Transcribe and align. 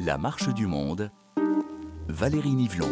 La 0.00 0.16
marche 0.16 0.48
du 0.54 0.68
monde, 0.68 1.10
Valérie 2.06 2.54
Nivelon. 2.54 2.86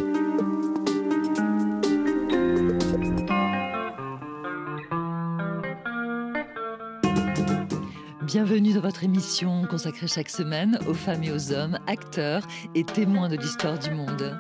Bienvenue 8.23 8.75
dans 8.75 8.81
votre 8.81 9.05
émission 9.05 9.67
consacrée 9.71 10.09
chaque 10.09 10.29
semaine 10.29 10.81
aux 10.89 10.95
femmes 10.95 11.23
et 11.23 11.31
aux 11.31 11.53
hommes, 11.53 11.79
acteurs 11.87 12.43
et 12.75 12.83
témoins 12.83 13.29
de 13.29 13.37
l'histoire 13.37 13.79
du 13.79 13.93
monde. 13.93 14.37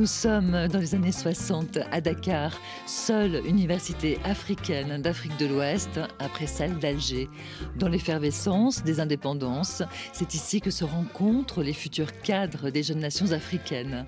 Nous 0.00 0.06
sommes 0.06 0.66
dans 0.68 0.78
les 0.78 0.94
années 0.94 1.12
60 1.12 1.78
à 1.92 2.00
Dakar, 2.00 2.58
seule 2.86 3.46
université 3.46 4.18
africaine 4.24 5.02
d'Afrique 5.02 5.36
de 5.36 5.44
l'Ouest 5.44 6.00
après 6.18 6.46
celle 6.46 6.78
d'Alger. 6.78 7.28
Dans 7.76 7.90
l'effervescence 7.90 8.82
des 8.82 8.98
indépendances, 8.98 9.82
c'est 10.14 10.32
ici 10.32 10.62
que 10.62 10.70
se 10.70 10.84
rencontrent 10.84 11.62
les 11.62 11.74
futurs 11.74 12.18
cadres 12.22 12.70
des 12.70 12.82
jeunes 12.82 13.00
nations 13.00 13.32
africaines. 13.32 14.06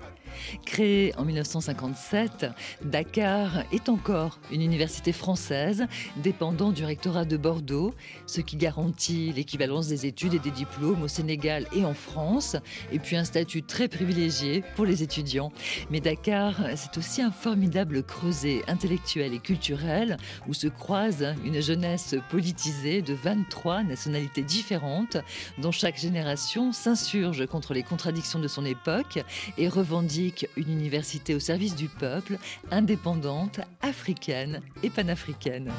Créée 0.65 1.13
en 1.17 1.25
1957, 1.25 2.47
Dakar 2.83 3.63
est 3.71 3.89
encore 3.89 4.39
une 4.51 4.61
université 4.61 5.11
française 5.11 5.85
dépendant 6.17 6.71
du 6.71 6.85
rectorat 6.85 7.25
de 7.25 7.37
Bordeaux, 7.37 7.93
ce 8.25 8.41
qui 8.41 8.55
garantit 8.57 9.31
l'équivalence 9.33 9.87
des 9.87 10.05
études 10.05 10.33
et 10.33 10.39
des 10.39 10.51
diplômes 10.51 11.03
au 11.03 11.07
Sénégal 11.07 11.67
et 11.75 11.85
en 11.85 11.93
France, 11.93 12.55
et 12.91 12.99
puis 12.99 13.15
un 13.15 13.23
statut 13.23 13.63
très 13.63 13.87
privilégié 13.87 14.63
pour 14.75 14.85
les 14.85 15.03
étudiants. 15.03 15.51
Mais 15.89 15.99
Dakar, 15.99 16.55
c'est 16.75 16.97
aussi 16.97 17.21
un 17.21 17.31
formidable 17.31 18.03
creuset 18.03 18.61
intellectuel 18.67 19.33
et 19.33 19.39
culturel 19.39 20.17
où 20.47 20.53
se 20.53 20.67
croise 20.67 21.35
une 21.43 21.61
jeunesse 21.61 22.15
politisée 22.29 23.01
de 23.01 23.13
23 23.13 23.83
nationalités 23.83 24.43
différentes, 24.43 25.17
dont 25.57 25.71
chaque 25.71 25.97
génération 25.99 26.71
s'insurge 26.71 27.45
contre 27.47 27.73
les 27.73 27.83
contradictions 27.83 28.39
de 28.39 28.47
son 28.47 28.65
époque 28.65 29.19
et 29.57 29.67
revendique 29.67 30.22
une 30.55 30.71
université 30.71 31.35
au 31.35 31.39
service 31.39 31.75
du 31.75 31.87
peuple, 31.87 32.37
indépendante, 32.71 33.59
africaine 33.81 34.61
et 34.83 34.89
panafricaine. 34.89 35.71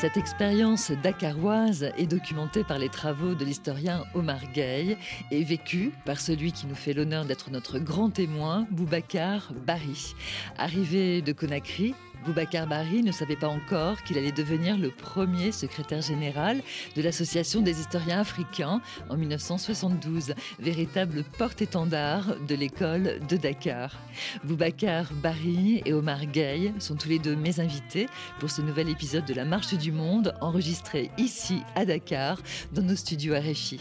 Cette 0.00 0.16
expérience 0.16 0.92
dakaroise 1.02 1.90
est 1.98 2.06
documentée 2.06 2.62
par 2.62 2.78
les 2.78 2.88
travaux 2.88 3.34
de 3.34 3.44
l'historien 3.44 4.04
Omar 4.14 4.52
Gueye 4.52 4.96
et 5.32 5.42
vécue 5.42 5.90
par 6.04 6.20
celui 6.20 6.52
qui 6.52 6.68
nous 6.68 6.76
fait 6.76 6.92
l'honneur 6.92 7.24
d'être 7.24 7.50
notre 7.50 7.80
grand 7.80 8.08
témoin, 8.08 8.64
Boubacar 8.70 9.52
Bari. 9.66 10.14
Arrivé 10.56 11.20
de 11.20 11.32
Conakry, 11.32 11.96
Boubacar 12.28 12.66
Bari 12.66 13.02
ne 13.02 13.10
savait 13.10 13.36
pas 13.36 13.48
encore 13.48 14.02
qu'il 14.02 14.18
allait 14.18 14.32
devenir 14.32 14.76
le 14.76 14.90
premier 14.90 15.50
secrétaire 15.50 16.02
général 16.02 16.60
de 16.94 17.00
l'Association 17.00 17.62
des 17.62 17.80
historiens 17.80 18.20
africains 18.20 18.82
en 19.08 19.16
1972, 19.16 20.34
véritable 20.58 21.24
porte-étendard 21.38 22.36
de 22.46 22.54
l'école 22.54 23.20
de 23.30 23.38
Dakar. 23.38 23.98
Boubacar 24.44 25.10
Bari 25.14 25.80
et 25.86 25.94
Omar 25.94 26.26
Gueye 26.26 26.74
sont 26.80 26.96
tous 26.96 27.08
les 27.08 27.18
deux 27.18 27.34
mes 27.34 27.60
invités 27.60 28.08
pour 28.40 28.50
ce 28.50 28.60
nouvel 28.60 28.90
épisode 28.90 29.24
de 29.24 29.32
La 29.32 29.46
Marche 29.46 29.72
du 29.72 29.90
Monde, 29.90 30.34
enregistré 30.42 31.10
ici 31.16 31.62
à 31.76 31.86
Dakar, 31.86 32.42
dans 32.74 32.82
nos 32.82 32.96
studios 32.96 33.36
RFI. 33.36 33.80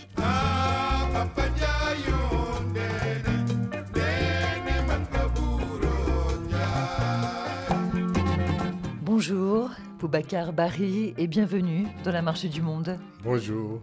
Bonjour, 9.30 9.72
Boubacar 10.00 10.54
Barry 10.54 11.14
et 11.18 11.28
bienvenue 11.28 11.86
dans 12.06 12.14
la 12.14 12.22
Marche 12.22 12.46
du 12.46 12.62
Monde. 12.62 12.98
Bonjour. 13.26 13.82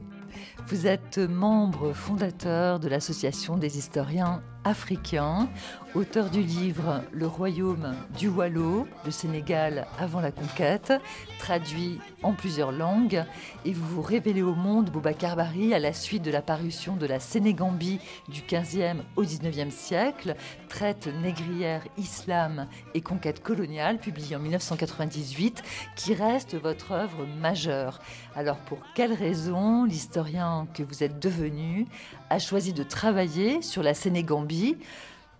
Vous 0.69 0.87
êtes 0.87 1.19
membre 1.19 1.93
fondateur 1.93 2.81
de 2.81 2.89
l'Association 2.89 3.59
des 3.59 3.77
historiens 3.77 4.43
africain, 4.65 5.51
auteur 5.95 6.29
du 6.29 6.43
livre 6.43 7.03
Le 7.13 7.27
royaume 7.27 7.95
du 8.19 8.29
Wallo, 8.29 8.87
le 9.05 9.11
Sénégal 9.13 9.87
avant 9.99 10.21
la 10.21 10.33
conquête, 10.33 10.93
traduit 11.39 12.01
en 12.23 12.33
plusieurs 12.33 12.73
langues, 12.73 13.25
et 13.65 13.73
vous 13.73 13.87
vous 13.87 14.03
révélez 14.03 14.43
au 14.43 14.55
monde, 14.55 14.91
Boubacar 14.91 15.37
Bari, 15.37 15.73
à 15.73 15.79
la 15.79 15.93
suite 15.93 16.23
de 16.23 16.33
l'apparition 16.33 16.97
de 16.97 17.07
la 17.07 17.21
Sénégambie 17.21 18.01
du 18.29 18.41
15e 18.41 19.03
au 19.15 19.23
19e 19.23 19.71
siècle, 19.71 20.35
traite 20.69 21.09
négrière, 21.23 21.83
islam 21.97 22.67
et 22.95 23.01
conquête 23.01 23.41
coloniale, 23.41 23.99
publié 23.99 24.35
en 24.35 24.41
1998, 24.41 25.63
qui 25.95 26.15
reste 26.15 26.57
votre 26.57 26.91
œuvre 26.91 27.25
majeure. 27.41 28.01
Alors 28.35 28.59
pour 28.59 28.79
quelles 28.97 29.15
raisons 29.15 29.85
l'historien 29.85 30.67
que 30.75 30.83
vous 30.83 31.05
êtes 31.05 31.21
devenu 31.21 31.87
a 32.31 32.41
choisi 32.41 32.73
de 32.73 32.83
travailler 32.83 33.63
sur 33.63 33.85
la 33.85 33.95
Sénégambie? 33.95 34.77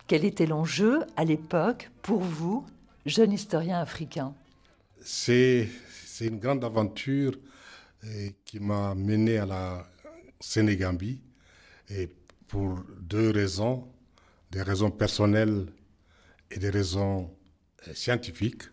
Quel 0.07 0.27
était 0.27 0.45
l'enjeu 0.47 1.01
à 1.17 1.25
l'époque 1.25 1.91
pour 2.03 2.21
vous, 2.21 2.67
jeune 3.07 3.33
historien 3.33 3.81
africain? 3.81 4.35
C'est 5.03 5.69
une 6.21 6.39
grande 6.39 6.63
aventure 6.63 7.33
euh, 8.05 8.29
qui 8.45 8.61
m'a 8.61 8.95
mené 8.95 9.39
à 9.39 9.47
la 9.47 9.87
Sénégambie 10.41 11.23
et 11.89 12.11
pour 12.49 12.81
deux 13.01 13.31
raisons, 13.31 13.89
des 14.51 14.61
raisons 14.61 14.91
personnelles 14.91 15.67
et 16.51 16.59
des 16.59 16.69
raisons 16.71 17.31
euh, 17.89 17.95
scientifiques. 17.95 18.65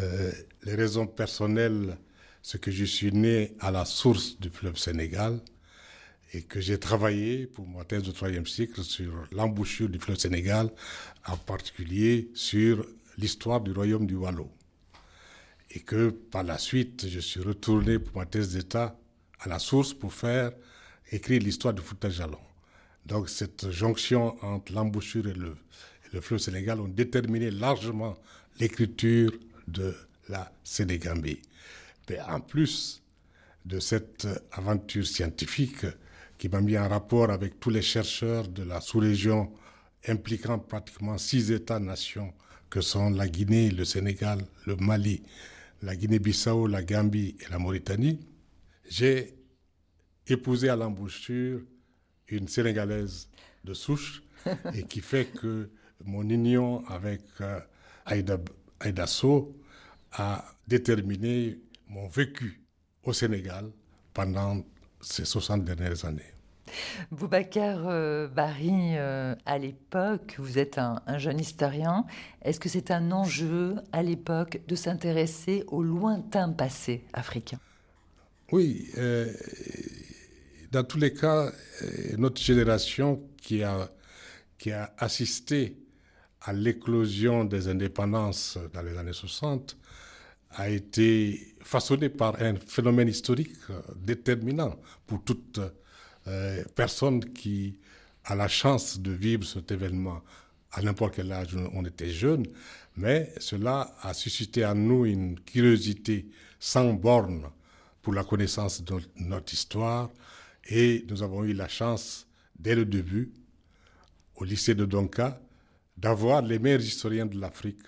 Euh, 0.00 0.32
les 0.64 0.74
raisons 0.74 1.06
personnelles, 1.06 1.96
c'est 2.42 2.60
que 2.60 2.72
je 2.72 2.84
suis 2.84 3.12
né 3.12 3.54
à 3.60 3.70
la 3.70 3.84
source 3.84 4.40
du 4.40 4.50
fleuve 4.50 4.76
Sénégal 4.76 5.40
et 6.34 6.42
que 6.42 6.60
j'ai 6.60 6.78
travaillé 6.78 7.46
pour 7.46 7.66
ma 7.66 7.84
thèse 7.84 8.02
de 8.02 8.10
troisième 8.10 8.46
cycle 8.46 8.82
sur 8.82 9.12
l'embouchure 9.32 9.88
du 9.88 9.98
fleuve 9.98 10.18
Sénégal, 10.18 10.70
en 11.26 11.36
particulier 11.36 12.30
sur 12.34 12.86
l'histoire 13.18 13.60
du 13.60 13.72
royaume 13.72 14.06
du 14.06 14.14
Wallo. 14.14 14.50
Et 15.70 15.80
que 15.80 16.08
par 16.10 16.42
la 16.42 16.58
suite, 16.58 17.06
je 17.08 17.20
suis 17.20 17.40
retourné 17.40 17.98
pour 17.98 18.16
ma 18.16 18.26
thèse 18.26 18.54
d'État 18.54 18.98
à 19.40 19.48
la 19.48 19.58
source 19.58 19.92
pour 19.92 20.12
faire 20.12 20.52
écrire 21.10 21.40
l'histoire 21.42 21.74
du 21.74 21.82
Fouta 21.82 22.08
Jalon. 22.08 22.38
Donc 23.04 23.28
cette 23.28 23.70
jonction 23.70 24.42
entre 24.44 24.72
l'embouchure 24.72 25.26
et 25.26 25.34
le, 25.34 25.48
et 25.50 26.14
le 26.14 26.20
fleuve 26.20 26.40
Sénégal 26.40 26.80
ont 26.80 26.88
déterminé 26.88 27.50
largement 27.50 28.16
l'écriture 28.58 29.32
de 29.68 29.94
la 30.28 30.50
Sénégambie. 30.64 31.42
Mais 32.08 32.20
en 32.20 32.40
plus 32.40 33.02
de 33.66 33.80
cette 33.80 34.26
aventure 34.52 35.06
scientifique, 35.06 35.84
qui 36.42 36.48
m'a 36.48 36.60
mis 36.60 36.76
en 36.76 36.88
rapport 36.88 37.30
avec 37.30 37.60
tous 37.60 37.70
les 37.70 37.82
chercheurs 37.82 38.48
de 38.48 38.64
la 38.64 38.80
sous-région 38.80 39.52
impliquant 40.08 40.58
pratiquement 40.58 41.16
six 41.16 41.52
États-nations 41.52 42.34
que 42.68 42.80
sont 42.80 43.10
la 43.10 43.28
Guinée, 43.28 43.70
le 43.70 43.84
Sénégal, 43.84 44.40
le 44.66 44.74
Mali, 44.74 45.22
la 45.82 45.94
Guinée-Bissau, 45.94 46.66
la 46.66 46.82
Gambie 46.82 47.36
et 47.38 47.48
la 47.48 47.60
Mauritanie. 47.60 48.18
J'ai 48.90 49.36
épousé 50.26 50.68
à 50.68 50.74
l'embouchure 50.74 51.60
une 52.26 52.48
Sénégalaise 52.48 53.28
de 53.62 53.72
souche 53.72 54.24
et 54.74 54.82
qui 54.82 55.00
fait 55.00 55.26
que 55.26 55.70
mon 56.04 56.28
union 56.28 56.84
avec 56.88 57.22
euh, 57.40 57.60
Aïda, 58.04 58.38
Aïda 58.80 59.06
So 59.06 59.56
a 60.10 60.44
déterminé 60.66 61.60
mon 61.86 62.08
vécu 62.08 62.64
au 63.04 63.12
Sénégal 63.12 63.70
pendant 64.12 64.60
ces 65.02 65.24
60 65.24 65.64
dernières 65.64 66.04
années. 66.04 66.32
Boubacar 67.10 67.86
euh, 67.86 68.28
Barry, 68.28 68.96
euh, 68.96 69.34
à 69.44 69.58
l'époque, 69.58 70.36
vous 70.38 70.58
êtes 70.58 70.78
un, 70.78 71.00
jeune 71.18 71.40
historien. 71.40 72.06
Est-ce 72.42 72.60
que 72.60 72.68
c'est 72.68 72.90
un 72.90 73.10
enjeu 73.12 73.74
à 73.92 74.02
l'époque 74.02 74.60
de 74.66 74.74
s'intéresser 74.74 75.64
au 75.66 75.82
lointain 75.82 76.50
passé 76.52 77.04
africain? 77.12 77.58
Oui, 78.52 78.90
euh, 78.96 79.30
dans 80.70 80.84
tous 80.84 80.98
les 80.98 81.12
cas, 81.12 81.52
notre 82.16 82.40
génération 82.40 83.22
qui 83.36 83.62
a, 83.62 83.90
qui 84.58 84.72
a 84.72 84.94
assisté 84.98 85.76
à 86.42 86.52
l'éclosion 86.52 87.44
des 87.44 87.68
indépendances 87.68 88.58
dans 88.72 88.82
les 88.82 88.96
années 88.96 89.12
60 89.12 89.76
a 90.54 90.68
été 90.68 91.54
façonné 91.62 92.08
par 92.08 92.40
un 92.40 92.56
phénomène 92.56 93.08
historique 93.08 93.56
euh, 93.70 93.80
déterminant 93.96 94.76
pour 95.06 95.22
toute 95.24 95.60
euh, 96.26 96.64
personne 96.74 97.24
qui 97.32 97.78
a 98.24 98.34
la 98.34 98.48
chance 98.48 99.00
de 99.00 99.12
vivre 99.12 99.44
cet 99.44 99.70
événement 99.72 100.22
à 100.72 100.82
n'importe 100.82 101.16
quel 101.16 101.32
âge 101.32 101.56
on 101.74 101.84
était 101.84 102.08
jeune, 102.10 102.46
mais 102.96 103.32
cela 103.38 103.94
a 104.00 104.14
suscité 104.14 104.64
en 104.64 104.74
nous 104.74 105.04
une 105.04 105.38
curiosité 105.40 106.26
sans 106.58 106.92
borne 106.94 107.44
pour 108.00 108.12
la 108.14 108.24
connaissance 108.24 108.82
de 108.82 108.96
notre 109.16 109.52
histoire. 109.52 110.10
Et 110.68 111.04
nous 111.08 111.22
avons 111.22 111.44
eu 111.44 111.52
la 111.52 111.68
chance, 111.68 112.26
dès 112.58 112.74
le 112.74 112.84
début, 112.84 113.32
au 114.36 114.44
lycée 114.44 114.74
de 114.74 114.84
Donka, 114.84 115.40
d'avoir 115.96 116.42
les 116.42 116.58
meilleurs 116.58 116.80
historiens 116.80 117.26
de 117.26 117.38
l'Afrique 117.38 117.82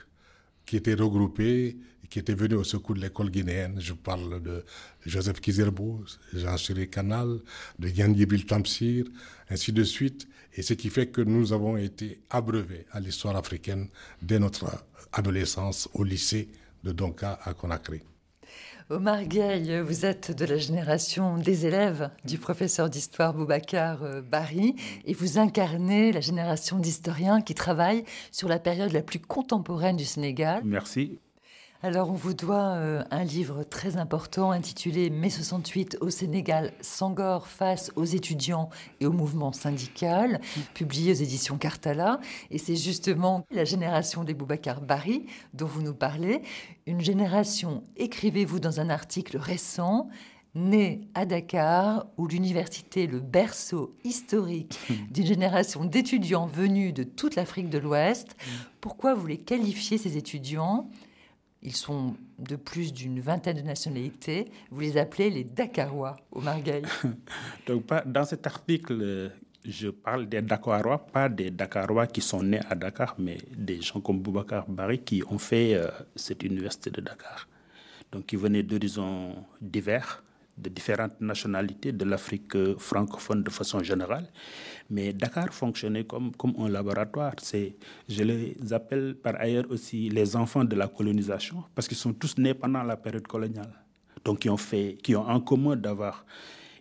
qui 0.67 0.77
étaient 0.77 0.95
regroupés 0.95 1.77
qui 2.15 2.21
étaient 2.21 2.33
venus 2.35 2.57
au 2.59 2.63
secours 2.63 2.95
de 2.95 3.01
l'école 3.01 3.29
guinéenne. 3.29 3.75
Je 3.81 3.93
parle 3.93 4.41
de 4.41 4.65
Joseph 5.05 5.41
Kizerbo, 5.41 6.05
Jean-Chéri 6.33 6.89
Canal, 6.89 7.41
de 7.81 7.89
Yann 7.89 8.15
Yibil 8.15 8.47
Tamsir, 8.47 9.07
ainsi 9.51 9.73
de 9.73 9.83
suite. 9.83 10.29
Et 10.55 10.63
ce 10.63 10.75
qui 10.75 10.91
fait 10.91 11.09
que 11.09 11.21
nous 11.21 11.53
avons 11.53 11.77
été 11.77 12.21
abreuvés 12.31 12.87
à 12.93 13.01
l'histoire 13.01 13.35
africaine 13.35 13.89
dès 14.23 14.39
notre 14.39 14.67
adolescence 15.13 15.89
au 15.93 16.05
lycée 16.05 16.51
de 16.85 16.93
Donka 16.93 17.41
à 17.43 17.53
Conakry. 17.53 18.03
Omar 18.91 19.25
Gueye, 19.25 19.81
vous 19.81 20.07
êtes 20.07 20.31
de 20.31 20.45
la 20.45 20.59
génération 20.59 21.37
des 21.37 21.67
élèves 21.67 22.11
du 22.25 22.39
professeur 22.39 22.91
d'histoire 22.91 23.35
Boubacar 23.35 24.05
euh, 24.05 24.21
Bari 24.23 24.77
et 25.05 25.15
vous 25.15 25.39
incarnez 25.39 26.13
la 26.13 26.21
génération 26.21 26.79
d'historiens 26.79 27.41
qui 27.41 27.55
travaillent 27.55 28.05
sur 28.31 28.47
la 28.47 28.61
période 28.61 28.93
la 28.93 29.03
plus 29.03 29.19
contemporaine 29.19 29.97
du 29.97 30.05
Sénégal. 30.05 30.63
Merci. 30.65 31.19
Alors, 31.85 32.09
on 32.09 32.15
vous 32.15 32.33
doit 32.33 32.77
euh, 32.77 33.05
un 33.11 33.25
livre 33.25 33.63
très 33.63 33.99
important 33.99 34.53
intitulé 34.53 35.11
Mai 35.11 35.29
68 35.29 35.99
au 36.01 36.09
Sénégal, 36.09 36.73
Sangor 36.81 37.47
face 37.47 37.93
aux 37.95 38.07
étudiants 38.07 38.71
et 39.01 39.07
au 39.07 39.13
mouvement 39.13 39.53
syndical, 39.53 40.41
publié 40.73 41.13
aux 41.13 41.17
éditions 41.17 41.59
Cartala. 41.59 42.21
Et 42.51 42.57
c'est 42.57 42.75
justement 42.75 43.45
la 43.51 43.67
génération 43.67 44.25
des 44.25 44.33
Boubacar 44.33 44.81
Bari 44.81 45.27
dont 45.53 45.67
vous 45.67 45.83
nous 45.83 45.93
parlez. 45.93 46.41
Une 46.87 47.03
génération, 47.03 47.85
écrivez-vous 47.99 48.61
dans 48.61 48.81
un 48.81 48.89
article 48.89 49.37
récent, 49.37 50.09
née 50.55 51.03
à 51.13 51.27
Dakar, 51.27 52.07
où 52.17 52.27
l'université 52.27 53.07
le 53.07 53.21
berceau 53.21 53.95
historique 54.05 54.79
d'une 55.11 55.27
génération 55.27 55.85
d'étudiants 55.85 56.47
venus 56.47 56.95
de 56.95 57.03
toute 57.03 57.37
l'Afrique 57.37 57.69
de 57.69 57.77
l'Ouest. 57.77 58.37
Pourquoi 58.81 59.13
vous 59.13 59.27
les 59.27 59.39
qualifiez, 59.39 59.99
ces 59.99 60.17
étudiants? 60.17 60.89
Ils 61.65 61.75
sont 61.75 62.15
de 62.39 62.57
plus 62.57 62.93
d'une 62.93 63.21
vingtaine 63.21 63.57
de 63.57 63.63
nationalités. 63.63 64.51
Vous 64.71 64.81
les 64.81 64.97
appelez 64.99 65.31
les 65.31 65.45
Dakarois 65.45 66.17
au 66.31 66.41
Marguerite. 66.41 66.87
Donc, 67.67 67.85
dans 68.07 68.25
cet 68.25 68.47
article, 68.47 69.33
je 69.65 69.89
parle 69.89 70.29
des 70.29 70.43
Dakarois, 70.43 70.99
pas 70.99 71.29
des 71.29 71.51
Dakarois 71.51 72.07
qui 72.07 72.21
sont 72.21 72.43
nés 72.43 72.61
à 72.69 72.75
Dakar, 72.75 73.15
mais 73.19 73.39
des 73.57 73.81
gens 73.81 74.01
comme 74.01 74.21
Boubacar 74.21 74.69
Bari 74.69 74.99
qui 75.01 75.23
ont 75.29 75.39
fait 75.39 75.75
euh, 75.75 75.89
cette 76.15 76.43
université 76.43 76.91
de 76.91 77.01
Dakar. 77.01 77.49
Donc, 78.13 78.27
qui 78.27 78.37
venaient 78.37 78.63
d'horizons 78.63 79.35
divers 79.61 80.24
de 80.57 80.69
différentes 80.71 81.21
nationalités 81.21 81.93
de 81.93 82.05
l'Afrique 82.05 82.57
francophone 82.79 83.43
de 83.43 83.51
façon 83.51 83.83
générale. 83.83 84.31
Mais 84.91 85.13
Dakar 85.13 85.53
fonctionnait 85.53 86.05
comme, 86.05 86.35
comme 86.37 86.55
un 86.59 86.69
laboratoire. 86.69 87.35
C'est, 87.39 87.77
je 88.09 88.23
les 88.23 88.57
appelle 88.73 89.17
par 89.17 89.35
ailleurs 89.41 89.65
aussi 89.71 90.09
les 90.11 90.37
enfants 90.37 90.65
de 90.65 90.77
la 90.77 90.89
colonisation, 90.89 91.65
parce 91.75 91.89
qu'ils 91.89 91.97
sont 91.97 92.13
tous 92.13 92.39
nés 92.39 92.55
pendant 92.55 92.83
la 92.83 92.97
période 92.97 93.27
coloniale. 93.27 93.73
Donc, 94.25 94.41
qui 94.41 94.49
ont, 94.49 94.57
fait, 94.57 94.97
qui 95.03 95.15
ont 95.17 95.27
en 95.29 95.41
commun 95.41 95.77
d'avoir 95.77 96.25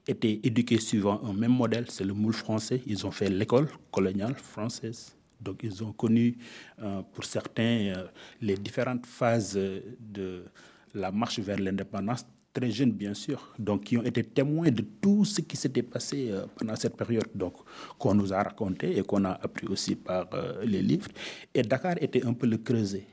été 0.08 0.46
éduqués 0.46 0.80
suivant 0.80 1.22
un 1.24 1.34
même 1.34 1.52
modèle, 1.54 1.86
c'est 1.90 2.04
le 2.04 2.14
moule 2.14 2.34
français. 2.34 2.82
Ils 2.86 3.06
ont 3.06 3.12
fait 3.12 3.30
l'école 3.30 3.68
coloniale 3.92 4.36
française. 4.36 5.16
Donc, 5.42 5.60
ils 5.64 5.84
ont 5.84 5.92
connu, 5.92 6.38
euh, 6.82 7.02
pour 7.14 7.26
certains, 7.26 7.94
euh, 7.98 8.08
les 8.42 8.56
différentes 8.56 9.06
phases 9.06 9.56
de 9.56 10.46
la 10.94 11.12
marche 11.12 11.40
vers 11.40 11.60
l'indépendance 11.60 12.26
très 12.54 12.70
jeunes 12.70 12.92
bien 12.92 13.14
sûr, 13.14 13.54
donc 13.58 13.86
qui 13.86 13.98
ont 13.98 14.04
été 14.04 14.24
témoins 14.24 14.70
de 14.70 14.84
tout 15.02 15.26
ce 15.26 15.42
qui 15.42 15.58
s'était 15.58 15.82
passé 15.82 16.30
euh, 16.30 16.46
pendant 16.56 16.76
cette 16.76 16.96
période, 16.96 17.28
donc 17.34 17.56
qu'on 17.98 18.14
nous 18.14 18.32
a 18.32 18.44
raconté 18.44 18.98
et 18.98 19.02
qu'on 19.02 19.26
a 19.26 19.32
appris 19.32 19.68
aussi 19.68 19.96
par 19.96 20.28
euh, 20.34 20.64
les 20.64 20.82
livres. 20.82 21.10
Et 21.54 21.64
Dakar 21.64 21.96
était 22.00 22.24
un 22.24 22.34
peu 22.34 22.46
le 22.46 22.58
creuset. 22.58 23.06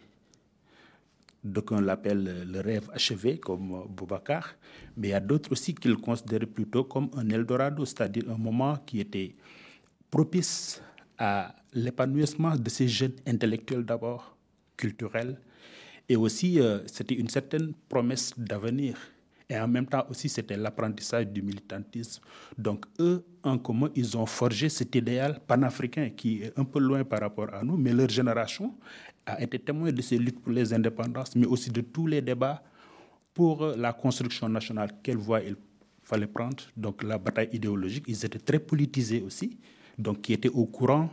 Donc 1.42 1.72
on 1.72 1.81
l'appelle 1.81 2.46
le 2.52 2.60
rêve 2.60 2.90
achevé 2.92 3.38
comme 3.38 3.72
euh, 3.72 3.84
Boubacar, 3.88 4.54
mais 4.98 5.08
il 5.08 5.10
y 5.12 5.14
a 5.14 5.20
d'autres 5.20 5.50
aussi 5.52 5.75
qui 5.75 5.88
le 5.88 5.96
considèrent 5.96 6.46
plutôt 6.46 6.84
comme 6.84 7.08
un 7.16 7.28
Eldorado, 7.31 7.87
c'est-à-dire 7.87 8.25
un 8.31 8.37
moment 8.37 8.76
qui 8.84 9.00
était 9.00 9.34
propice 10.10 10.82
à 11.16 11.54
l'épanouissement 11.72 12.56
de 12.56 12.69
ces 12.69 12.88
jeunes 12.88 13.16
intellectuels 13.26 13.84
d'abord, 13.84 14.37
culturels, 14.76 15.38
et 16.08 16.16
aussi 16.16 16.58
c'était 16.87 17.14
une 17.14 17.28
certaine 17.28 17.72
promesse 17.88 18.32
d'avenir 18.37 18.96
et 19.50 19.58
en 19.58 19.67
même 19.67 19.87
temps 19.87 20.06
aussi, 20.08 20.29
c'était 20.29 20.56
l'apprentissage 20.56 21.26
du 21.26 21.43
militantisme. 21.43 22.23
Donc, 22.56 22.87
eux, 23.00 23.25
en 23.43 23.58
commun, 23.58 23.91
ils 23.97 24.17
ont 24.17 24.25
forgé 24.25 24.69
cet 24.69 24.94
idéal 24.94 25.41
panafricain 25.44 26.11
qui 26.11 26.43
est 26.43 26.56
un 26.56 26.62
peu 26.62 26.79
loin 26.79 27.02
par 27.02 27.19
rapport 27.20 27.52
à 27.52 27.64
nous, 27.64 27.76
mais 27.76 27.93
leur 27.93 28.08
génération 28.08 28.73
a 29.26 29.43
été 29.43 29.58
témoin 29.58 29.91
de 29.91 30.00
ces 30.02 30.19
luttes 30.19 30.41
pour 30.41 30.52
les 30.52 30.73
indépendances, 30.73 31.35
mais 31.35 31.47
aussi 31.47 31.70
de 31.70 31.81
tous 31.81 32.06
les 32.06 32.23
débats 32.23 32.62
pour 33.35 33.67
la 33.76 33.93
construction 33.93 34.49
nationale. 34.49 34.93
Quelle 35.02 35.17
voie 35.17 35.41
il 35.41 35.56
fallait 36.05 36.29
prendre 36.29 36.62
Donc, 36.76 37.02
la 37.02 37.19
bataille 37.19 37.49
idéologique, 37.52 38.05
ils 38.06 38.25
étaient 38.25 38.38
très 38.38 38.61
politisés 38.61 39.20
aussi, 39.20 39.58
donc 39.99 40.20
qui 40.20 40.32
étaient 40.32 40.49
au 40.49 40.67
courant 40.67 41.11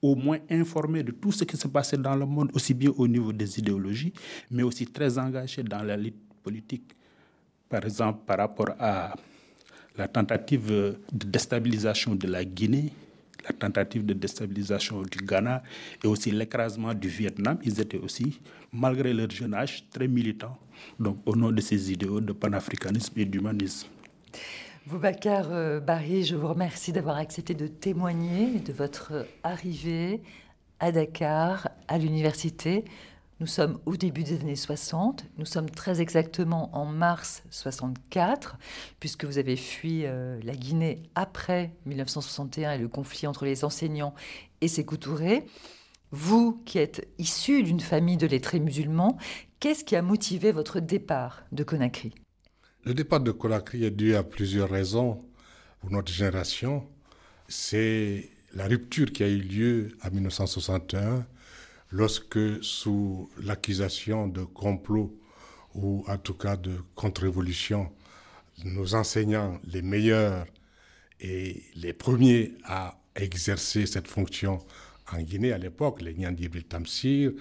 au 0.00 0.14
moins 0.14 0.38
informés 0.50 1.02
de 1.02 1.10
tout 1.10 1.32
ce 1.32 1.42
qui 1.44 1.56
se 1.56 1.66
passait 1.66 1.96
dans 1.96 2.14
le 2.14 2.26
monde, 2.26 2.50
aussi 2.54 2.74
bien 2.74 2.90
au 2.96 3.08
niveau 3.08 3.32
des 3.32 3.58
idéologies, 3.58 4.12
mais 4.52 4.62
aussi 4.62 4.86
très 4.86 5.18
engagés 5.18 5.64
dans 5.64 5.82
la 5.82 5.96
lutte 5.96 6.16
politique 6.42 6.92
par 7.72 7.84
exemple 7.86 8.20
par 8.26 8.36
rapport 8.36 8.72
à 8.78 9.14
la 9.96 10.06
tentative 10.06 10.66
de 10.68 11.26
déstabilisation 11.36 12.14
de 12.14 12.26
la 12.28 12.44
Guinée, 12.44 12.92
la 13.48 13.52
tentative 13.54 14.04
de 14.04 14.12
déstabilisation 14.12 15.02
du 15.02 15.18
Ghana 15.24 15.62
et 16.04 16.06
aussi 16.06 16.30
l'écrasement 16.30 16.92
du 16.92 17.08
Vietnam, 17.08 17.58
ils 17.64 17.80
étaient 17.80 17.98
aussi, 17.98 18.40
malgré 18.72 19.14
leur 19.14 19.30
jeune 19.30 19.54
âge, 19.54 19.84
très 19.90 20.06
militants, 20.06 20.58
donc 21.00 21.16
au 21.24 21.34
nom 21.34 21.50
de 21.50 21.60
ces 21.62 21.90
idéaux 21.90 22.20
de 22.20 22.32
panafricanisme 22.32 23.18
et 23.18 23.24
d'humanisme. 23.24 23.88
Boubacar 24.86 25.46
euh, 25.50 25.80
Barry, 25.80 26.24
je 26.24 26.36
vous 26.36 26.48
remercie 26.48 26.92
d'avoir 26.92 27.16
accepté 27.16 27.54
de 27.54 27.68
témoigner 27.68 28.58
de 28.60 28.72
votre 28.72 29.26
arrivée 29.42 30.20
à 30.78 30.92
Dakar, 30.92 31.68
à 31.88 31.96
l'université. 31.96 32.84
Nous 33.42 33.48
sommes 33.48 33.80
au 33.86 33.96
début 33.96 34.22
des 34.22 34.40
années 34.40 34.54
60, 34.54 35.24
nous 35.36 35.46
sommes 35.46 35.68
très 35.68 36.00
exactement 36.00 36.72
en 36.76 36.84
mars 36.84 37.42
64, 37.50 38.56
puisque 39.00 39.24
vous 39.24 39.36
avez 39.36 39.56
fui 39.56 40.06
euh, 40.06 40.38
la 40.44 40.54
Guinée 40.54 41.02
après 41.16 41.72
1961 41.86 42.74
et 42.74 42.78
le 42.78 42.86
conflit 42.86 43.26
entre 43.26 43.44
les 43.44 43.64
enseignants 43.64 44.14
et 44.60 44.68
ses 44.68 44.86
Touré. 44.86 45.44
Vous 46.12 46.62
qui 46.66 46.78
êtes 46.78 47.08
issu 47.18 47.64
d'une 47.64 47.80
famille 47.80 48.16
de 48.16 48.28
lettrés 48.28 48.60
musulmans, 48.60 49.18
qu'est-ce 49.58 49.82
qui 49.82 49.96
a 49.96 50.02
motivé 50.02 50.52
votre 50.52 50.78
départ 50.78 51.42
de 51.50 51.64
Conakry? 51.64 52.14
Le 52.84 52.94
départ 52.94 53.18
de 53.18 53.32
Conakry 53.32 53.82
est 53.82 53.90
dû 53.90 54.14
à 54.14 54.22
plusieurs 54.22 54.70
raisons 54.70 55.18
pour 55.80 55.90
notre 55.90 56.12
génération. 56.12 56.86
C'est 57.48 58.30
la 58.54 58.68
rupture 58.68 59.10
qui 59.10 59.24
a 59.24 59.28
eu 59.28 59.40
lieu 59.40 59.88
en 60.04 60.12
1961 60.12 61.26
lorsque, 61.92 62.38
sous 62.62 63.30
l'accusation 63.42 64.26
de 64.26 64.42
complot 64.42 65.16
ou 65.74 66.04
en 66.08 66.18
tout 66.18 66.34
cas 66.34 66.56
de 66.56 66.76
contre-révolution, 66.94 67.90
nos 68.64 68.94
enseignants, 68.94 69.58
les 69.66 69.82
meilleurs 69.82 70.46
et 71.20 71.62
les 71.76 71.92
premiers 71.92 72.52
à 72.64 72.98
exercer 73.14 73.86
cette 73.86 74.08
fonction 74.08 74.58
en 75.12 75.20
Guinée 75.20 75.52
à 75.52 75.58
l'époque, 75.58 76.00
les 76.00 76.14
Nyandi 76.14 76.48
Tamsir, 76.64 77.32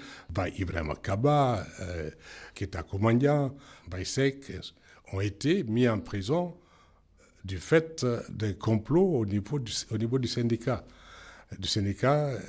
Ibrahim 0.57 0.93
Kaba, 1.01 1.65
euh, 1.79 2.09
Keta 2.53 2.83
Komandia, 2.83 3.51
Baïsek, 3.87 4.51
ont 5.13 5.21
été 5.21 5.63
mis 5.63 5.87
en 5.87 5.99
prison 5.99 6.55
du 7.45 7.57
fait 7.57 8.05
des 8.29 8.55
complots 8.55 9.19
au 9.19 9.25
niveau 9.25 9.59
du, 9.59 9.71
au 9.89 9.97
niveau 9.97 10.19
du 10.19 10.27
syndicat. 10.27 10.83
Du 11.57 11.67
syndicat 11.67 12.27
euh, 12.27 12.39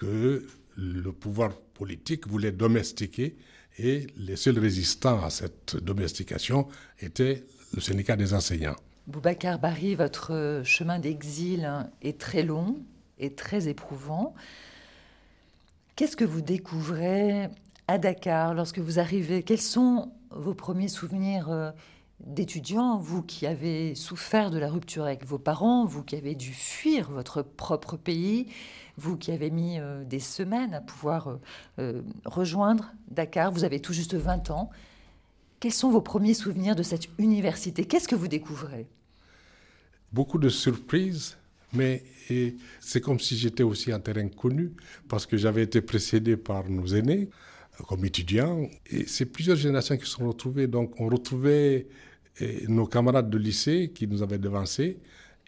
que 0.00 0.46
le 0.78 1.12
pouvoir 1.12 1.56
politique 1.74 2.28
voulait 2.28 2.52
domestiquer 2.52 3.36
et 3.78 4.06
les 4.16 4.36
seuls 4.36 4.58
résistants 4.58 5.22
à 5.22 5.30
cette 5.30 5.76
domestication 5.76 6.68
étaient 7.00 7.44
le 7.74 7.80
syndicat 7.80 8.16
des 8.16 8.32
enseignants. 8.32 8.76
Boubacar 9.08 9.58
Bari, 9.58 9.94
votre 9.94 10.62
chemin 10.64 10.98
d'exil 10.98 11.70
est 12.02 12.18
très 12.20 12.42
long 12.42 12.76
et 13.18 13.34
très 13.34 13.68
éprouvant. 13.68 14.34
Qu'est-ce 15.96 16.16
que 16.16 16.24
vous 16.24 16.42
découvrez 16.42 17.48
à 17.88 17.98
Dakar 17.98 18.54
lorsque 18.54 18.78
vous 18.78 19.00
arrivez? 19.00 19.42
Quels 19.42 19.60
sont 19.60 20.12
vos 20.30 20.54
premiers 20.54 20.88
souvenirs 20.88 21.50
euh, 21.50 21.70
d'étudiants, 22.20 22.98
vous 22.98 23.22
qui 23.22 23.46
avez 23.46 23.94
souffert 23.94 24.50
de 24.50 24.58
la 24.58 24.68
rupture 24.68 25.04
avec 25.04 25.24
vos 25.24 25.38
parents, 25.38 25.84
vous 25.84 26.02
qui 26.02 26.16
avez 26.16 26.34
dû 26.34 26.52
fuir 26.52 27.10
votre 27.10 27.42
propre 27.42 27.96
pays, 27.96 28.48
vous 28.96 29.16
qui 29.16 29.30
avez 29.30 29.50
mis 29.50 29.78
euh, 29.78 30.04
des 30.04 30.18
semaines 30.18 30.74
à 30.74 30.80
pouvoir 30.80 31.28
euh, 31.28 31.36
euh, 31.78 32.02
rejoindre 32.24 32.92
Dakar, 33.10 33.52
vous 33.52 33.64
avez 33.64 33.80
tout 33.80 33.92
juste 33.92 34.14
20 34.14 34.50
ans. 34.50 34.70
Quels 35.60 35.72
sont 35.72 35.90
vos 35.90 36.00
premiers 36.00 36.34
souvenirs 36.34 36.74
de 36.74 36.82
cette 36.82 37.08
université? 37.18 37.84
Qu'est-ce 37.84 38.08
que 38.08 38.16
vous 38.16 38.28
découvrez? 38.28 38.86
Beaucoup 40.12 40.38
de 40.38 40.48
surprises, 40.48 41.36
mais 41.72 42.02
c'est 42.80 43.00
comme 43.00 43.20
si 43.20 43.36
j'étais 43.36 43.62
aussi 43.62 43.92
un 43.92 44.00
terrain 44.00 44.28
connu, 44.28 44.72
parce 45.08 45.26
que 45.26 45.36
j'avais 45.36 45.62
été 45.62 45.80
précédé 45.80 46.36
par 46.36 46.68
nos 46.68 46.86
aînés. 46.86 47.28
comme 47.86 48.04
étudiants. 48.04 48.68
Et 48.90 49.06
c'est 49.06 49.26
plusieurs 49.26 49.56
générations 49.56 49.96
qui 49.96 50.04
se 50.04 50.12
sont 50.12 50.26
retrouvées. 50.26 50.66
Donc, 50.66 51.00
on 51.00 51.08
retrouvait 51.08 51.86
eh, 52.40 52.66
nos 52.68 52.86
camarades 52.86 53.30
de 53.30 53.38
lycée 53.38 53.90
qui 53.94 54.06
nous 54.06 54.22
avaient 54.22 54.38
devancés 54.38 54.98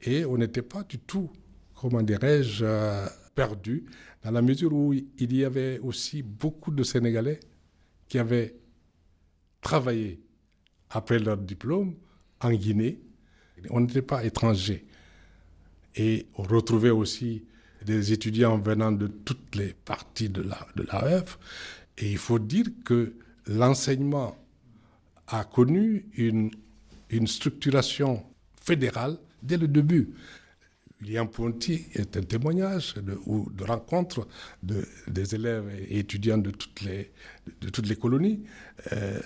et 0.03 0.25
on 0.25 0.39
n'était 0.39 0.63
pas 0.63 0.83
du 0.83 0.99
tout, 0.99 1.31
comment 1.75 2.03
dirais-je, 2.03 2.65
euh, 2.65 3.07
perdus, 3.35 3.85
dans 4.25 4.31
la 4.31 4.43
mesure 4.43 4.73
où 4.73 4.93
il 4.93 5.37
y 5.37 5.45
avait 5.45 5.79
aussi 5.81 6.23
beaucoup 6.23 6.71
de 6.71 6.83
Sénégalais 6.83 7.41
qui 8.09 8.19
avaient 8.19 8.55
travaillé 9.61 10.21
après 10.91 11.19
leur 11.19 11.37
diplôme 11.37 11.95
en 12.41 12.53
Guinée. 12.53 13.01
On 13.71 13.81
n'était 13.81 14.03
pas 14.03 14.25
étrangers. 14.25 14.85
Et 15.97 16.27
on 16.37 16.43
retrouvait 16.43 16.91
aussi 16.91 17.45
des 17.85 18.13
étudiants 18.13 18.59
venant 18.59 18.93
de 18.93 19.07
toutes 19.07 19.55
les 19.55 19.75
parties 19.75 20.29
de 20.29 20.43
l'AEF. 20.43 20.89
La, 20.93 22.05
et 22.05 22.11
il 22.13 22.19
faut 22.19 22.39
dire 22.39 22.67
que 22.85 23.15
l'enseignement 23.47 24.37
a 25.27 25.45
connu 25.45 26.07
une, 26.17 26.51
une 27.11 27.26
structuration 27.26 28.23
fédérale 28.62 29.19
dès 29.43 29.57
le 29.57 29.69
début. 29.69 30.14
William 31.00 31.29
Ponty 31.29 31.87
est 31.95 32.17
un 32.17 32.23
témoignage 32.23 32.95
de, 32.95 33.19
ou 33.25 33.50
de 33.50 33.64
rencontre 33.64 34.29
de, 34.62 34.87
des 35.09 35.35
élèves 35.35 35.64
et 35.88 35.99
étudiants 35.99 36.37
de 36.37 36.50
toutes 36.50 36.83
les, 36.83 37.97
colonies. 37.97 38.43
Euh, 38.93 39.19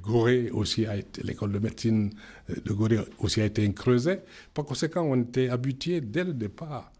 Gorée 0.00 0.50
aussi 0.50 0.86
a 0.86 0.96
été, 0.96 1.22
l'école 1.24 1.52
de 1.52 1.58
médecine 1.58 2.10
de 2.48 2.72
Gorée 2.72 3.00
aussi 3.18 3.40
a 3.40 3.46
été 3.46 3.66
un 3.66 3.72
creuset. 3.72 4.22
Par 4.54 4.64
conséquent, 4.64 5.02
on 5.02 5.20
était 5.22 5.48
habitué 5.48 6.00
dès 6.00 6.22
le 6.22 6.34
départ 6.34 6.92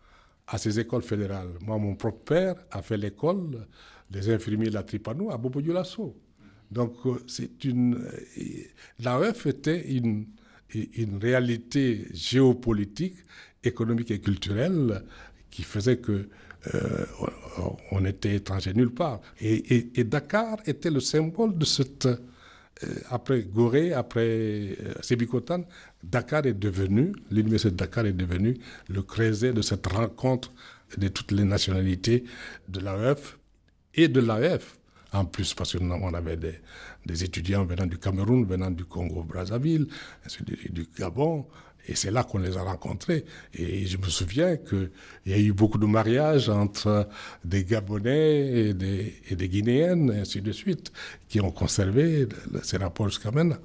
à 0.49 0.59
ces 0.59 0.81
écoles 0.81 1.03
fédérales. 1.03 1.53
Moi, 1.61 1.79
mon 1.79 1.95
propre 1.95 2.25
père 2.25 2.55
a 2.73 2.83
fait 2.83 2.97
l'école 2.97 3.67
des 4.11 4.31
infirmiers 4.31 4.69
de 4.69 4.75
la 4.75 4.83
Tripano 4.83 5.31
à 5.31 5.37
Bobo 5.37 5.61
Dioulasso. 5.61 6.17
Donc, 6.71 6.95
euh, 7.07 7.15
c'est 7.27 7.65
une. 7.65 7.95
Euh, 7.97 8.63
L'AEF 9.01 9.47
était 9.47 9.91
une, 9.91 10.27
réalité 11.21 12.07
géopolitique 12.13 13.17
économique 13.65 14.11
et 14.11 14.21
culturelle 14.21 15.03
qui 15.51 15.63
faisait 15.63 15.97
que 15.97 16.29
euh, 16.75 17.07
on 17.91 18.05
était 18.05 18.35
étranger 18.35 18.75
nulle 18.75 18.91
part. 18.93 19.21
Et, 19.41 20.05
Dakar 20.05 20.59
était 20.67 20.91
le 20.91 21.01
symbole 21.01 21.57
de 21.57 21.65
cette... 21.65 22.09
Après 23.11 23.43
Gorée, 23.43 23.93
après 23.93 24.77
euh, 24.81 25.49
Dakar 26.05 26.47
est 26.47 26.53
devenu, 26.55 27.13
l'université 27.29 27.73
de 27.73 27.77
Dakar 27.77 28.07
est 28.07 28.13
devenue 28.13 28.57
le 28.89 29.03
creuset 29.03 29.53
de 29.53 29.63
cette 29.63 29.87
rencontre 29.89 30.53
de 30.97 31.09
toutes 31.09 31.33
les 31.33 31.43
nationalités 31.43 32.23
de 32.69 32.79
l'AEF 32.79 33.37
et 33.95 34.07
de 34.07 34.21
l'AEF 34.21 34.79
en 35.13 35.25
plus, 35.25 35.55
parce 35.55 35.77
qu'on 35.77 36.15
avait 36.15 36.37
des, 36.37 36.61
des, 37.07 37.25
étudiants 37.25 37.65
venant 37.65 37.87
du 37.87 37.99
Cameroun, 37.99 38.45
venant 38.45 38.71
du 38.71 38.85
Congo-Brazzaville, 38.85 39.87
du 40.71 40.87
Gabon, 40.99 41.47
et 41.89 41.95
c'est 41.95 42.11
là 42.11 42.23
qu'on 42.23 42.39
les 42.39 42.57
a 42.57 42.63
rencontrés. 42.63 43.25
Et 43.55 43.87
je 43.87 43.97
me 43.97 44.05
souviens 44.09 44.57
qu'il 44.57 44.91
y 45.27 45.33
a 45.33 45.39
eu 45.39 45.53
beaucoup 45.53 45.79
de 45.79 45.87
mariages 45.87 46.51
entre 46.51 47.09
des 47.45 47.65
Gabonais 47.65 48.69
et 48.69 48.75
des, 48.75 49.23
et 49.31 49.49
Guinéennes, 49.49 50.13
et 50.15 50.21
ainsi 50.21 50.43
de 50.43 50.53
suite, 50.53 50.93
qui 51.29 51.41
ont 51.41 51.51
conservé 51.51 52.29
ces 52.63 52.77
rapports 52.77 53.09
jusqu'à 53.09 53.31
maintenant. 53.31 53.57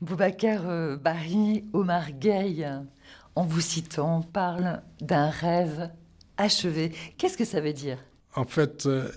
Boubacar 0.00 0.68
euh, 0.68 0.96
Barry, 0.96 1.64
Omar 1.72 2.12
Gay, 2.12 2.64
en 3.34 3.44
vous 3.44 3.60
citant, 3.60 4.22
parle 4.22 4.82
d'un 5.00 5.28
rêve 5.28 5.90
achevé. 6.36 6.92
Qu'est-ce 7.18 7.36
que 7.36 7.44
ça 7.44 7.60
veut 7.60 7.72
dire? 7.72 7.98
En 8.36 8.44
fait, 8.44 8.86
euh, 8.86 9.08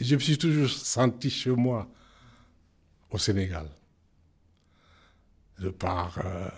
je 0.00 0.14
me 0.14 0.20
suis 0.20 0.36
toujours 0.36 0.68
senti 0.68 1.30
chez 1.30 1.50
moi 1.50 1.88
au 3.10 3.18
Sénégal. 3.18 3.66
De 5.58 5.70
par 5.70 6.18
euh, 6.24 6.48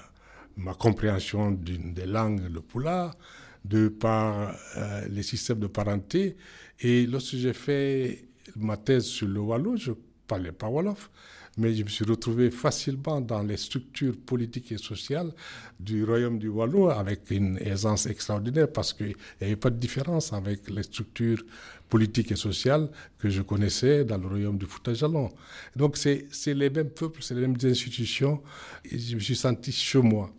ma 0.57 0.75
compréhension 0.75 1.53
des 1.53 2.07
langues, 2.07 2.49
le 2.51 2.61
poula, 2.61 3.13
de 3.65 3.89
par 3.89 4.55
euh, 4.77 5.07
les 5.09 5.23
systèmes 5.23 5.61
de 5.61 5.69
parenté. 5.69 6.37
Et 6.81 7.07
lorsque 7.07 7.37
j'ai 7.37 7.53
fait 7.53 8.25
ma 8.57 8.77
thèse 8.77 9.05
sur 9.05 9.29
le 9.29 9.41
Wallon, 9.41 9.77
je 9.77 9.93
parlais 10.27 10.53
pas 10.53 10.69
Wolof, 10.69 11.11
mais 11.59 11.75
je 11.75 11.85
me 11.85 11.89
suis 11.89 12.05
retrouvé 12.05 12.51
facilement 12.51 13.21
dans 13.21 13.43
les 13.43 13.57
structures 13.59 14.17
politiques 14.17 14.73
et 14.73 14.79
sociales 14.79 15.33
du 15.79 16.03
royaume 16.05 16.39
du 16.39 16.49
Wallon 16.49 16.89
avec 16.89 17.31
une 17.31 17.59
aisance 17.59 18.07
extraordinaire 18.07 18.73
parce 18.73 18.93
qu'il 18.95 19.09
n'y 19.09 19.15
avait 19.47 19.57
pas 19.57 19.71
de 19.71 19.77
différence 19.77 20.33
avec 20.33 20.71
les 20.71 20.83
structures 20.83 21.43
politiques 21.91 22.33
et 22.33 22.37
sociales 22.37 22.89
que 23.19 23.29
je 23.29 23.43
connaissais 23.43 24.05
dans 24.05 24.17
le 24.17 24.27
royaume 24.29 24.57
du 24.57 24.65
Fouta 24.65 24.95
Jalon. 24.95 25.31
Donc 25.77 25.99
c'est 25.99 26.27
les 26.47 26.71
mêmes 26.71 26.91
peuples, 26.91 27.23
c'est 27.23 27.35
les 27.35 27.43
mêmes 27.43 27.57
institutions 27.65 28.43
je 28.91 29.15
me 29.15 29.21
suis 29.21 29.37
senti 29.37 29.73
chez 29.73 30.01
moi 30.01 30.31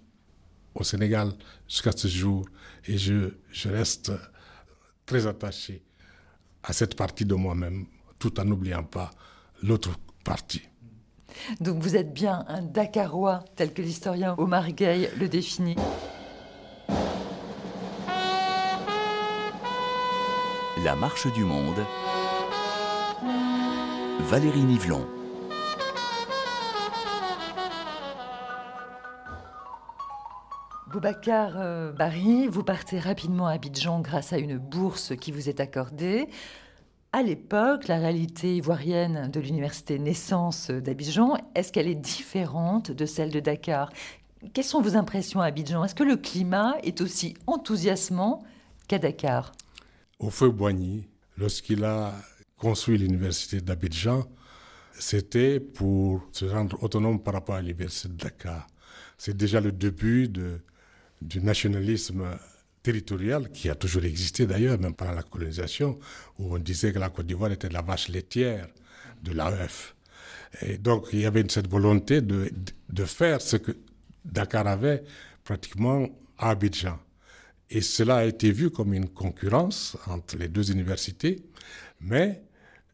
au 0.74 0.84
Sénégal 0.84 1.32
jusqu'à 1.68 1.92
ce 1.92 2.08
jour 2.08 2.46
et 2.88 2.98
je 2.98 3.70
reste 3.70 4.12
très 5.06 5.28
attaché 5.28 5.84
à 6.64 6.74
cette 6.74 6.96
partie 6.96 7.26
de 7.26 7.36
moi-même 7.36 7.86
tout 8.18 8.40
en 8.40 8.46
n'oubliant 8.46 8.84
pas 8.84 9.12
l'autre 9.62 9.92
partie. 10.24 10.62
Donc 11.60 11.82
vous 11.82 11.96
êtes 11.96 12.14
bien 12.14 12.46
un 12.48 12.62
Dakarois 12.62 13.44
tel 13.56 13.74
que 13.74 13.82
l'historien 13.82 14.36
Omar 14.38 14.72
Gay 14.72 15.10
le 15.18 15.28
définit. 15.28 15.76
La 20.84 20.96
marche 20.96 21.32
du 21.34 21.44
monde. 21.46 21.86
Valérie 24.20 24.64
Nivelon. 24.64 25.06
Boubacar 30.94 31.54
euh, 31.58 31.92
Barry, 31.92 32.48
vous 32.48 32.64
partez 32.64 33.00
rapidement 33.00 33.48
à 33.48 33.54
Abidjan 33.54 34.02
grâce 34.02 34.32
à 34.32 34.38
une 34.38 34.60
bourse 34.60 35.16
qui 35.16 35.32
vous 35.32 35.50
est 35.50 35.60
accordée. 35.60 36.28
À 37.16 37.22
l'époque, 37.22 37.88
la 37.90 38.00
réalité 38.00 38.56
ivoirienne 38.56 39.30
de 39.30 39.40
l'université 39.40 40.00
Naissance 40.00 40.72
d'Abidjan, 40.72 41.38
est-ce 41.54 41.72
qu'elle 41.72 41.88
est 41.88 41.94
différente 41.94 42.90
de 42.90 43.06
celle 43.06 43.30
de 43.30 43.40
Dakar? 43.40 43.94
Quelles 44.52 44.66
sont 44.66 44.82
vos 44.82 44.98
impressions 44.98 45.40
à 45.40 45.46
Abidjan? 45.46 45.86
Est-ce 45.86 45.94
que 45.94 46.04
le 46.04 46.18
climat 46.18 46.74
est 46.82 47.02
aussi 47.02 47.36
enthousiasmant 47.46 48.44
qu'à 48.88 48.98
Dakar? 48.98 49.52
Au 50.18 50.32
feu 50.32 50.50
Boigny, 50.50 51.08
lorsqu'il 51.38 51.84
a 51.84 52.16
construit 52.58 52.98
l'université 52.98 53.62
d'Abidjan, 53.62 54.24
c'était 54.94 55.60
pour 55.60 56.28
se 56.32 56.46
rendre 56.46 56.82
autonome 56.82 57.22
par 57.22 57.36
rapport 57.36 57.54
à 57.54 57.62
l'université 57.62 58.10
de 58.10 58.16
Dakar. 58.16 58.66
C'est 59.20 59.38
déjà 59.38 59.62
le 59.62 59.72
début 59.72 60.30
du 61.22 61.42
nationalisme 61.44 62.26
territorial 62.84 63.50
qui 63.50 63.70
a 63.70 63.76
toujours 63.76 64.04
existé 64.04 64.46
d'ailleurs, 64.46 64.78
même 64.78 64.94
pendant 64.94 65.14
la 65.14 65.24
colonisation, 65.24 65.98
où 66.38 66.54
on 66.54 66.60
disait 66.60 66.92
que 66.92 67.00
la 67.00 67.10
Côte 67.10 67.26
d'Ivoire 67.26 67.52
était 67.52 67.70
la 67.70 67.82
vache 67.82 68.10
laitière 68.10 68.68
de 69.24 69.32
l'AEF. 69.32 69.96
Et 70.62 70.78
donc 70.78 71.08
il 71.14 71.22
y 71.22 71.26
avait 71.26 71.46
cette 71.50 71.70
volonté 71.70 72.22
de, 72.22 72.52
de 72.90 73.06
faire 73.06 73.42
ce 73.42 73.56
que 73.56 73.72
Dakar 74.26 74.68
avait 74.68 75.04
pratiquement 75.44 76.08
à 76.38 76.52
Abidjan. 76.52 77.00
Et 77.70 77.82
cela 77.82 78.18
a 78.18 78.26
été 78.26 78.52
vu 78.52 78.70
comme 78.70 78.94
une 78.94 79.10
concurrence 79.10 79.98
entre 80.08 80.38
les 80.38 80.48
deux 80.48 80.72
universités, 80.72 81.44
mais 82.02 82.44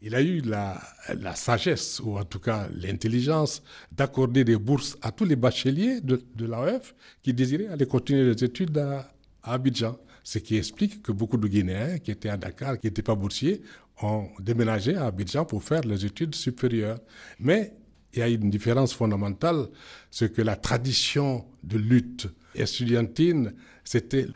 il 0.02 0.16
a 0.16 0.22
eu 0.22 0.40
la, 0.40 0.82
la 1.14 1.36
sagesse, 1.36 2.00
ou 2.00 2.18
en 2.18 2.24
tout 2.24 2.40
cas 2.40 2.70
l'intelligence, 2.74 3.62
d'accorder 3.92 4.46
des 4.46 4.56
bourses 4.56 4.98
à 5.02 5.12
tous 5.12 5.26
les 5.26 5.36
bacheliers 5.36 6.00
de, 6.00 6.24
de 6.36 6.46
l'AEF 6.46 6.96
qui 7.22 7.34
désiraient 7.34 7.68
aller 7.68 7.86
continuer 7.86 8.24
les 8.24 8.42
études 8.44 8.78
à, 8.78 9.12
Abidjan. 9.54 9.98
Ce 10.24 10.38
qui 10.40 10.58
explique 10.58 11.02
que 11.02 11.12
beaucoup 11.12 11.38
de 11.38 11.48
Guinéens 11.48 11.98
qui 12.00 12.12
étaient 12.12 12.30
à 12.30 12.38
Dakar, 12.38 12.80
qui 12.80 12.88
n'étaient 12.88 13.02
pas 13.02 13.16
boursiers, 13.16 13.62
ont 14.02 14.30
déménagé 14.40 14.96
à 14.96 15.06
Abidjan 15.06 15.46
pour 15.46 15.64
faire 15.64 15.82
les 15.82 16.06
études 16.06 16.36
supérieures. 16.36 17.00
Mais 17.40 17.74
il 18.14 18.20
y 18.20 18.22
a 18.22 18.28
une 18.28 18.50
différence 18.50 18.94
fondamentale, 18.94 19.68
c'est 20.10 20.34
que 20.34 20.42
la 20.42 20.56
tradition 20.56 21.46
de 21.64 21.78
lutte 21.78 22.28
estudiantine, 22.56 23.54
c'était 23.84 24.28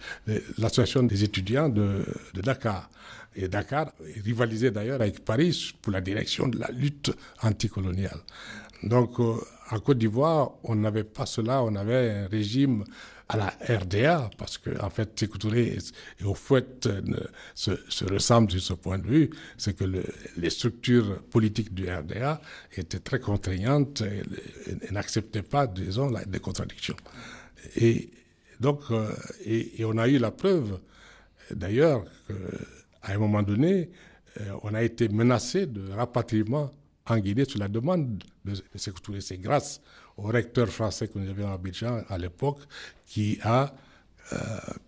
l'association 0.57 1.03
des 1.03 1.23
étudiants 1.23 1.69
de, 1.69 2.05
de 2.33 2.41
Dakar. 2.41 2.89
Et 3.35 3.47
Dakar 3.47 3.91
rivalisait 4.23 4.71
d'ailleurs 4.71 5.01
avec 5.01 5.25
Paris 5.25 5.73
pour 5.81 5.91
la 5.91 6.01
direction 6.01 6.47
de 6.47 6.59
la 6.59 6.69
lutte 6.71 7.11
anticoloniale. 7.41 8.19
Donc, 8.83 9.19
euh, 9.19 9.35
en 9.71 9.79
Côte 9.79 9.97
d'Ivoire, 9.97 10.51
on 10.63 10.75
n'avait 10.75 11.03
pas 11.05 11.25
cela, 11.25 11.63
on 11.63 11.73
avait 11.75 12.11
un 12.11 12.27
régime 12.27 12.83
à 13.29 13.37
la 13.37 13.77
RDA, 13.79 14.29
parce 14.37 14.57
que, 14.57 14.79
en 14.81 14.89
fait, 14.89 15.17
Sékou 15.17 15.37
et, 15.55 15.77
au 16.23 16.33
fait 16.33 16.89
se, 17.55 17.71
se, 17.89 18.05
ressemblent 18.05 18.51
sur 18.51 18.61
ce 18.61 18.73
point 18.73 18.99
de 18.99 19.07
vue, 19.07 19.29
c'est 19.57 19.75
que 19.75 19.85
le, 19.85 20.03
les 20.37 20.49
structures 20.49 21.21
politiques 21.23 21.73
du 21.73 21.89
RDA 21.89 22.41
étaient 22.75 22.99
très 22.99 23.19
contraignantes 23.19 24.01
et, 24.01 24.91
n'acceptaient 24.91 25.43
pas, 25.43 25.67
disons, 25.67 26.11
des 26.27 26.39
contradictions. 26.39 26.97
Et 27.77 28.09
donc, 28.59 28.81
euh, 28.91 29.09
et, 29.45 29.83
on 29.85 29.97
a 29.97 30.07
eu 30.07 30.17
la 30.17 30.31
preuve, 30.31 30.79
d'ailleurs, 31.51 32.03
que 32.27 32.33
à 33.03 33.13
un 33.13 33.17
moment 33.17 33.43
donné, 33.43 33.89
euh, 34.39 34.53
on 34.63 34.73
a 34.73 34.81
été 34.81 35.09
menacé 35.09 35.67
de 35.67 35.91
rapatriement 35.91 36.71
en 37.05 37.17
Guinée 37.17 37.45
sur 37.45 37.59
la 37.59 37.67
demande 37.67 38.23
de, 38.45 38.53
Sékou 38.75 38.99
Touré. 39.01 39.21
C'est 39.21 39.37
grâce 39.37 39.81
au 40.17 40.23
recteur 40.23 40.67
français 40.69 41.07
que 41.07 41.17
nous 41.17 41.29
avions 41.29 41.49
à 41.49 41.53
Abidjan 41.53 42.03
à 42.09 42.17
l'époque 42.17 42.59
qui 43.05 43.39
a 43.43 43.73
euh, 44.31 44.37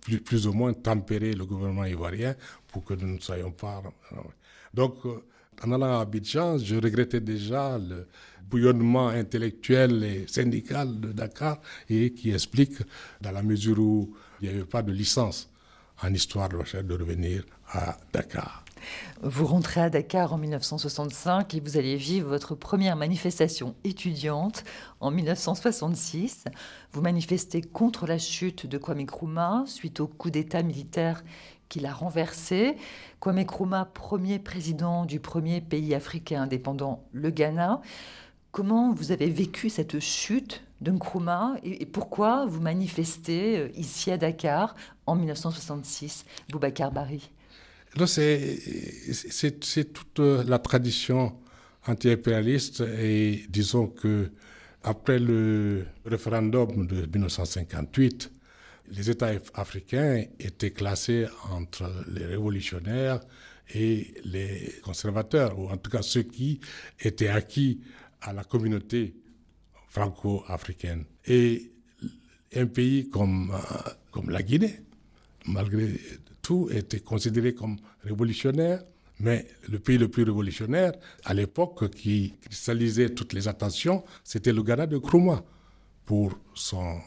plus, 0.01 0.21
plus, 0.21 0.47
ou 0.47 0.53
moins 0.53 0.73
tempéré 0.73 1.33
le 1.33 1.45
gouvernement 1.45 1.85
ivoirien 1.85 2.35
pour 2.67 2.83
que 2.83 2.93
nous 2.93 3.07
ne 3.15 3.19
soyons 3.19 3.51
pas. 3.51 3.83
Donc, 4.73 5.05
euh, 5.05 5.23
en 5.63 5.71
allant 5.73 5.97
à 5.99 6.01
Abidjan, 6.01 6.57
je 6.57 6.75
regrettais 6.75 7.19
déjà 7.19 7.77
le 7.77 8.07
bouillonnement 8.49 9.09
intellectuel 9.09 10.03
et 10.03 10.25
syndical 10.27 10.99
de 10.99 11.11
Dakar 11.11 11.59
et 11.89 12.13
qui 12.13 12.31
explique, 12.31 12.77
dans 13.21 13.31
la 13.31 13.41
mesure 13.43 13.79
où 13.79 14.15
il 14.41 14.49
n'y 14.49 14.55
avait 14.55 14.65
pas 14.65 14.83
de 14.83 14.91
licence 14.91 15.49
en 16.01 16.13
histoire 16.13 16.49
de 16.49 16.81
de 16.81 16.93
revenir 16.93 17.43
à 17.69 17.97
Dakar. 18.13 18.64
Vous 19.21 19.45
rentrez 19.45 19.81
à 19.81 19.89
Dakar 19.89 20.33
en 20.33 20.37
1965 20.37 21.53
et 21.53 21.59
vous 21.59 21.77
allez 21.77 21.95
vivre 21.95 22.29
votre 22.29 22.55
première 22.55 22.95
manifestation 22.95 23.75
étudiante 23.83 24.63
en 24.99 25.11
1966. 25.11 26.45
Vous 26.91 27.01
manifestez 27.01 27.61
contre 27.61 28.05
la 28.05 28.17
chute 28.17 28.65
de 28.65 28.77
Kwame 28.77 29.01
Nkrumah 29.01 29.63
suite 29.67 29.99
au 29.99 30.07
coup 30.07 30.29
d'État 30.29 30.63
militaire 30.63 31.23
qu'il 31.69 31.85
a 31.85 31.93
renversé. 31.93 32.75
Kwame 33.19 33.39
Nkrumah, 33.41 33.85
premier 33.85 34.39
président 34.39 35.05
du 35.05 35.19
premier 35.19 35.61
pays 35.61 35.95
africain 35.95 36.43
indépendant, 36.43 37.03
le 37.11 37.29
Ghana. 37.31 37.81
Comment 38.51 38.93
vous 38.93 39.11
avez 39.11 39.29
vécu 39.29 39.69
cette 39.69 39.99
chute 39.99 40.63
de 40.81 40.91
Nkrumah 40.91 41.55
et 41.63 41.85
pourquoi 41.85 42.45
vous 42.45 42.61
manifestez 42.61 43.57
euh, 43.57 43.69
ici 43.75 44.11
à 44.11 44.17
Dakar 44.17 44.75
en 45.05 45.15
1966, 45.15 46.25
Boubacar 46.49 46.91
Bari? 46.91 47.31
C'est 48.05 49.93
toute 49.93 50.19
la 50.19 50.59
tradition 50.59 51.37
anti-impérialiste 51.87 52.81
et 52.81 53.45
disons 53.49 53.87
que 53.87 54.31
après 54.83 55.17
le 55.19 55.85
référendum 56.05 56.85
de 56.87 57.05
1958, 57.05 58.31
les 58.91 59.09
États 59.09 59.31
africains 59.53 60.23
étaient 60.39 60.71
classés 60.71 61.25
entre 61.51 61.89
les 62.11 62.25
révolutionnaires 62.25 63.19
et 63.73 64.13
les 64.25 64.75
conservateurs, 64.83 65.57
ou 65.57 65.69
en 65.69 65.77
tout 65.77 65.89
cas 65.89 66.03
ceux 66.03 66.21
qui 66.23 66.59
étaient 66.99 67.29
acquis 67.29 67.81
à 68.21 68.33
la 68.33 68.43
communauté 68.43 69.15
franco-africaine. 69.87 71.05
Et 71.25 71.71
un 72.55 72.67
pays 72.67 73.09
comme, 73.09 73.51
euh, 73.51 73.89
comme 74.11 74.29
la 74.29 74.43
Guinée, 74.43 74.81
malgré 75.47 75.99
tout, 76.45 76.69
était 76.71 76.99
considéré 76.99 77.55
comme 77.55 77.77
révolutionnaire. 78.03 78.83
Mais 79.19 79.47
le 79.67 79.79
pays 79.79 79.97
le 79.97 80.09
plus 80.09 80.23
révolutionnaire, 80.23 80.91
à 81.23 81.33
l'époque, 81.33 81.89
qui 81.89 82.33
cristallisait 82.41 83.09
toutes 83.09 83.33
les 83.33 83.47
attentions, 83.47 84.03
c'était 84.23 84.53
le 84.53 84.61
Ghana 84.61 84.85
de 84.85 84.97
Nkrumah, 84.97 85.43
pour 86.05 86.37
son 86.53 86.99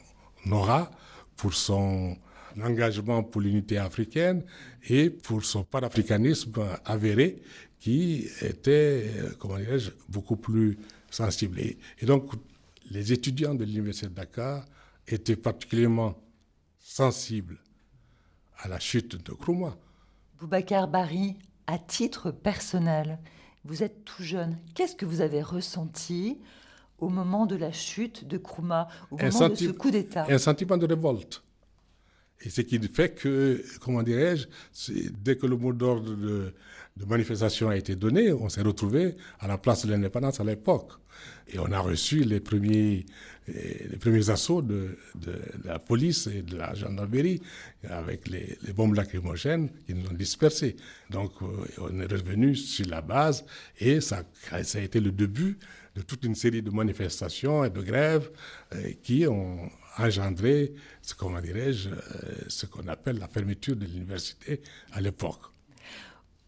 aura, 0.51 0.91
pour 1.37 1.55
son 1.55 2.17
engagement 2.61 3.23
pour 3.23 3.41
l'unité 3.43 3.79
africaine 3.79 4.43
et 4.89 5.09
pour 5.11 5.45
son 5.45 5.63
panafricanisme 5.63 6.53
avéré 6.85 7.41
qui 7.79 8.27
était, 8.43 9.09
comment 9.39 9.59
dirais-je, 9.59 9.91
beaucoup 10.09 10.37
plus 10.37 10.77
sensible. 11.11 11.61
Et, 11.61 12.07
donc, 12.07 12.33
les 12.91 13.13
étudiants 13.13 13.55
de 13.55 13.65
l'Université 13.65 14.09
de 14.09 14.15
Dakar 14.15 14.65
étaient 15.07 15.37
particulièrement 15.37 16.19
sensibles 16.81 17.59
à 18.59 18.69
la 18.69 18.79
chute 18.79 19.25
de 19.25 19.33
Nkrumah. 19.33 19.77
Boubacar 20.39 20.89
Bari, 20.89 21.37
à 21.67 21.79
titre 21.79 22.31
personnel, 22.31 23.19
vous 23.65 23.83
êtes 23.83 24.05
tout 24.05 24.23
jeune. 24.23 24.59
Qu'est-ce 24.75 24.97
que 24.97 25.07
vous 25.07 25.21
avez 25.21 25.43
ressenti 25.43 26.39
au 26.99 27.09
moment 27.09 27.47
de 27.47 27.57
la 27.57 27.73
chute 27.73 28.27
de 28.27 28.39
Nkrumah, 28.39 28.89
au 29.11 29.17
moment 29.17 29.49
de 29.49 29.55
ce 29.55 29.71
coup 29.71 29.91
d'État? 29.91 30.27
Un 30.29 30.39
sentiment 30.39 30.77
de 30.77 30.87
révolte. 30.87 31.43
Et 32.43 32.51
ce 32.51 32.61
qui 32.61 32.79
fait 32.89 33.11
que, 33.15 33.63
comment 33.81 34.03
dirais-je, 34.03 34.47
dès 35.25 35.37
que 35.37 35.47
le 35.47 35.57
mot 35.57 35.73
d'ordre 35.73 36.15
de, 36.15 36.53
manifestation 37.07 37.69
a 37.69 37.77
été 37.77 37.95
donné, 37.95 38.33
on 38.33 38.49
s'est 38.49 38.63
retrouvé 38.63 39.15
à 39.39 39.47
la 39.47 39.57
place 39.57 39.87
de 39.87 39.93
l'indépendance 39.93 40.41
à 40.41 40.45
l'époque. 40.45 40.93
Et 41.49 41.59
on 41.59 41.71
a 41.71 41.79
reçu 41.79 42.25
les 42.25 42.41
premiers, 42.41 43.07
les 43.47 43.97
premiers 44.01 44.31
assauts 44.31 44.63
de, 44.63 44.97
la 45.65 45.79
police 45.79 46.27
et 46.27 46.43
de 46.43 46.57
la 46.57 46.75
gendarmerie 46.75 47.41
avec 47.89 48.29
les, 48.29 48.59
les 48.63 48.73
bombes 48.73 48.95
lacrymogènes 48.95 49.71
qui 49.87 49.95
nous 49.95 50.09
ont 50.09 50.15
dispersés. 50.15 50.77
Donc 51.11 51.33
euh, 51.43 51.47
on 51.79 52.01
est 52.01 52.13
revenu 52.13 52.55
sur 52.55 52.87
la 52.87 53.01
base 53.01 53.45
et 53.79 54.01
ça, 54.01 54.25
ça 54.63 54.79
a 54.79 54.83
été 54.83 55.01
le 55.01 55.13
début 55.13 55.59
de 55.97 56.03
toute 56.03 56.25
une 56.25 56.35
série 56.35 56.63
de 56.63 56.71
manifestations 56.71 57.65
et 57.65 57.71
de 57.71 57.81
grèves 57.81 58.31
euh, 58.75 58.93
qui 59.03 59.27
ont 59.27 59.69
engendré, 59.99 60.75
ce, 61.03 61.15
comment 61.15 61.41
dirais-je, 61.41 61.91
euh, 61.91 61.97
ce 62.49 62.67
qu'on 62.67 62.87
appelle 62.89 63.19
la 63.19 63.29
fermeture 63.29 63.77
de 63.77 63.85
l'université 63.85 64.63
à 64.93 65.01
l'époque. 65.01 65.43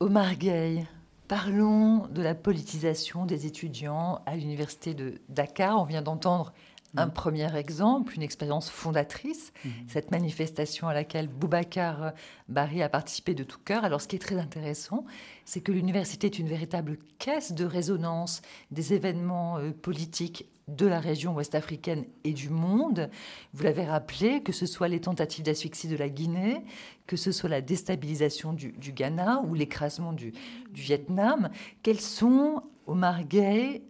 Omar 0.01 0.37
Gueye, 0.37 0.87
Parlons 1.31 2.09
de 2.09 2.23
la 2.23 2.35
politisation 2.35 3.25
des 3.25 3.47
étudiants 3.47 4.21
à 4.27 4.35
l'université 4.35 4.95
de 4.95 5.21
Dakar. 5.29 5.81
On 5.81 5.85
vient 5.85 6.03
d'entendre 6.03 6.53
un 6.97 7.07
mm. 7.07 7.13
premier 7.13 7.57
exemple, 7.57 8.15
une 8.17 8.23
expérience 8.23 8.69
fondatrice, 8.69 9.53
mm. 9.65 9.69
cette 9.87 10.11
manifestation 10.11 10.89
à 10.89 10.93
laquelle 10.93 11.29
Boubacar 11.29 12.15
Bari 12.49 12.83
a 12.83 12.89
participé 12.89 13.35
de 13.35 13.45
tout 13.45 13.61
cœur. 13.65 13.85
Alors 13.85 14.01
ce 14.01 14.09
qui 14.09 14.17
est 14.17 14.19
très 14.19 14.41
intéressant, 14.41 15.05
c'est 15.45 15.61
que 15.61 15.71
l'université 15.71 16.27
est 16.27 16.41
une 16.41 16.49
véritable 16.49 16.99
caisse 17.21 17.53
de 17.53 17.65
résonance 17.65 18.43
des 18.73 18.93
événements 18.93 19.59
euh, 19.59 19.71
politiques 19.71 20.47
de 20.77 20.87
la 20.87 21.01
région 21.01 21.35
ouest-africaine 21.35 22.05
et 22.25 22.33
du 22.33 22.49
monde. 22.49 23.11
Vous 23.53 23.65
l'avez 23.65 23.85
rappelé, 23.85 24.43
que 24.43 24.53
ce 24.53 24.67
soit 24.67 24.89
les 24.89 25.01
tentatives 25.01 25.45
d'asphyxie 25.45 25.89
de 25.89 25.97
la 25.97 26.09
Guinée, 26.09 26.65
que 27.07 27.17
ce 27.17 27.33
soit 27.33 27.49
la 27.49 27.61
déstabilisation 27.61 28.53
du, 28.53 28.73
Ghana 28.93 29.43
ou 29.47 29.55
l'écrasement 29.55 30.13
du, 30.13 30.33
Vietnam. 30.73 31.51
Quelles 31.83 32.01
sont, 32.01 32.63
Omar 32.87 33.25
Gay, 33.25 33.83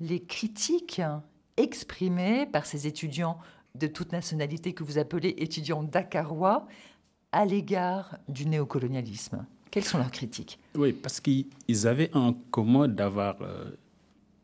les 0.00 0.22
critiques 0.22 1.02
exprimées 1.56 2.46
par 2.46 2.66
ces 2.66 2.86
étudiants 2.86 3.38
de 3.74 3.86
toute 3.86 4.12
nationalité 4.12 4.72
que 4.74 4.84
vous 4.84 4.98
appelez 4.98 5.34
étudiants 5.38 5.82
dakarois 5.82 6.66
à 7.32 7.44
l'égard 7.44 8.18
du 8.28 8.46
néocolonialisme? 8.46 9.46
Quelles 9.70 9.84
sont 9.84 9.98
leurs 9.98 10.10
critiques? 10.10 10.58
Oui, 10.74 10.92
parce 10.92 11.20
qu'ils 11.20 11.46
avaient 11.86 12.14
en 12.14 12.32
commun 12.32 12.88
d'avoir 12.88 13.42
euh, 13.42 13.70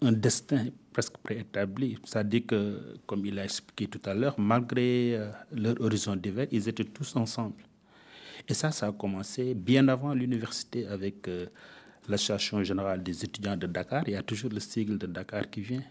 un 0.05 0.13
destin 0.13 0.67
presque 0.93 1.17
préétabli. 1.19 1.99
C'est-à-dire 2.05 2.43
que, 2.47 2.97
comme 3.07 3.25
il 3.27 3.39
a 3.39 3.45
expliqué 3.45 3.87
tout 3.87 4.01
à 4.05 4.15
l'heure, 4.15 4.39
malgré 4.39 5.17
euh, 5.17 5.31
leur 5.53 5.81
horizon 5.81 6.17
d'hiver, 6.17 6.47
ils 6.53 6.69
étaient 6.69 6.85
tous 6.85 7.17
ensemble. 7.17 7.63
Et 8.49 8.55
ça, 8.55 8.71
ça 8.71 8.87
a 8.89 8.93
commencé 8.93 9.55
bien 9.55 9.89
avant 9.89 10.15
l'université 10.15 10.87
avec 10.87 11.27
euh, 11.29 11.47
l'Association 12.09 12.63
générale 12.63 13.03
des 13.03 13.25
étudiants 13.25 13.57
de 13.57 13.67
Dakar. 13.67 14.05
Il 14.07 14.13
y 14.13 14.17
a 14.17 14.23
toujours 14.23 14.51
le 14.51 14.61
sigle 14.61 14.99
de 14.99 15.07
Dakar 15.07 15.51
qui 15.51 15.61
vient, 15.63 15.83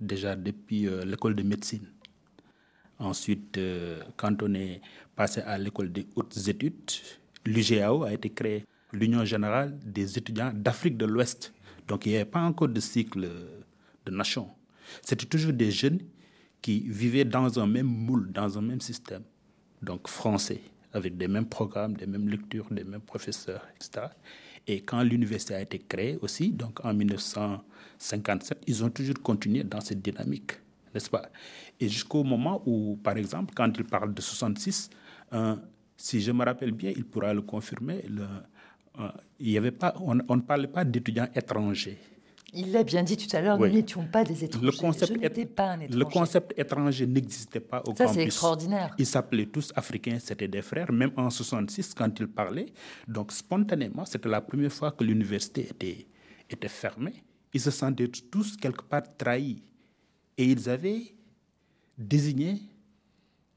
déjà 0.00 0.36
depuis 0.36 0.86
euh, 0.86 1.04
l'école 1.04 1.34
de 1.34 1.42
médecine. 1.42 1.86
Ensuite, 2.98 3.58
quand 4.16 4.40
on 4.44 4.54
est 4.54 4.80
passé 5.16 5.40
à 5.40 5.58
l'école 5.58 5.90
des 5.90 6.06
hautes 6.14 6.36
études, 6.46 6.88
l'UGAO 7.44 8.04
a 8.04 8.12
été 8.12 8.30
créé, 8.30 8.64
l'Union 8.92 9.24
générale 9.24 9.76
des 9.84 10.16
étudiants 10.18 10.52
d'Afrique 10.54 10.96
de 10.96 11.06
l'Ouest. 11.06 11.52
Donc 11.88 12.06
il 12.06 12.10
n'y 12.10 12.16
avait 12.16 12.26
pas 12.26 12.42
encore 12.42 12.68
de 12.68 12.78
cycle 12.78 13.28
de 14.06 14.10
nation. 14.10 14.48
C'était 15.02 15.26
toujours 15.26 15.52
des 15.52 15.70
jeunes 15.70 16.00
qui 16.60 16.80
vivaient 16.88 17.24
dans 17.24 17.58
un 17.58 17.66
même 17.66 17.86
moule, 17.86 18.30
dans 18.32 18.58
un 18.58 18.62
même 18.62 18.80
système, 18.80 19.22
donc 19.82 20.08
français, 20.08 20.60
avec 20.92 21.16
des 21.16 21.28
mêmes 21.28 21.46
programmes, 21.46 21.94
des 21.94 22.06
mêmes 22.06 22.28
lectures, 22.28 22.66
des 22.70 22.84
mêmes 22.84 23.00
professeurs, 23.00 23.66
etc. 23.74 24.06
Et 24.66 24.82
quand 24.82 25.02
l'université 25.02 25.54
a 25.54 25.60
été 25.60 25.78
créée 25.80 26.18
aussi, 26.22 26.52
donc 26.52 26.84
en 26.84 26.94
1957, 26.94 28.62
ils 28.66 28.84
ont 28.84 28.90
toujours 28.90 29.20
continué 29.22 29.64
dans 29.64 29.80
cette 29.80 30.00
dynamique, 30.00 30.52
n'est-ce 30.94 31.10
pas? 31.10 31.28
Et 31.80 31.88
jusqu'au 31.88 32.22
moment 32.22 32.62
où, 32.64 32.96
par 33.02 33.16
exemple, 33.16 33.54
quand 33.56 33.72
il 33.76 33.84
parle 33.84 34.14
de 34.14 34.20
66, 34.20 34.90
si 35.96 36.20
je 36.20 36.30
me 36.30 36.44
rappelle 36.44 36.72
bien, 36.72 36.92
il 36.94 37.04
pourra 37.04 37.34
le 37.34 37.42
confirmer, 37.42 38.04
euh, 38.98 39.08
il 39.40 39.50
y 39.50 39.58
avait 39.58 39.72
pas, 39.72 39.94
on, 40.00 40.18
on 40.28 40.36
ne 40.36 40.42
parlait 40.42 40.68
pas 40.68 40.84
d'étudiants 40.84 41.28
étrangers. 41.34 41.98
Il 42.54 42.70
l'a 42.72 42.84
bien 42.84 43.02
dit 43.02 43.16
tout 43.16 43.34
à 43.34 43.40
l'heure, 43.40 43.58
nous 43.58 43.66
n'étions 43.68 44.06
pas 44.06 44.24
des 44.24 44.44
étrangers. 44.44 44.66
Le 44.66 44.72
concept, 44.72 45.12
Je 45.22 45.44
pas 45.44 45.70
un 45.70 45.80
étranger. 45.80 45.98
Le 45.98 46.04
concept 46.04 46.58
étranger 46.58 47.06
n'existait 47.06 47.60
pas 47.60 47.82
au 47.86 47.94
Ça, 47.94 48.04
campus. 48.04 48.14
c'est 48.14 48.24
extraordinaire. 48.24 48.94
Ils 48.98 49.06
s'appelaient 49.06 49.46
tous 49.46 49.72
africains, 49.74 50.18
c'était 50.18 50.48
des 50.48 50.60
frères, 50.60 50.92
même 50.92 51.12
en 51.16 51.30
66 51.30 51.94
quand 51.94 52.18
ils 52.20 52.28
parlaient. 52.28 52.66
Donc 53.08 53.32
spontanément, 53.32 54.04
c'était 54.04 54.28
la 54.28 54.42
première 54.42 54.72
fois 54.72 54.92
que 54.92 55.02
l'université 55.02 55.62
était, 55.70 56.06
était 56.50 56.68
fermée. 56.68 57.22
Ils 57.54 57.60
se 57.60 57.70
sentaient 57.70 58.08
tous 58.08 58.56
quelque 58.56 58.82
part 58.82 59.02
trahis. 59.16 59.62
Et 60.36 60.44
ils 60.44 60.68
avaient 60.68 61.14
désigné 61.96 62.60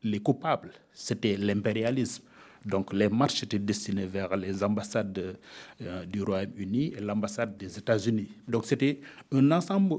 les 0.03 0.19
coupables. 0.19 0.71
C'était 0.93 1.35
l'impérialisme. 1.35 2.23
Donc 2.65 2.93
les 2.93 3.09
marches 3.09 3.43
étaient 3.43 3.59
destinées 3.59 4.05
vers 4.07 4.35
les 4.35 4.63
ambassades 4.63 5.37
euh, 5.81 6.05
du 6.05 6.23
Royaume-Uni 6.23 6.93
et 6.97 6.99
l'ambassade 6.99 7.57
des 7.57 7.77
États-Unis. 7.77 8.27
Donc 8.47 8.65
c'était 8.65 8.99
un 9.31 9.51
ensemble 9.51 9.97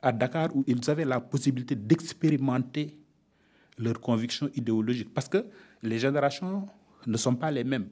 à 0.00 0.12
Dakar 0.12 0.54
où 0.54 0.64
ils 0.66 0.90
avaient 0.90 1.04
la 1.04 1.20
possibilité 1.20 1.74
d'expérimenter 1.74 2.96
leurs 3.78 4.00
convictions 4.00 4.48
idéologiques. 4.54 5.12
Parce 5.12 5.28
que 5.28 5.44
les 5.82 5.98
générations 5.98 6.66
ne 7.06 7.16
sont 7.16 7.34
pas 7.34 7.50
les 7.50 7.64
mêmes. 7.64 7.88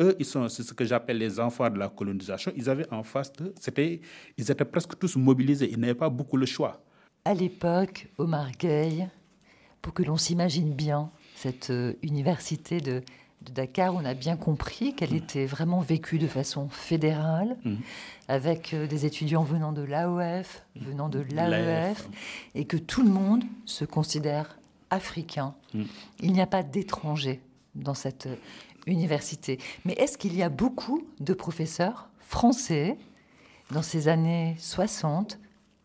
Eux, 0.00 0.14
ils 0.18 0.26
sont 0.26 0.48
c'est 0.48 0.62
ce 0.62 0.74
que 0.74 0.84
j'appelle 0.84 1.18
les 1.18 1.40
enfants 1.40 1.70
de 1.70 1.78
la 1.78 1.88
colonisation. 1.88 2.52
Ils 2.56 2.68
avaient 2.68 2.90
en 2.92 3.02
face 3.02 3.32
c'était, 3.58 4.00
ils 4.36 4.50
étaient 4.50 4.64
presque 4.64 4.98
tous 4.98 5.16
mobilisés. 5.16 5.70
Ils 5.70 5.78
n'avaient 5.78 5.94
pas 5.94 6.10
beaucoup 6.10 6.36
le 6.36 6.46
choix. 6.46 6.82
À 7.24 7.34
l'époque, 7.34 8.08
Omar 8.18 8.50
Gueye, 8.52 9.08
pour 9.80 9.94
que 9.94 10.02
l'on 10.02 10.16
s'imagine 10.16 10.74
bien 10.74 11.10
cette 11.36 11.70
euh, 11.70 11.94
université 12.02 12.80
de, 12.80 13.02
de 13.44 13.52
Dakar, 13.52 13.94
on 13.94 14.04
a 14.04 14.14
bien 14.14 14.36
compris 14.36 14.94
qu'elle 14.94 15.14
était 15.14 15.46
vraiment 15.46 15.80
vécue 15.80 16.18
de 16.18 16.26
façon 16.26 16.68
fédérale, 16.68 17.56
Mhm. 17.64 17.78
avec 18.28 18.72
euh, 18.74 18.86
des 18.86 19.04
étudiants 19.06 19.42
venant 19.42 19.72
de 19.72 19.82
l'AOF, 19.82 20.64
venant 20.76 21.08
de 21.08 21.20
l'AEF, 21.20 21.50
L'AEF. 21.50 22.08
et 22.54 22.64
que 22.64 22.76
tout 22.76 23.02
le 23.02 23.10
monde 23.10 23.44
se 23.64 23.84
considère 23.84 24.58
africain. 24.90 25.54
Mhm. 25.74 25.86
Il 26.20 26.32
n'y 26.32 26.40
a 26.40 26.46
pas 26.46 26.62
d'étrangers 26.62 27.40
dans 27.74 27.94
cette 27.94 28.26
euh, 28.26 28.36
université. 28.86 29.58
Mais 29.84 29.92
est-ce 29.94 30.18
qu'il 30.18 30.34
y 30.36 30.42
a 30.42 30.48
beaucoup 30.48 31.06
de 31.20 31.34
professeurs 31.34 32.08
français 32.20 32.96
dans 33.70 33.82
ces 33.82 34.08
années 34.08 34.56
60 34.58 35.38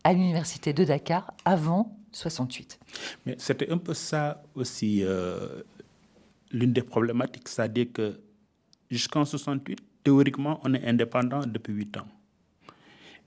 à 0.04 0.12
l'université 0.12 0.72
de 0.72 0.84
Dakar 0.84 1.32
avant 1.44 1.94
68 2.12 2.78
Mais 3.26 3.36
c'était 3.38 3.70
un 3.70 3.78
peu 3.78 3.94
ça 3.94 4.42
aussi 4.54 5.02
euh, 5.02 5.62
l'une 6.52 6.72
des 6.72 6.82
problématiques, 6.82 7.48
c'est-à-dire 7.48 7.86
que 7.92 8.20
jusqu'en 8.90 9.24
68, 9.24 9.78
théoriquement, 10.02 10.60
on 10.64 10.74
est 10.74 10.86
indépendant 10.86 11.40
depuis 11.46 11.72
8 11.72 11.96
ans. 11.98 12.08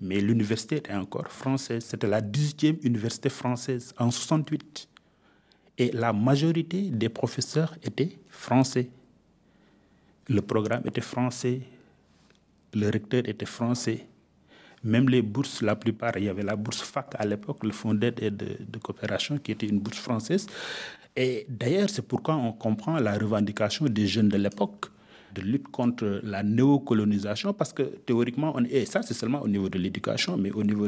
Mais 0.02 0.20
l'université 0.20 0.78
était 0.78 0.94
encore 0.94 1.28
française. 1.28 1.86
C'était 1.86 2.08
la 2.08 2.22
18e 2.22 2.80
université 2.84 3.30
française 3.30 3.94
en 4.00 4.10
68. 4.10 4.90
Et 5.78 5.92
la 5.92 6.12
majorité 6.12 6.90
des 6.90 7.10
professeurs 7.10 7.76
étaient 7.84 8.18
français. 8.28 8.90
Le 10.28 10.42
programme 10.42 10.82
était 10.86 11.02
français. 11.02 11.62
Le 12.74 12.90
recteur 12.90 13.28
était 13.28 13.46
français. 13.46 14.08
Même 14.84 15.08
les 15.10 15.22
bourses, 15.22 15.62
la 15.62 15.76
plupart, 15.76 16.18
il 16.18 16.24
y 16.24 16.30
avait 16.30 16.42
la 16.42 16.56
bourse 16.56 16.82
FAC 16.82 17.14
à 17.20 17.26
l'époque, 17.26 17.64
le 17.64 17.72
Fonds 17.72 17.94
d'aide 17.94 18.20
et 18.24 18.32
de, 18.32 18.58
de 18.60 18.80
coopération, 18.80 19.38
qui 19.38 19.52
était 19.52 19.68
une 19.68 19.80
bourse 19.80 20.00
française. 20.00 20.48
Et 21.16 21.46
d'ailleurs, 21.50 21.90
c'est 21.90 22.08
pourquoi 22.08 22.36
on 22.36 22.54
comprend 22.54 22.98
la 23.00 23.18
revendication 23.18 23.86
des 23.86 24.08
jeunes 24.08 24.30
de 24.30 24.38
l'époque 24.38 24.86
de 25.34 25.42
lutte 25.42 25.68
contre 25.70 26.20
la 26.24 26.44
néocolonisation, 26.44 27.54
parce 27.54 27.74
que 27.74 27.84
théoriquement, 27.84 28.58
et 28.60 28.86
ça 28.86 29.02
c'est 29.02 29.14
seulement 29.14 29.42
au 29.42 29.48
niveau 29.48 29.70
de 29.70 29.78
l'éducation, 29.78 30.38
mais 30.38 30.52
au 30.52 30.64
niveau, 30.64 30.88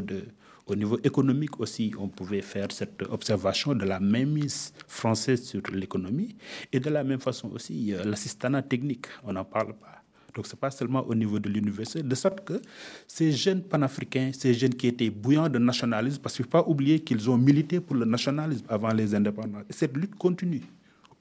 économique 1.02 1.60
aussi, 1.60 1.92
on 1.98 2.08
pouvait 2.08 2.42
faire 2.42 2.68
cette 2.70 3.02
observation 3.10 3.74
de 3.74 3.84
la 3.84 4.00
mainmise 4.00 4.72
française 4.86 5.42
sur 5.44 5.62
l'économie, 5.72 6.36
et 6.72 6.80
de 6.80 6.90
la 6.90 7.04
même 7.04 7.20
façon 7.20 7.50
aussi, 7.52 7.94
l'assistanat 8.04 8.62
technique, 8.62 9.06
on 9.24 9.32
n'en 9.32 9.44
parle 9.44 9.74
pas. 9.74 10.03
Donc, 10.34 10.46
ce 10.46 10.52
n'est 10.54 10.58
pas 10.58 10.70
seulement 10.70 11.02
au 11.06 11.14
niveau 11.14 11.38
de 11.38 11.48
l'université, 11.48 12.02
de 12.02 12.14
sorte 12.14 12.44
que 12.44 12.60
ces 13.06 13.30
jeunes 13.32 13.62
panafricains, 13.62 14.30
ces 14.32 14.52
jeunes 14.52 14.74
qui 14.74 14.88
étaient 14.88 15.10
bouillants 15.10 15.48
de 15.48 15.58
nationalisme, 15.58 16.20
parce 16.20 16.34
qu'il 16.34 16.42
ne 16.44 16.50
faut 16.50 16.62
pas 16.62 16.68
oublier 16.68 17.00
qu'ils 17.00 17.30
ont 17.30 17.38
milité 17.38 17.80
pour 17.80 17.94
le 17.96 18.04
nationalisme 18.04 18.64
avant 18.68 18.92
les 18.92 19.14
indépendants. 19.14 19.60
Et 19.70 19.72
cette 19.72 19.96
lutte 19.96 20.16
continue. 20.16 20.62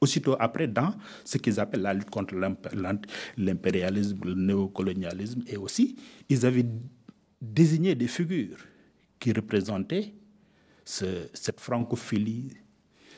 Aussitôt 0.02 0.36
après, 0.39 0.67
dans 0.67 0.93
ce 1.23 1.38
qu'ils 1.38 1.60
appellent 1.60 1.82
la 1.84 1.93
lutte 1.93 2.10
contre 2.10 2.36
l'impérialisme, 3.38 4.19
le 4.26 4.34
néocolonialisme, 4.34 5.43
et 5.47 5.56
aussi, 5.58 5.95
ils 6.28 6.45
avaient 6.45 6.65
désigné 7.41 7.95
des 7.95 8.08
figures 8.08 8.58
qui 9.19 9.32
représentaient 9.32 10.12
ce- 10.84 11.30
cette 11.34 11.60
francophilie, 11.62 12.49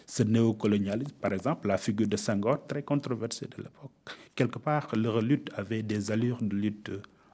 ce 0.07 0.23
néocolonialisme, 0.23 1.13
par 1.19 1.33
exemple, 1.33 1.67
la 1.67 1.77
figure 1.77 2.07
de 2.07 2.17
Senghor, 2.17 2.65
très 2.67 2.83
controversée 2.83 3.47
de 3.47 3.57
l'époque. 3.63 3.91
Quelque 4.35 4.59
part, 4.59 4.89
leur 4.95 5.21
lutte 5.21 5.49
avait 5.55 5.81
des 5.83 6.11
allures 6.11 6.41
de 6.41 6.55
lutte 6.55 6.91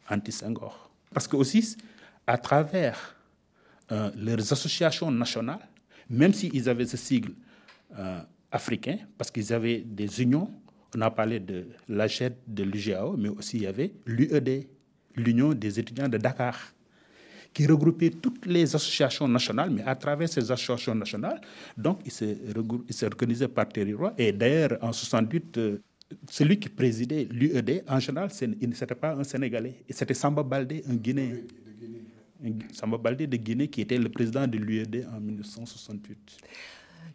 anti-Senghor. 0.10 0.90
Parce 1.14 1.28
que 1.28 1.36
aussi, 1.36 1.76
à 2.28 2.38
travers 2.38 3.16
euh, 3.92 4.10
leurs 4.16 4.54
associations 4.54 5.12
nationales, 5.12 5.68
même 6.10 6.34
s'ils 6.34 6.70
avaient 6.70 6.86
ce 6.86 6.98
sigle 6.98 7.34
euh, 7.98 8.22
africain, 8.52 8.98
parce 9.18 9.32
qu'ils 9.32 9.52
avaient 9.54 9.80
des 9.82 10.22
unions, 10.22 10.50
on 10.96 11.02
a 11.02 11.12
parlé 11.12 11.40
de 11.40 11.68
l'AGED, 11.88 12.36
de 12.48 12.64
l'UGAO, 12.64 13.16
mais 13.18 13.30
aussi 13.30 13.58
il 13.58 13.64
y 13.64 13.68
avait 13.68 13.94
l'UED, 14.06 14.68
l'Union 15.16 15.54
des 15.54 15.80
étudiants 15.80 16.10
de 16.10 16.18
Dakar 16.18 16.58
qui 17.54 17.68
regroupait 17.68 18.10
toutes 18.12 18.46
les 18.46 18.74
associations 18.76 19.28
nationales, 19.28 19.70
mais 19.72 19.84
à 19.84 19.96
travers 19.96 20.30
ces 20.30 20.50
associations 20.52 20.96
nationales, 20.96 21.42
donc 21.78 22.00
ils 22.06 22.12
se, 22.12 22.26
regrou- 22.54 22.84
ils 22.88 22.94
se 22.94 23.06
organisaient 23.06 23.48
par 23.50 23.68
territoire. 23.68 24.14
Et 24.18 24.32
d'ailleurs, 24.32 24.78
en 24.82 24.94
68, 24.94 25.58
euh, 25.58 25.78
celui 26.30 26.60
qui 26.60 26.70
présidait 26.70 27.28
l'UED, 27.30 27.84
en 27.88 28.00
général, 28.00 28.32
ce 28.32 28.46
n'était 28.46 28.96
pas 28.96 29.14
un 29.16 29.24
Sénégalais, 29.24 29.84
c'était 29.90 30.14
Samba 30.14 30.44
Baldé, 30.44 30.84
un 30.90 30.96
Guinéen. 30.96 31.36
Samba 32.74 32.98
Baldé 32.98 33.28
de 33.28 33.38
Guinée, 33.38 33.68
qui 33.68 33.82
était 33.82 33.98
le 33.98 34.10
président 34.10 34.48
de 34.48 34.58
l'UED 34.58 35.08
en 35.16 35.20
1968. 35.20 36.38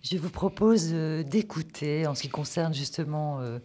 Je 0.02 0.18
vous 0.18 0.30
propose 0.30 0.90
euh, 0.92 1.22
d'écouter, 1.24 2.06
en 2.06 2.14
ce 2.14 2.22
qui 2.22 2.28
concerne 2.28 2.72
justement 2.72 3.40
euh, 3.40 3.58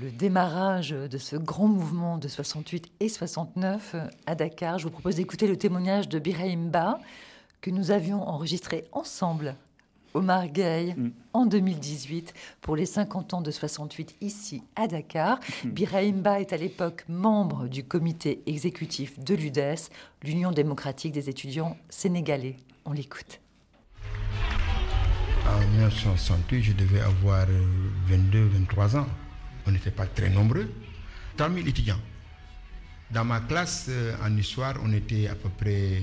le 0.00 0.10
démarrage 0.10 0.90
de 0.90 1.18
ce 1.18 1.36
grand 1.36 1.68
mouvement 1.68 2.18
de 2.18 2.28
68 2.28 2.90
et 3.00 3.08
69 3.08 3.94
euh, 3.94 4.06
à 4.26 4.34
Dakar, 4.34 4.78
je 4.78 4.84
vous 4.84 4.90
propose 4.90 5.16
d'écouter 5.16 5.46
le 5.46 5.56
témoignage 5.56 6.08
de 6.08 6.18
Birahim 6.18 6.70
Ba 6.70 6.98
que 7.60 7.70
nous 7.70 7.90
avions 7.90 8.26
enregistré 8.26 8.84
ensemble, 8.92 9.54
Omar 10.14 10.48
Gueye, 10.48 10.96
en 11.32 11.46
2018 11.46 12.34
pour 12.60 12.74
les 12.76 12.86
50 12.86 13.34
ans 13.34 13.40
de 13.40 13.50
68 13.50 14.16
ici 14.20 14.62
à 14.76 14.88
Dakar. 14.88 15.38
Birahim 15.64 16.22
Ba 16.22 16.40
est 16.40 16.52
à 16.52 16.56
l'époque 16.56 17.04
membre 17.08 17.68
du 17.68 17.84
comité 17.84 18.42
exécutif 18.46 19.18
de 19.20 19.34
l'UDES, 19.34 19.90
l'Union 20.22 20.50
démocratique 20.50 21.12
des 21.12 21.30
étudiants 21.30 21.76
sénégalais. 21.88 22.56
On 22.84 22.92
l'écoute. 22.92 23.40
En 25.46 25.60
1968, 25.60 26.62
je 26.62 26.72
devais 26.72 27.00
avoir 27.00 27.46
22-23 28.10 28.96
ans. 28.98 29.06
On 29.66 29.70
n'était 29.70 29.90
pas 29.90 30.06
très 30.06 30.28
nombreux. 30.30 30.70
3000 31.36 31.68
étudiants. 31.68 32.00
Dans 33.10 33.24
ma 33.24 33.40
classe 33.40 33.86
euh, 33.88 34.14
en 34.22 34.36
histoire, 34.36 34.74
on 34.82 34.92
était 34.92 35.28
à 35.28 35.34
peu 35.34 35.48
près 35.50 36.00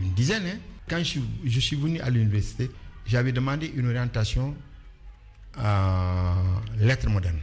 une 0.00 0.12
dizaine. 0.14 0.46
hein. 0.46 0.58
Quand 0.88 0.98
je, 0.98 1.60
suis- 1.60 1.76
venu 1.76 2.00
à 2.00 2.08
l'université, 2.10 2.70
j'avais 3.06 3.32
demandé 3.32 3.72
une 3.76 3.86
orientation 3.88 4.54
en 5.58 6.34
lettres 6.78 7.08
modernes. 7.10 7.40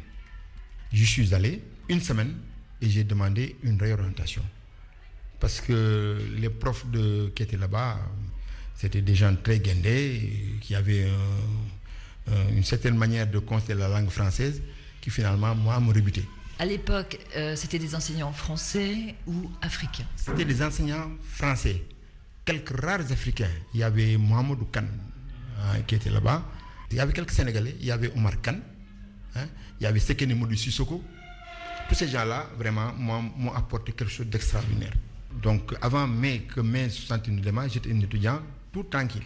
Je 0.91 1.03
suis 1.03 1.33
allé 1.33 1.61
une 1.89 2.01
semaine 2.01 2.33
et 2.81 2.89
j'ai 2.89 3.03
demandé 3.03 3.55
une 3.63 3.79
réorientation. 3.79 4.41
Parce 5.39 5.61
que 5.61 6.17
les 6.37 6.49
profs 6.49 6.85
qui 7.35 7.43
étaient 7.43 7.57
là-bas, 7.57 7.99
c'était 8.75 9.01
des 9.01 9.15
gens 9.15 9.35
très 9.35 9.59
guindés, 9.59 10.57
qui 10.61 10.73
avaient 10.75 11.07
une 12.51 12.63
certaine 12.63 12.97
manière 12.97 13.27
de 13.29 13.39
considérer 13.39 13.79
la 13.81 13.89
langue 13.89 14.09
française, 14.09 14.61
qui 15.05 15.11
finalement, 15.11 15.53
moi, 15.53 15.79
me 15.79 15.93
rebutait. 15.93 16.25
À 16.57 16.65
l'époque, 16.65 17.19
euh, 17.35 17.55
c'était 17.55 17.77
des 17.77 17.93
enseignants 17.93 18.33
français 18.33 19.13
ou 19.27 19.51
africains? 19.61 20.05
C'était 20.15 20.45
des 20.45 20.63
enseignants 20.63 21.11
français, 21.31 21.83
quelques 22.43 22.75
rares 22.81 23.11
Africains. 23.11 23.51
Il 23.75 23.81
y 23.81 23.83
avait 23.83 24.17
Mohamedou 24.17 24.65
Khan 24.71 24.85
hein, 25.59 25.81
qui 25.85 25.93
était 25.93 26.09
là-bas. 26.09 26.43
Il 26.89 26.97
y 26.97 26.99
avait 26.99 27.13
quelques 27.13 27.29
Sénégalais. 27.33 27.75
Il 27.81 27.85
y 27.85 27.91
avait 27.91 28.11
Omar 28.15 28.41
Khan. 28.41 28.55
hein. 29.35 29.45
Il 29.79 29.83
y 29.83 29.85
avait 29.85 29.99
Sekene 29.99 30.33
Modou 30.33 30.55
Sissoko. 30.55 31.03
Tous 31.87 31.93
ces 31.93 32.07
gens-là, 32.07 32.49
vraiment, 32.57 32.91
m'ont 32.93 33.53
apporté 33.53 33.91
quelque 33.91 34.11
chose 34.11 34.25
d'extraordinaire. 34.25 34.93
Donc, 35.39 35.75
avant 35.83 36.07
mai, 36.07 36.47
que 36.51 36.61
mai 36.61 36.89
61 36.89 37.31
ne 37.35 37.41
démarre, 37.41 37.69
j'étais 37.69 37.91
un 37.91 37.99
étudiant 37.99 38.39
tout 38.73 38.81
tranquille. 38.85 39.21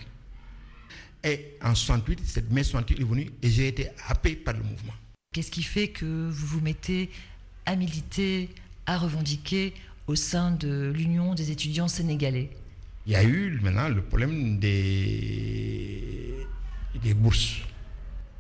Et 1.24 1.56
en 1.64 1.74
68, 1.74 2.20
cette 2.26 2.52
mai 2.52 2.64
68 2.64 3.00
est 3.00 3.04
venue 3.06 3.32
et 3.42 3.50
j'ai 3.50 3.70
été 3.70 3.88
happé 4.10 4.36
par 4.36 4.56
le 4.56 4.64
mouvement. 4.64 4.94
Qu'est-ce 5.32 5.52
qui 5.52 5.62
fait 5.62 5.90
que 5.90 6.06
vous 6.06 6.48
vous 6.48 6.60
mettez 6.60 7.12
à 7.68 7.76
militer, 7.76 8.50
à 8.88 8.98
revendiquer 8.98 9.76
au 10.08 10.16
sein 10.16 10.50
de 10.50 10.92
l'Union 10.96 11.36
des 11.36 11.52
étudiants 11.52 11.88
sénégalais? 11.88 12.50
Il 13.06 13.14
y 13.14 13.16
a 13.16 13.24
eu 13.24 13.60
maintenant 13.62 13.90
le 13.90 14.02
problème 14.02 14.58
des, 14.58 16.48
bourses. 17.16 17.58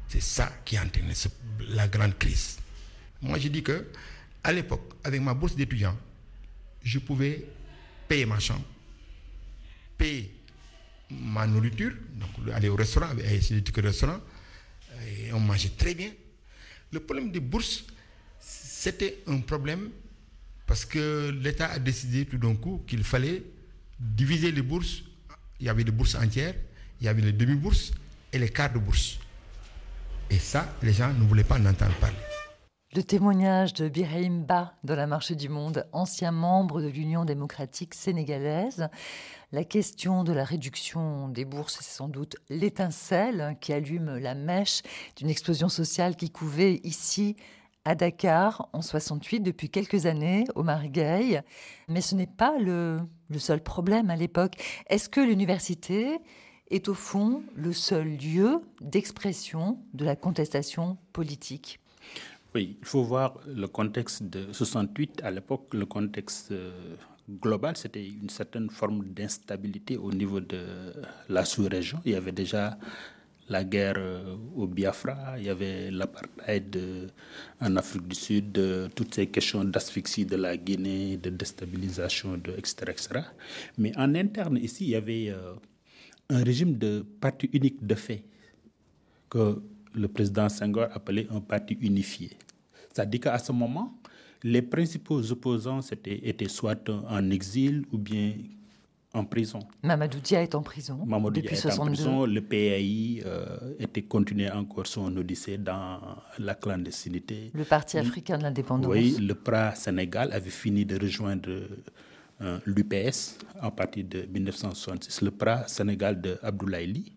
C'est 0.07 0.23
ça 0.23 0.51
qui 0.65 0.77
a 0.77 0.83
entraîné 0.83 1.13
la 1.69 1.87
grande 1.87 2.17
crise. 2.17 2.57
Moi, 3.21 3.37
je 3.37 3.49
dis 3.49 3.61
que 3.61 3.85
à 4.43 4.51
l'époque, 4.51 4.93
avec 5.03 5.21
ma 5.21 5.35
bourse 5.35 5.55
d'étudiant, 5.55 5.95
je 6.81 6.97
pouvais 6.97 7.45
payer 8.07 8.25
ma 8.25 8.39
chambre, 8.39 8.65
payer 9.95 10.33
ma 11.11 11.45
nourriture, 11.45 11.93
donc 12.15 12.51
aller 12.51 12.69
au 12.69 12.75
restaurant, 12.75 13.13
des 13.13 13.81
restaurant, 13.81 14.19
et 15.05 15.31
on 15.33 15.39
mangeait 15.39 15.69
très 15.77 15.93
bien. 15.93 16.09
Le 16.91 16.99
problème 16.99 17.31
des 17.31 17.39
bourses, 17.39 17.85
C'était 18.39 19.19
un 19.27 19.39
problème 19.39 19.89
parce 20.65 20.85
que 20.85 21.29
l'État 21.31 21.67
a 21.67 21.79
décidé 21.79 22.25
tout 22.25 22.37
d'un 22.37 22.55
coup 22.55 22.81
qu'il 22.87 23.03
fallait 23.03 23.43
diviser 23.99 24.51
les 24.53 24.61
bourses. 24.61 25.03
Il 25.59 25.65
y 25.65 25.69
avait 25.69 25.83
des 25.83 25.91
bourses 25.91 26.15
entières, 26.15 26.55
il 27.01 27.05
y 27.05 27.09
avait 27.09 27.21
les 27.21 27.33
demi-bourses 27.33 27.91
et 28.31 28.39
les 28.39 28.47
quarts 28.49 28.71
de 28.71 28.79
bourse. 28.79 29.19
Et 30.29 30.39
ça, 30.39 30.73
les 30.81 30.93
gens 30.93 31.11
ne 31.11 31.25
voulaient 31.25 31.43
pas 31.43 31.59
en 31.59 31.65
entendre 31.65 31.93
parler. 31.95 32.15
Le 32.95 33.03
témoignage 33.03 33.73
de 33.73 33.89
Birahim 33.89 34.45
Ba 34.45 34.73
dans 34.83 34.95
la 34.95 35.05
Marche 35.05 35.33
du 35.33 35.49
Monde, 35.49 35.85
ancien 35.91 36.31
membre 36.31 36.81
de 36.81 36.87
l'Union 36.87 37.25
démocratique 37.25 37.93
sénégalaise. 37.93 38.87
La 39.51 39.63
question 39.63 40.23
de 40.23 40.31
la 40.31 40.43
réduction 40.43 41.27
des 41.27 41.43
bourses, 41.43 41.79
c'est 41.81 41.95
sans 41.95 42.07
doute 42.07 42.35
l'étincelle 42.49 43.57
qui 43.59 43.73
allume 43.73 44.19
la 44.19 44.35
mèche 44.35 44.83
d'une 45.15 45.27
explosion 45.27 45.69
sociale 45.69 46.15
qui 46.15 46.29
couvait 46.29 46.79
ici 46.83 47.35
à 47.83 47.95
Dakar 47.95 48.69
en 48.73 48.83
68 48.83 49.39
depuis 49.39 49.71
quelques 49.71 50.05
années 50.05 50.43
au 50.53 50.61
Margueil. 50.61 51.41
Mais 51.87 52.01
ce 52.01 52.13
n'est 52.13 52.27
pas 52.27 52.59
le, 52.59 52.99
le 53.29 53.39
seul 53.39 53.63
problème 53.63 54.11
à 54.11 54.15
l'époque. 54.15 54.53
Est-ce 54.87 55.09
que 55.09 55.19
l'université 55.19 56.19
est 56.69 56.87
au 56.87 56.93
fond 56.93 57.41
le 57.55 57.73
seul 57.73 58.17
lieu 58.17 58.61
d'expression 58.81 59.79
de 59.95 60.05
la 60.05 60.15
contestation 60.15 60.99
politique? 61.11 61.79
Oui, 62.53 62.77
il 62.79 62.85
faut 62.85 63.03
voir 63.03 63.39
le 63.47 63.67
contexte 63.67 64.21
de 64.21 64.53
68. 64.53 65.21
À 65.23 65.31
l'époque, 65.31 65.73
le 65.73 65.87
contexte 65.87 66.53
euh, 67.29 67.37
global, 67.41 67.77
c'était 67.77 68.05
une 68.07 68.29
certaine 68.29 68.69
forme 68.69 69.05
d'instabilité 69.05 69.97
au 69.97 70.11
niveau 70.11 70.39
de 70.39 70.93
la 71.29 71.45
sous-région. 71.45 71.99
Il 72.05 72.13
y 72.13 72.15
avait 72.15 72.31
déjà 72.31 72.77
la 73.49 73.63
guerre 73.63 73.95
euh, 73.97 74.35
au 74.55 74.67
Biafra, 74.67 75.37
il 75.37 75.45
y 75.45 75.49
avait 75.49 75.91
l'apartheid 75.91 76.75
euh, 76.75 77.07
en 77.59 77.75
Afrique 77.75 78.07
du 78.07 78.15
Sud, 78.15 78.57
euh, 78.57 78.87
toutes 78.95 79.15
ces 79.15 79.27
questions 79.27 79.63
d'asphyxie 79.63 80.25
de 80.25 80.35
la 80.35 80.55
Guinée, 80.55 81.17
de 81.17 81.29
déstabilisation, 81.29 82.37
de, 82.37 82.51
etc., 82.51 82.75
etc. 82.89 83.09
Mais 83.77 83.91
en 83.97 84.13
interne, 84.15 84.57
ici, 84.57 84.85
il 84.85 84.89
y 84.91 84.95
avait 84.95 85.33
un 86.29 86.43
régime 86.43 86.77
de 86.77 87.03
parti 87.19 87.49
unique 87.51 87.85
de 87.85 87.95
fait 87.95 88.23
que 89.29 89.61
le 89.93 90.07
président 90.07 90.47
Senghor 90.47 90.87
appelait 90.93 91.27
un 91.31 91.41
parti 91.41 91.75
unifié. 91.81 92.31
C'est-à-dire 92.93 93.21
qu'à 93.21 93.39
ce 93.39 93.51
moment, 93.51 93.98
les 94.43 94.61
principaux 94.61 95.31
opposants 95.31 95.81
étaient, 95.81 96.27
étaient 96.27 96.47
soit 96.49 96.89
en 96.89 97.29
exil 97.29 97.85
ou 97.91 97.97
bien 97.97 98.33
en 99.13 99.25
prison. 99.25 99.59
Mamadou 99.83 100.19
Dia 100.19 100.43
est 100.43 100.53
en 100.53 100.61
prison 100.61 101.03
Mamadou 101.05 101.41
depuis 101.41 101.55
est 101.55 101.59
62. 101.59 101.81
en 101.81 101.85
prison. 101.93 102.25
Le 102.25 102.41
PAI 102.41 103.23
euh, 103.25 103.73
était 103.79 104.03
continué 104.03 104.49
encore 104.51 104.85
son 104.85 105.15
odyssée 105.17 105.57
dans 105.57 105.99
la 106.37 106.53
clandestinité. 106.55 107.51
Le 107.53 107.63
Parti 107.63 107.97
africain 107.97 108.37
de 108.37 108.43
l'indépendance. 108.43 108.91
Oui, 108.91 109.17
le 109.19 109.33
PRA 109.33 109.73
Sénégal 109.75 110.31
avait 110.31 110.49
fini 110.51 110.85
de 110.85 110.99
rejoindre 110.99 111.49
euh, 112.41 112.59
l'UPS 112.65 113.39
à 113.59 113.71
partir 113.71 114.05
de 114.05 114.21
1966, 114.31 115.21
le 115.23 115.31
PRA 115.31 115.67
Sénégal 115.67 116.21
de 116.21 116.37
Abdoulaye. 116.43 117.11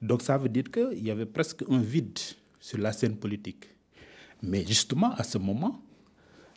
Donc 0.00 0.22
ça 0.22 0.38
veut 0.38 0.48
dire 0.48 0.64
qu'il 0.70 1.04
y 1.04 1.10
avait 1.10 1.26
presque 1.26 1.64
un 1.68 1.78
vide 1.78 2.18
sur 2.60 2.78
la 2.78 2.92
scène 2.92 3.16
politique. 3.16 3.66
Mais 4.42 4.64
justement, 4.66 5.12
à 5.14 5.24
ce 5.24 5.38
moment, 5.38 5.80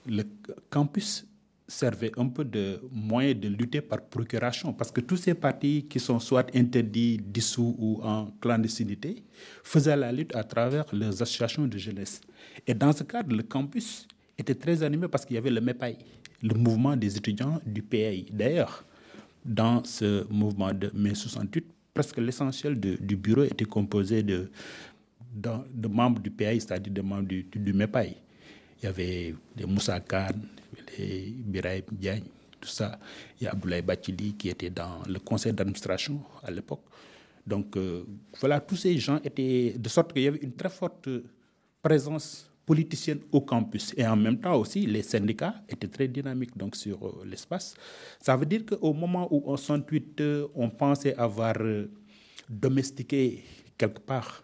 le 0.08 0.24
campus 0.70 1.26
servait 1.68 2.12
un 2.18 2.28
peu 2.30 2.46
de 2.46 2.80
moyen 2.92 3.34
de 3.34 3.50
lutter 3.50 3.82
par 3.82 4.02
procuration, 4.02 4.74
parce 4.74 4.92
que 4.92 5.02
tous 5.02 5.18
ces 5.18 5.34
partis 5.34 5.86
qui 5.90 6.00
sont 6.00 6.20
soit 6.20 6.56
interdits, 6.56 7.18
dissous 7.18 7.76
ou 7.78 8.00
en 8.04 8.32
clandestinité 8.40 9.24
faisaient 9.64 9.98
la 9.98 10.12
lutte 10.12 10.34
à 10.36 10.44
travers 10.44 10.86
leurs 10.94 11.22
associations 11.22 11.68
de 11.68 11.78
jeunesse. 11.78 12.22
Et 12.66 12.74
dans 12.74 12.94
ce 12.94 13.04
cadre, 13.04 13.36
le 13.36 13.44
campus 13.44 14.08
était 14.38 14.56
très 14.56 14.82
animé 14.82 15.08
parce 15.08 15.26
qu'il 15.26 15.36
y 15.36 15.38
avait 15.38 15.50
le 15.50 15.60
MEPAI, 15.60 15.98
le 16.42 16.54
mouvement 16.54 16.96
des 16.96 17.18
étudiants 17.18 17.60
du 17.66 17.82
PAI. 17.82 18.28
D'ailleurs, 18.32 18.86
dans 19.44 19.84
ce 19.84 20.26
mouvement 20.32 20.74
de 20.74 20.90
mai 20.94 21.16
68, 21.16 21.66
presque 21.94 22.18
l'essentiel 22.18 22.80
du 22.80 23.16
bureau 23.18 23.44
était 23.44 23.66
composé 23.66 24.24
de, 24.24 24.50
membres 25.90 26.22
du 26.22 26.32
PAI, 26.32 26.60
c'est-à-dire 26.62 26.94
de 26.94 27.02
membres 27.02 27.28
du, 27.28 27.44
du, 27.44 27.60
du 27.60 27.74
MEPAI. 27.74 28.16
Il 28.82 28.86
y 28.86 28.88
avait 28.88 29.36
les 29.56 29.66
Moussa 29.66 30.00
Khan, 30.00 30.28
les 30.98 31.34
Biraïm 31.38 31.84
Diagne, 31.92 32.24
tout 32.60 32.70
ça. 32.70 33.00
Il 33.40 33.46
y 33.46 33.48
a 33.48 33.52
Abdoulaye 33.52 33.82
Bachili 33.82 34.34
qui 34.34 34.50
était 34.50 34.70
dans 34.70 35.02
le 35.08 35.20
conseil 35.20 35.54
d'administration 35.54 36.22
à 36.44 36.52
l'époque. 36.52 36.84
Donc 37.46 37.76
euh, 37.78 38.04
voilà, 38.40 38.60
tous 38.60 38.76
ces 38.76 38.98
gens 38.98 39.20
étaient 39.24 39.76
de 39.78 39.90
sorte 39.90 40.14
qu'il 40.14 40.24
y 40.24 40.28
avait 40.28 40.40
une 40.40 40.54
très 40.54 40.70
forte 40.70 41.10
présence 41.82 42.50
politicienne 42.68 43.22
au 43.32 43.42
campus. 43.42 43.94
Et 43.98 44.06
en 44.06 44.18
même 44.18 44.40
temps 44.40 44.56
aussi, 44.56 44.86
les 44.86 45.02
syndicats 45.02 45.56
étaient 45.70 45.88
très 45.88 46.08
dynamiques 46.10 46.56
donc, 46.56 46.76
sur 46.76 46.98
euh, 47.08 47.24
l'espace. 47.26 47.76
Ça 48.20 48.36
veut 48.36 48.46
dire 48.46 48.66
qu'au 48.66 48.94
moment 48.94 49.28
où 49.32 49.50
en 49.50 49.56
68, 49.56 50.22
euh, 50.22 50.48
on 50.54 50.70
pensait 50.70 51.16
avoir 51.16 51.56
euh, 51.62 51.90
domestiqué 52.50 53.44
quelque 53.78 54.02
part 54.02 54.44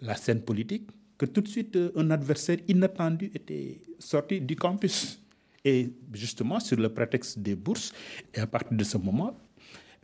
la 0.00 0.16
scène 0.16 0.42
politique, 0.42 0.88
que 1.22 1.26
tout 1.26 1.40
de 1.40 1.46
suite 1.46 1.78
un 1.94 2.10
adversaire 2.10 2.58
inattendu 2.66 3.30
était 3.32 3.80
sorti 4.00 4.40
du 4.40 4.56
campus. 4.56 5.20
Et 5.64 5.88
justement, 6.12 6.58
sur 6.58 6.76
le 6.76 6.88
prétexte 6.88 7.38
des 7.38 7.54
bourses, 7.54 7.92
et 8.34 8.40
à 8.40 8.48
partir 8.48 8.76
de 8.76 8.82
ce 8.82 8.98
moment, 8.98 9.38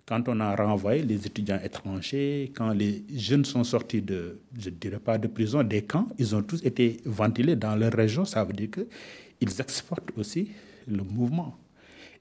quand 0.07 0.29
on 0.29 0.39
a 0.39 0.55
renvoyé 0.55 1.03
les 1.03 1.27
étudiants 1.27 1.59
étrangers, 1.61 2.53
quand 2.55 2.71
les 2.73 3.03
jeunes 3.13 3.45
sont 3.45 3.65
sortis 3.65 4.01
de, 4.01 4.39
je 4.57 4.71
ne 4.71 4.77
dirais 4.77 5.01
pas 5.01 5.19
de 5.19 5.27
prison, 5.27 5.65
des 5.65 5.83
camps, 5.83 6.07
ils 6.19 6.37
ont 6.37 6.43
tous 6.45 6.63
été 6.65 6.99
ventilés 7.05 7.57
dans 7.57 7.75
leur 7.75 7.93
région. 7.93 8.25
Ça 8.25 8.45
veut 8.45 8.53
dire 8.53 8.69
qu'ils 8.71 9.61
exportent 9.61 10.17
aussi 10.17 10.53
le 10.87 11.03
mouvement. 11.03 11.59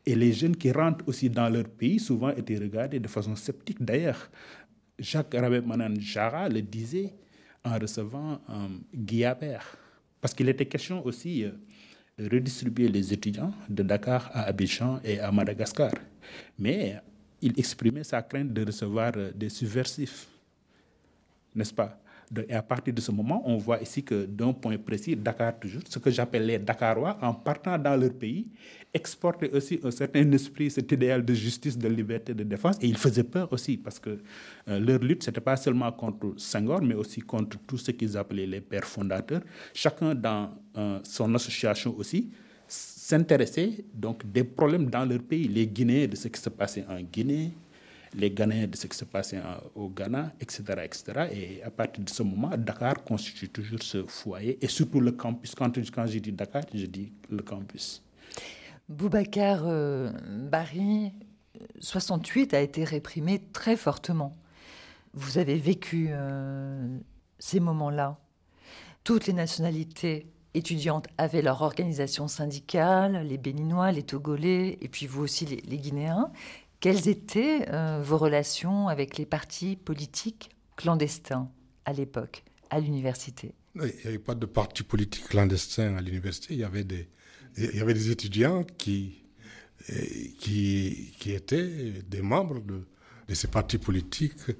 Et 0.08 0.16
les 0.16 0.34
jeunes 0.34 0.56
qui 0.56 0.72
rentrent 0.72 1.08
aussi 1.08 1.30
dans 1.30 1.50
leur 1.50 1.66
pays, 1.66 2.00
souvent 2.00 2.32
étaient 2.32 2.58
regardés 2.58 3.00
de 3.00 3.08
façon 3.08 3.36
sceptique. 3.36 3.78
D'ailleurs, 3.80 4.28
Jacques 4.98 5.36
Rabé 5.36 5.62
Manan 5.62 5.94
Jara 6.00 6.50
le 6.50 6.64
disait 6.64 7.14
en 7.64 7.78
recevant 7.80 8.40
euh, 8.50 8.68
Guillabert. 8.94 9.78
Parce 10.22 10.34
qu'il 10.34 10.50
était 10.50 10.66
question 10.66 11.06
aussi 11.06 11.44
euh, 11.44 11.52
de 12.18 12.30
redistribuer 12.36 12.88
les 12.88 13.14
étudiants 13.14 13.54
de 13.70 13.84
Dakar 13.84 14.30
à 14.34 14.44
Abidjan 14.44 15.00
et 15.04 15.20
à 15.20 15.32
Madagascar. 15.32 15.92
Mais 16.58 17.00
il 17.42 17.58
exprimait 17.60 18.04
sa 18.04 18.22
crainte 18.22 18.54
de 18.54 18.66
recevoir 18.66 19.12
euh, 19.16 19.32
des 19.34 19.50
subversifs, 19.50 20.28
n'est-ce 21.56 21.74
pas? 21.74 22.00
Et 22.50 22.54
à 22.54 22.62
partir 22.62 22.94
de 22.94 23.00
ce 23.00 23.12
moment, 23.12 23.42
on 23.46 23.58
voit 23.58 23.82
ici 23.82 24.04
que 24.04 24.26
d'un 24.26 24.52
point 24.52 24.78
précis, 24.78 25.16
Dakar 25.16 25.58
toujours, 25.58 25.82
ce 25.88 25.98
que 26.00 26.12
j'appelle 26.12 26.46
les 26.46 26.60
Dakarois, 26.60 27.18
en 27.22 27.34
partant 27.34 27.78
dans 27.78 27.96
leur 27.96 28.14
pays, 28.14 28.48
exportaient 28.94 29.50
aussi 29.52 29.80
un 29.84 29.92
certain 29.92 30.30
esprit, 30.34 30.70
cet 30.70 30.92
idéal 30.92 31.24
de 31.24 31.34
justice, 31.34 31.78
de 31.78 31.88
liberté, 31.88 32.34
de 32.34 32.44
défense. 32.44 32.78
Et 32.82 32.88
ils 32.88 32.98
faisaient 32.98 33.24
peur 33.24 33.52
aussi, 33.54 33.78
parce 33.78 34.00
que 34.00 34.20
euh, 34.68 34.80
leur 34.80 35.00
lutte, 35.00 35.24
ce 35.24 35.30
n'était 35.30 35.42
pas 35.42 35.56
seulement 35.56 35.92
contre 35.92 36.34
Senghor, 36.36 36.82
mais 36.82 36.96
aussi 36.96 37.22
contre 37.22 37.58
tout 37.66 37.78
ce 37.78 37.92
qu'ils 37.92 38.18
appelaient 38.18 38.48
les 38.48 38.62
pères 38.62 38.86
fondateurs. 38.86 39.42
Chacun 39.74 40.14
dans 40.14 40.52
euh, 40.78 41.00
son 41.04 41.34
association 41.34 41.96
aussi 41.98 42.30
s'intéressait 42.68 43.86
donc 43.94 44.30
des 44.30 44.44
problèmes 44.44 44.90
dans 44.90 45.06
leur 45.06 45.20
pays, 45.20 45.48
les 45.48 45.66
Guinéens 45.66 46.08
de 46.08 46.16
ce 46.18 46.28
qui 46.28 46.42
se 46.42 46.50
passait 46.50 46.84
en 46.90 47.00
Guinée, 47.02 47.54
les 48.18 48.32
Ghanéens 48.32 48.68
de 48.68 48.76
ce 48.76 48.88
qui 48.88 48.98
se 48.98 49.06
passait 49.06 49.40
au 49.76 49.90
Ghana, 49.90 50.34
etc., 50.40 50.64
etc. 50.84 51.04
Et 51.32 51.64
à 51.64 51.70
partir 51.70 52.04
de 52.04 52.10
ce 52.10 52.24
moment, 52.24 52.50
Dakar 52.58 53.04
constitue 53.04 53.50
toujours 53.50 53.82
ce 53.84 54.04
foyer, 54.06 54.58
et 54.60 54.68
surtout 54.68 55.00
le 55.00 55.12
campus. 55.12 55.54
Quand, 55.56 55.72
je 55.76 56.20
dis 56.20 56.32
Dakar, 56.32 56.64
je 56.74 56.86
dis 56.86 57.14
le 57.30 57.44
campus. 57.44 58.04
Boubacar 58.90 59.62
euh, 59.66 60.12
Barry, 60.50 61.12
68 61.80 62.54
a 62.54 62.62
été 62.62 62.84
réprimé 62.84 63.40
très 63.54 63.76
fortement. 63.76 64.36
Vous 65.14 65.38
avez 65.38 65.56
vécu 65.56 66.08
euh, 66.10 66.98
ces 67.38 67.60
moments-là. 67.60 68.18
Toutes 69.04 69.28
les 69.28 69.34
nationalités 69.34 70.28
étudiantes 70.54 71.08
avaient 71.20 71.44
leur 71.44 71.62
organisation 71.62 72.28
syndicale, 72.28 73.28
les 73.28 73.38
Béninois, 73.38 73.92
les 73.92 74.04
Togolais, 74.04 74.78
et 74.82 74.88
puis 74.88 75.06
vous 75.06 75.22
aussi 75.22 75.46
les 75.46 75.78
Guinéens. 75.78 76.32
Quelles 76.80 77.08
étaient 77.08 77.68
euh, 77.70 78.02
vos 78.02 78.18
relations 78.18 78.88
avec 78.88 79.18
les 79.18 79.26
partis 79.26 79.76
politiques 79.76 80.52
clandestins 80.76 81.50
à 81.86 81.94
l'époque, 81.94 82.44
à 82.70 82.80
l'université? 82.80 83.54
Il 83.76 83.82
n'y 83.82 83.92
avait 84.06 84.20
pas 84.20 84.36
de 84.36 84.46
parti 84.46 84.84
politique 84.84 85.28
clandestin 85.28 85.96
à 85.96 86.02
l'université. 86.02 86.54
Il 86.54 86.60
y 86.60 86.64
avait 86.64 86.84
des, 86.84 88.12
étudiants 88.12 88.64
qui 88.78 89.24
étaient 91.26 91.94
des 92.08 92.22
membres 92.22 92.60
de, 92.62 92.86
de 93.28 93.34
ces 93.34 93.48
partis 93.48 93.78
politiques 93.78 94.52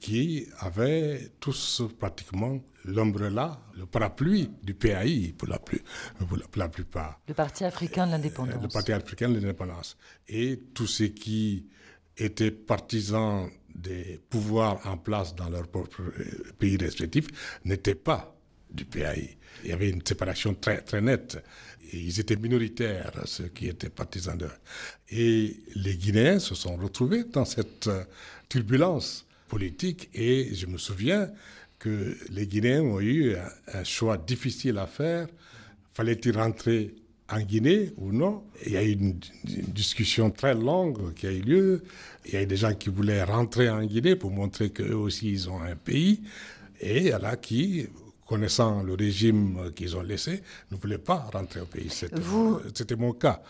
qui 0.00 0.46
avaient 0.58 1.30
tous 1.40 1.82
pratiquement 1.98 2.60
l'ombrella, 2.84 3.60
le 3.76 3.86
parapluie 3.86 4.50
du 4.62 4.74
PAI 4.74 5.34
pour 5.36 5.48
la, 5.48 5.58
plus, 5.58 5.82
pour 6.18 6.36
la, 6.36 6.46
pour 6.46 6.58
la 6.58 6.68
plupart. 6.68 7.20
Le 7.28 7.34
Parti 7.34 7.64
africain 7.64 8.06
de 8.06 8.12
l'indépendance. 8.12 8.62
Le 8.62 8.68
Parti 8.68 8.92
africain 8.92 9.28
de 9.28 9.34
l'indépendance. 9.34 9.96
Et 10.28 10.60
tous 10.74 10.86
ceux 10.86 11.08
qui 11.08 11.66
étaient 12.16 12.50
partisans 12.50 13.50
des 13.74 14.20
pouvoirs 14.30 14.80
en 14.86 14.96
place 14.96 15.34
dans 15.34 15.48
leur 15.48 15.66
propre 15.66 16.02
pays 16.58 16.76
respectif 16.76 17.26
n'étaient 17.64 17.94
pas 17.96 18.33
du 18.74 18.84
PAI. 18.84 19.36
Il 19.62 19.70
y 19.70 19.72
avait 19.72 19.90
une 19.90 20.04
séparation 20.04 20.54
très, 20.54 20.80
très 20.82 21.00
nette. 21.00 21.42
Et 21.92 21.98
ils 21.98 22.20
étaient 22.20 22.36
minoritaires, 22.36 23.12
ceux 23.24 23.48
qui 23.48 23.68
étaient 23.68 23.90
partisans 23.90 24.36
de. 24.36 24.48
Et 25.10 25.56
les 25.76 25.96
Guinéens 25.96 26.38
se 26.38 26.54
sont 26.54 26.76
retrouvés 26.76 27.24
dans 27.24 27.44
cette 27.44 27.88
turbulence 28.48 29.26
politique. 29.48 30.08
Et 30.14 30.54
je 30.54 30.66
me 30.66 30.78
souviens 30.78 31.30
que 31.78 32.16
les 32.30 32.46
Guinéens 32.46 32.82
ont 32.82 33.00
eu 33.00 33.36
un, 33.72 33.84
choix 33.84 34.16
difficile 34.16 34.78
à 34.78 34.86
faire. 34.86 35.28
Fallait-il 35.92 36.36
rentrer 36.36 36.94
en 37.28 37.40
Guinée 37.40 37.92
ou 37.98 38.10
non? 38.12 38.42
Il 38.66 38.72
y 38.72 38.76
a 38.76 38.82
eu 38.82 38.92
une, 38.92 39.20
discussion 39.68 40.30
très 40.30 40.54
longue 40.54 41.14
qui 41.14 41.26
a 41.26 41.32
eu 41.32 41.42
lieu. 41.42 41.82
Il 42.26 42.32
y 42.32 42.36
a 42.36 42.42
eu 42.42 42.46
des 42.46 42.56
gens 42.56 42.74
qui 42.74 42.88
voulaient 42.88 43.22
rentrer 43.22 43.68
en 43.68 43.84
Guinée 43.84 44.16
pour 44.16 44.30
montrer 44.30 44.70
qu'eux 44.70 44.94
aussi 44.94 45.30
ils 45.30 45.50
ont 45.50 45.60
un 45.60 45.76
pays. 45.76 46.22
Et 46.80 46.98
il 46.98 47.06
y 47.08 47.14
en 47.14 47.22
a 47.22 47.36
qui, 47.36 47.86
connaissant 48.26 48.82
le 48.82 48.94
régime 48.94 49.72
qu'ils 49.74 49.96
ont 49.96 50.02
laissé, 50.02 50.42
ne 50.70 50.76
voulaient 50.76 50.98
pas 50.98 51.28
rentrer 51.32 51.60
au 51.60 51.66
pays. 51.66 51.90
C'était 51.90 52.96
mon 52.96 53.12
cas. 53.12 53.42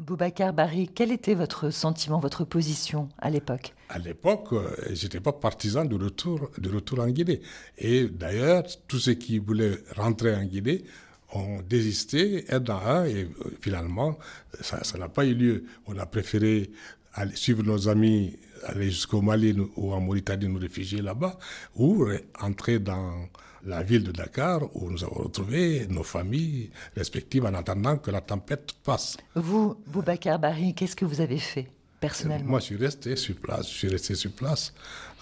Boubacar 0.00 0.52
Barry, 0.52 0.88
quel 0.94 1.10
était 1.10 1.34
votre 1.34 1.70
sentiment, 1.70 2.20
votre 2.20 2.44
position 2.44 3.08
à 3.18 3.30
l'époque? 3.30 3.74
À 3.88 3.98
l'époque, 3.98 4.52
euh, 4.52 4.70
je 4.94 5.02
n'étais 5.02 5.18
pas 5.18 5.32
partisan 5.32 5.84
du 5.84 5.96
retour, 5.96 6.50
de 6.56 6.70
retour 6.70 7.00
en 7.00 7.08
Guinée. 7.08 7.40
Et 7.76 8.06
d'ailleurs, 8.06 8.62
tous 8.86 9.00
ceux 9.00 9.14
qui 9.14 9.40
voulaient 9.40 9.76
rentrer 9.96 10.36
en 10.36 10.44
Guinée 10.44 10.84
ont 11.32 11.62
désisté, 11.68 12.44
un 12.48 12.60
dans 12.60 12.78
un, 12.78 13.06
et 13.06 13.24
euh, 13.24 13.50
finalement, 13.60 14.16
ça 14.60 14.98
n'a 14.98 15.08
pas 15.08 15.26
eu 15.26 15.34
lieu. 15.34 15.64
On 15.86 15.98
a 15.98 16.06
préféré 16.06 16.70
aller 17.14 17.34
suivre 17.34 17.64
nos 17.64 17.88
amis, 17.88 18.38
aller 18.66 18.90
jusqu'au 18.90 19.20
Mali 19.20 19.56
ou 19.76 19.92
en 19.92 20.00
Mauritanie, 20.00 20.46
nous 20.46 20.60
réfugier 20.60 21.02
là-bas, 21.02 21.36
ou 21.74 22.06
entrer 22.40 22.78
dans 22.78 23.28
la 23.64 23.82
ville 23.82 24.04
de 24.04 24.12
Dakar 24.12 24.62
où 24.76 24.90
nous 24.90 25.04
avons 25.04 25.22
retrouvé 25.24 25.86
nos 25.88 26.02
familles 26.02 26.70
respectives 26.96 27.44
en 27.44 27.54
attendant 27.54 27.96
que 27.96 28.10
la 28.10 28.20
tempête 28.20 28.72
passe. 28.84 29.16
Vous, 29.34 29.76
Boubacar 29.86 30.38
Barry, 30.38 30.74
qu'est-ce 30.74 30.96
que 30.96 31.04
vous 31.04 31.20
avez 31.20 31.38
fait 31.38 31.68
personnellement? 32.00 32.50
Moi, 32.50 32.60
je 32.60 32.64
suis 32.66 32.76
resté 32.76 33.16
sur 33.16 33.36
place. 33.36 33.68
Je 33.70 33.74
suis 33.74 33.88
resté 33.88 34.14
sur 34.14 34.32
place 34.32 34.72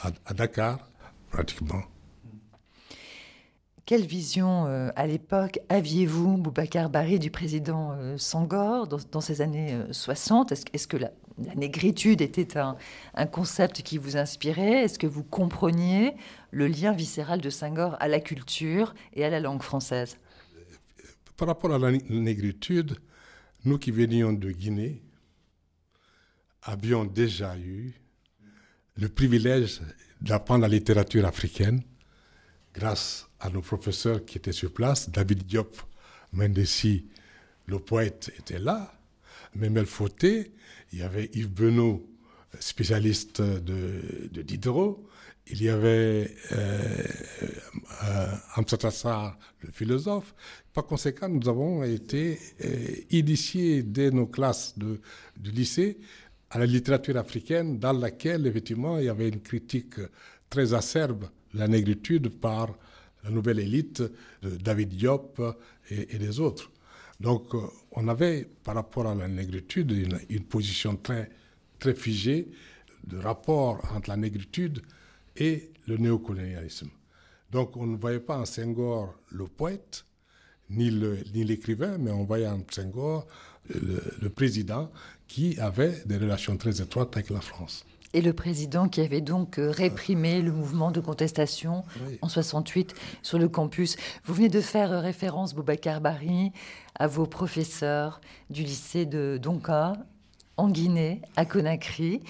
à, 0.03 0.35
Dakar, 0.35 0.79
pratiquement. 1.31 1.83
Quelle 3.85 4.05
vision 4.05 4.67
euh, 4.67 4.91
à 4.97 5.07
l'époque 5.07 5.61
aviez-vous, 5.69 6.37
Boubacar 6.39 6.91
Barry, 6.91 7.19
du 7.21 7.31
président 7.31 7.93
euh, 7.93 8.19
Sangor 8.19 8.89
dans, 8.89 9.21
ces 9.21 9.43
années 9.43 9.79
60 9.93 10.51
euh, 10.51 10.57
Est-ce 10.73 10.89
que 10.89 10.97
la, 10.97 11.13
la 11.39 11.55
négritude 11.55 12.21
était 12.23 12.57
un, 12.57 12.77
concept 13.27 13.83
qui 13.83 13.99
vous 13.99 14.17
inspirait 14.17 14.85
Est-ce 14.85 14.99
que 14.99 15.07
vous 15.07 15.23
compreniez 15.23 16.15
le 16.51 16.67
lien 16.67 16.93
viscéral 16.93 17.41
de 17.41 17.51
Senghor 17.51 17.97
à 18.01 18.09
la 18.09 18.21
culture 18.21 18.95
et 19.13 19.25
à 19.25 19.31
la 19.31 19.41
langue 19.41 19.63
française? 19.63 20.19
Par 21.37 21.49
rapport 21.49 21.73
à 21.73 21.79
la 21.79 21.93
négritude, 21.93 22.97
nous 23.65 23.79
qui 23.79 23.91
venions 23.91 24.33
de 24.33 24.51
Guinée 24.51 25.03
avions 26.63 27.05
déjà 27.05 27.57
eu 27.59 27.93
le 28.97 29.09
privilège 29.09 29.81
d'apprendre 30.21 30.63
la 30.63 30.69
littérature 30.69 31.27
africaine 31.27 31.83
grâce 32.75 33.29
à 33.41 33.51
nos 33.51 33.61
professeurs 33.61 34.25
qui 34.25 34.39
étaient 34.39 34.53
sur 34.53 34.73
place. 34.73 35.11
David 35.11 35.45
Diop 35.45 35.77
Mendessi, 36.33 37.07
le 37.67 37.79
poète, 37.79 38.33
était 38.39 38.59
là. 38.59 38.93
Memel 39.55 39.87
Fauté, 39.87 40.53
il 40.93 40.99
y 41.01 41.03
avait 41.03 41.31
Yves 41.35 41.53
Benoît, 41.53 42.01
spécialiste 42.61 43.43
de, 43.43 44.29
de 44.33 44.43
Diderot, 44.43 45.07
il 45.49 45.63
y 45.63 45.69
avait 45.69 46.35
euh, 46.53 47.05
euh, 48.05 48.63
le 49.63 49.71
philosophe. 49.71 50.35
Par 50.73 50.87
conséquent, 50.87 51.29
nous 51.29 51.49
avons 51.49 51.85
été 51.85 52.39
euh, 52.65 52.87
initiés 53.11 53.83
dès 53.83 54.11
nos 54.11 54.27
classes 54.27 54.77
de, 54.77 55.01
lycée 55.45 55.99
à 56.51 56.59
la 56.59 56.67
littérature 56.67 57.17
africaine, 57.17 57.79
dans 57.79 57.93
laquelle, 57.93 58.47
effectivement, 58.47 58.99
il 58.99 59.05
y 59.05 59.09
avait 59.09 59.29
une 59.29 59.41
critique 59.41 59.97
très 60.51 60.75
acerbe 60.75 61.27
de 61.55 61.59
la 61.59 61.69
négritude 61.69 62.29
par 62.29 62.75
la 63.23 63.31
nouvelle 63.31 63.61
élite 63.61 64.03
de 64.43 64.51
David 64.57 64.89
Diop 64.91 65.41
et, 65.91 66.15
et 66.15 66.19
des 66.19 66.41
autres. 66.41 66.71
Donc, 67.21 67.55
euh, 67.55 67.61
on 67.93 68.09
avait, 68.09 68.49
par 68.65 68.75
rapport 68.75 69.07
à 69.07 69.15
la 69.15 69.29
négritude, 69.29 69.91
une, 70.29 70.45
position 70.45 70.97
très, 70.97 71.31
très 71.79 71.95
figée 71.95 72.49
de 73.07 73.19
rapport 73.19 73.81
entre 73.95 74.11
la 74.11 74.17
négritude 74.17 74.83
et 75.37 75.71
le 75.87 75.97
néocolonialisme. 75.97 76.91
Donc, 77.51 77.77
on 77.77 77.87
ne 77.87 77.97
voyait 77.97 78.21
pas 78.21 78.39
en 78.39 78.45
Senghor 78.45 79.15
le 79.31 79.47
poète, 79.47 80.05
ni 80.69 80.91
l'écrivain, 80.91 81.97
mais 81.99 82.11
on 82.11 82.25
voyait 82.25 82.49
en 82.49 82.61
Senghor 82.71 83.27
le 83.69 84.29
président 84.29 84.91
qui 85.29 85.59
avait 85.59 86.03
des 86.07 86.17
relations 86.19 86.57
très 86.57 86.81
étroites 86.81 87.17
avec 87.17 87.31
la 87.31 87.41
France. 87.41 87.85
Et 88.17 88.23
le 88.23 88.33
président 88.33 88.89
qui 88.89 89.03
avait 89.03 89.21
donc 89.21 89.59
euh, 89.59 89.71
réprimé 89.71 90.41
le 90.41 90.51
mouvement 90.51 90.91
de 90.91 91.01
contestation 91.01 91.85
en 92.23 92.31
68 92.31 92.95
sur 93.21 93.39
le 93.39 93.47
campus. 93.47 93.99
Vous 94.25 94.33
venez 94.33 94.49
de 94.49 94.63
faire 94.63 94.91
euh, 94.91 95.01
référence, 95.01 95.55
Boubacar 95.55 96.01
Bari, 96.01 96.51
à 96.95 97.09
vos 97.09 97.27
professeurs 97.27 98.23
du 98.49 98.63
lycée 98.63 99.05
de 99.05 99.37
Donka, 99.37 99.93
en 100.57 100.71
Guinée, 100.71 101.21
à 101.37 101.45
Conakry. 101.45 102.21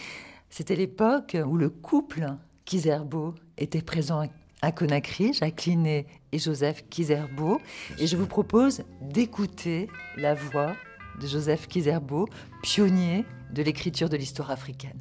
C'était 0.51 0.75
l'époque 0.75 1.37
où 1.47 1.57
le 1.57 1.71
couple 1.71 2.35
Kizerbo 2.65 3.37
était 3.57 3.81
présent 3.81 4.29
à 4.63 4.73
Conakry, 4.73 5.35
Jacqueline 5.35 5.87
et 5.87 6.07
Joseph 6.33 6.83
Kizerbo. 6.91 7.61
Et 8.01 8.09
je 8.09 8.17
vous 8.17 8.27
propose 8.27 8.83
d'écouter 9.01 9.89
la 10.17 10.35
voix 10.35 10.75
de 11.21 11.29
Joseph 11.29 11.69
Kizerbo, 11.69 12.27
pionnier 12.65 13.25
de 13.53 13.63
l'écriture 13.63 14.09
de 14.09 14.17
l'histoire 14.17 14.51
africaine. 14.51 14.99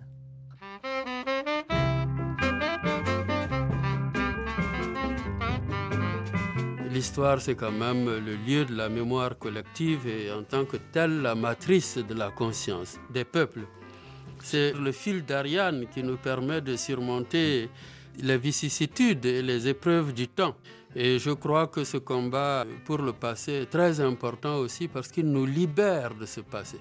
L'histoire, 6.95 7.41
c'est 7.41 7.55
quand 7.55 7.73
même 7.73 8.05
le 8.05 8.38
lieu 8.38 8.63
de 8.63 8.73
la 8.73 8.88
mémoire 8.88 9.38
collective 9.38 10.08
et 10.08 10.31
en 10.31 10.43
tant 10.43 10.63
que 10.63 10.77
telle, 10.77 11.21
la 11.21 11.36
matrice 11.36 11.97
de 11.97 12.13
la 12.13 12.31
conscience 12.31 12.97
des 13.13 13.25
peuples. 13.25 13.67
C'est 14.41 14.71
le 14.71 14.93
fil 14.93 15.25
d'Ariane 15.25 15.88
qui 15.93 16.01
nous 16.03 16.15
permet 16.15 16.62
de 16.62 16.77
surmonter 16.77 17.69
les 18.23 18.38
vicissitudes 18.38 19.25
et 19.25 19.41
les 19.41 19.67
épreuves 19.67 20.13
du 20.13 20.29
temps. 20.29 20.55
Et 20.95 21.19
je 21.19 21.31
crois 21.31 21.67
que 21.67 21.84
ce 21.84 21.97
combat 21.97 22.65
pour 22.86 22.99
le 22.99 23.12
passé 23.12 23.51
est 23.63 23.69
très 23.69 23.99
important 23.99 24.55
aussi 24.60 24.88
parce 24.88 25.10
qu'il 25.10 25.29
nous 25.29 25.45
libère 25.45 26.15
de 26.15 26.25
ce 26.25 26.39
passé. 26.39 26.79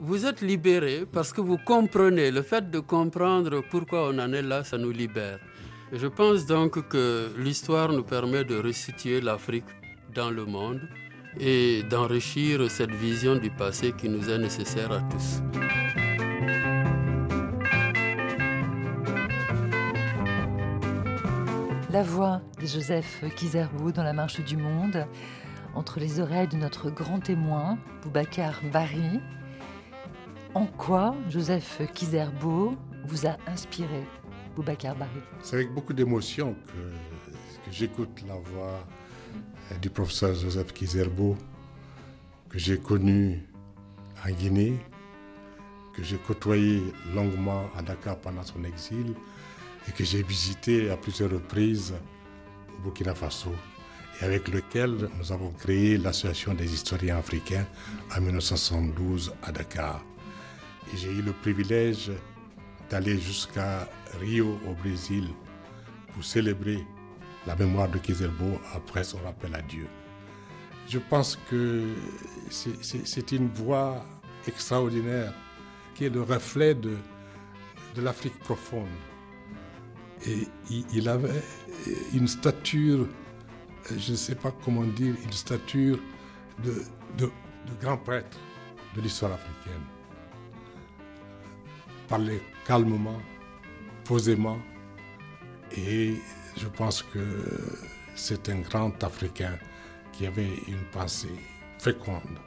Vous 0.00 0.26
êtes 0.26 0.40
libérés 0.40 1.06
parce 1.06 1.32
que 1.32 1.40
vous 1.40 1.58
comprenez. 1.58 2.32
Le 2.32 2.42
fait 2.42 2.68
de 2.72 2.80
comprendre 2.80 3.62
pourquoi 3.70 4.08
on 4.08 4.18
en 4.18 4.32
est 4.32 4.42
là, 4.42 4.64
ça 4.64 4.78
nous 4.78 4.90
libère. 4.90 5.38
Je 5.92 6.06
pense 6.06 6.46
donc 6.46 6.88
que 6.88 7.32
l'histoire 7.38 7.92
nous 7.92 8.02
permet 8.02 8.44
de 8.44 8.56
resituer 8.56 9.20
l'Afrique 9.20 9.66
dans 10.14 10.30
le 10.30 10.44
monde 10.44 10.80
et 11.38 11.82
d'enrichir 11.84 12.70
cette 12.70 12.90
vision 12.92 13.36
du 13.36 13.50
passé 13.50 13.92
qui 13.92 14.08
nous 14.08 14.30
est 14.30 14.38
nécessaire 14.38 14.92
à 14.92 15.00
tous. 15.00 15.42
La 21.90 22.02
voix 22.02 22.40
de 22.60 22.66
Joseph 22.66 23.22
Kizerbo 23.36 23.92
dans 23.92 24.02
la 24.02 24.12
marche 24.12 24.40
du 24.40 24.56
monde, 24.56 25.06
entre 25.74 26.00
les 26.00 26.18
oreilles 26.18 26.48
de 26.48 26.56
notre 26.56 26.90
grand 26.90 27.20
témoin, 27.20 27.78
Boubacar 28.02 28.60
Bari. 28.72 29.20
En 30.54 30.66
quoi 30.66 31.14
Joseph 31.28 31.82
Kizerbo 31.94 32.74
vous 33.04 33.26
a 33.26 33.36
inspiré? 33.46 34.02
C'est 35.42 35.56
avec 35.56 35.72
beaucoup 35.72 35.92
d'émotion 35.92 36.54
que, 36.66 37.70
j'écoute 37.72 38.22
la 38.28 38.34
voix 38.34 38.86
du 39.80 39.90
professeur 39.90 40.34
Joseph 40.34 40.72
Kizerbo, 40.72 41.36
que 42.48 42.58
j'ai 42.58 42.78
connu 42.78 43.42
en 44.24 44.30
Guinée, 44.30 44.78
que 45.94 46.02
j'ai 46.02 46.18
côtoyé 46.18 46.82
longuement 47.14 47.64
à 47.76 47.82
Dakar 47.82 48.16
pendant 48.18 48.42
son 48.44 48.62
exil 48.64 49.14
et 49.88 49.92
que 49.92 50.04
j'ai 50.04 50.22
visité 50.22 50.90
à 50.90 50.96
plusieurs 50.96 51.30
reprises 51.30 51.94
au 52.78 52.82
Burkina 52.82 53.14
Faso 53.14 53.52
et 54.20 54.24
avec 54.24 54.48
lequel 54.48 55.08
nous 55.18 55.32
avons 55.32 55.50
créé 55.50 55.98
l'Association 55.98 56.54
des 56.54 56.72
historiens 56.72 57.18
africains 57.18 57.66
en 58.16 58.20
1972 58.20 59.34
à 59.42 59.50
Dakar. 59.52 60.04
J'ai 60.94 61.10
eu 61.10 61.22
le 61.22 61.32
privilège 61.32 62.12
d'aller 62.90 63.18
jusqu'à 63.18 63.88
Rio 64.20 64.58
au 64.68 64.74
Brésil 64.74 65.28
pour 66.12 66.24
célébrer 66.24 66.78
la 67.46 67.56
mémoire 67.56 67.88
de 67.88 67.98
Kizerbo 67.98 68.58
après 68.74 69.04
son 69.04 69.18
rappel 69.18 69.54
à 69.54 69.62
Dieu. 69.62 69.86
Je 70.88 70.98
pense 70.98 71.38
que 71.50 71.82
c'est 72.50 73.32
une 73.32 73.48
voix 73.48 74.04
extraordinaire 74.46 75.32
qui 75.94 76.04
est 76.04 76.10
le 76.10 76.22
reflet 76.22 76.74
de, 76.74 76.96
l'Afrique 77.96 78.38
profonde. 78.40 78.88
Et 80.26 80.48
il, 80.92 81.08
avait 81.08 81.42
une 82.12 82.26
stature 82.26 83.06
je 83.96 84.12
ne 84.12 84.16
sais 84.16 84.34
pas 84.34 84.52
comment 84.64 84.84
dire, 84.84 85.14
une 85.22 85.32
stature 85.32 85.98
de, 86.62 87.30
grand 87.80 87.96
prêtre 87.96 88.38
de 88.94 89.00
l'histoire 89.00 89.32
africaine. 89.32 89.82
Parler 92.14 92.40
calmement, 92.64 93.20
posément, 94.04 94.60
et 95.76 96.14
je 96.56 96.68
pense 96.68 97.02
que 97.02 97.18
c'est 98.14 98.48
un 98.50 98.60
grand 98.60 99.02
Africain 99.02 99.58
qui 100.12 100.24
avait 100.24 100.52
une 100.68 100.84
pensée 100.92 101.34
féconde. 101.80 102.38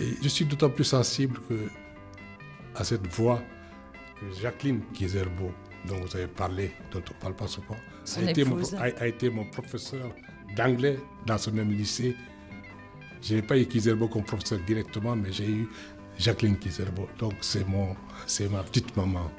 Et 0.00 0.16
je 0.20 0.26
suis 0.28 0.44
d'autant 0.44 0.70
plus 0.70 0.82
sensible 0.82 1.38
que, 1.48 1.54
à 2.74 2.82
cette 2.82 3.06
voix 3.06 3.40
que 4.18 4.40
Jacqueline 4.42 4.80
Kizerbo, 4.92 5.52
dont 5.86 6.00
vous 6.00 6.16
avez 6.16 6.26
parlé, 6.26 6.72
dont 6.90 7.02
on 7.08 7.14
ne 7.14 7.20
parle 7.20 7.36
pas 7.36 7.46
souvent, 7.46 7.76
a 8.16 8.22
été, 8.28 8.44
mon, 8.44 8.60
a, 8.80 9.06
été, 9.06 9.30
mon, 9.30 9.44
professeur 9.50 10.12
d'anglais 10.56 10.98
dans 11.26 11.38
ce 11.38 11.50
même 11.50 11.70
lycée. 11.70 12.16
Je 13.22 13.36
n'ai 13.36 13.42
pas 13.42 13.56
eu 13.56 13.66
Kizerbo 13.66 14.08
comme 14.08 14.24
professeur 14.24 14.58
directement, 14.66 15.14
mais 15.14 15.30
j'ai 15.30 15.48
eu 15.48 15.68
Jacqueline 16.18 16.58
Kizerbo. 16.58 17.08
Donc 17.18 17.34
c'est 17.40 17.68
ma 17.68 18.62
petite 18.62 18.96
maman, 18.96 19.30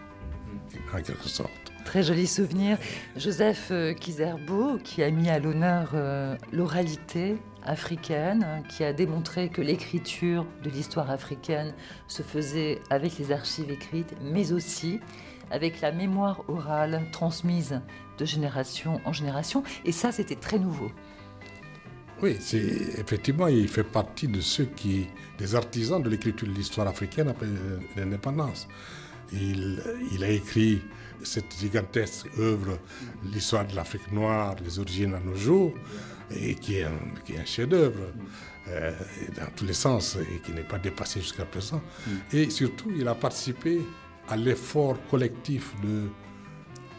en 0.93 1.01
quelque 1.01 1.27
sorte. 1.27 1.51
Très 1.85 2.01
joli 2.01 2.25
souvenir. 2.25 2.77
Joseph 3.15 3.67
euh, 3.69 3.93
Kizerbo, 3.93 4.79
qui 4.83 5.03
a 5.03 5.11
mis 5.11 5.29
à 5.29 5.37
l'honneur 5.37 5.91
euh, 5.93 6.35
l'oralité 6.51 7.37
africaine, 7.63 8.63
qui 8.69 8.83
a 8.83 8.91
démontré 8.91 9.49
que 9.49 9.61
l'écriture 9.61 10.45
de 10.63 10.69
l'histoire 10.69 11.11
africaine 11.11 11.73
se 12.07 12.23
faisait 12.23 12.81
avec 12.89 13.17
les 13.19 13.31
archives 13.31 13.69
écrites, 13.69 14.15
mais 14.21 14.51
aussi 14.51 14.99
avec 15.51 15.81
la 15.81 15.91
mémoire 15.91 16.43
orale 16.47 17.03
transmise 17.11 17.81
de 18.17 18.25
génération 18.25 18.99
en 19.05 19.13
génération. 19.13 19.63
Et 19.85 19.91
ça, 19.91 20.11
c'était 20.11 20.35
très 20.35 20.57
nouveau. 20.57 20.91
Oui, 22.25 22.37
c'est 22.39 22.57
effectivement, 22.57 23.47
il 23.47 23.67
fait 23.67 23.83
partie 23.83 24.27
de 24.27 24.41
ceux 24.41 24.65
qui, 24.65 25.05
des 25.37 25.53
artisans 25.53 26.01
de 26.01 26.09
l'écriture 26.09 26.47
de 26.47 26.53
l'histoire 26.53 26.87
africaine 26.87 27.27
après 27.27 27.45
l'indépendance. 27.95 28.67
Il, 29.31 29.79
il, 30.11 30.23
a 30.23 30.29
écrit 30.29 30.81
cette 31.21 31.55
gigantesque 31.59 32.25
œuvre, 32.39 32.79
l'histoire 33.31 33.67
de 33.67 33.75
l'Afrique 33.75 34.11
noire, 34.11 34.55
les 34.63 34.79
origines 34.79 35.13
à 35.13 35.19
nos 35.19 35.35
jours, 35.35 35.75
et 36.31 36.55
qui 36.55 36.77
est 36.77 36.85
un, 36.85 37.45
chef-d'œuvre 37.45 38.11
euh, 38.69 38.91
dans 39.37 39.51
tous 39.55 39.65
les 39.65 39.73
sens 39.73 40.17
et 40.19 40.39
qui 40.39 40.51
n'est 40.51 40.63
pas 40.63 40.79
dépassé 40.79 41.21
jusqu'à 41.21 41.45
présent. 41.45 41.79
Mm. 42.07 42.11
Et 42.33 42.49
surtout, 42.49 42.91
il 42.97 43.07
a 43.07 43.13
participé 43.13 43.81
à 44.27 44.35
l'effort 44.35 44.97
collectif 45.11 45.75
de, 45.83 46.07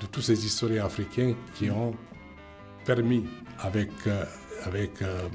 de 0.03 0.07
tous 0.07 0.23
ces 0.23 0.47
historiens 0.47 0.85
africains 0.85 1.35
qui 1.57 1.69
ont 1.69 1.97
permis, 2.85 3.25
avec, 3.59 3.91
euh, 4.07 4.25
avec 4.67 5.03
euh, 5.03 5.29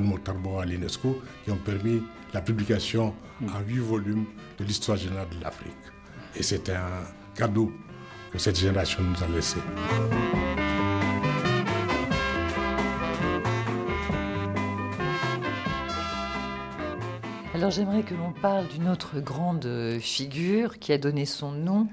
Motarbo 0.00 0.58
à 0.58 0.64
l'UNESCO, 0.64 1.20
qui 1.44 1.50
ont 1.50 1.56
permis 1.56 2.02
la 2.32 2.40
publication 2.40 3.14
en 3.42 3.60
huit 3.60 3.78
volumes 3.78 4.26
de 4.58 4.64
l'histoire 4.64 4.96
générale 4.96 5.28
de 5.36 5.42
l'Afrique. 5.42 5.72
Et 6.36 6.42
c'est 6.42 6.70
un 6.70 7.04
cadeau 7.34 7.72
que 8.32 8.38
cette 8.38 8.58
génération 8.58 9.02
nous 9.02 9.22
a 9.22 9.28
laissé. 9.28 9.58
Alors 17.54 17.70
j'aimerais 17.70 18.04
que 18.04 18.14
l'on 18.14 18.32
parle 18.32 18.68
d'une 18.68 18.88
autre 18.88 19.20
grande 19.20 19.98
figure 20.00 20.78
qui 20.78 20.92
a 20.92 20.98
donné 20.98 21.26
son 21.26 21.52
nom 21.52 21.88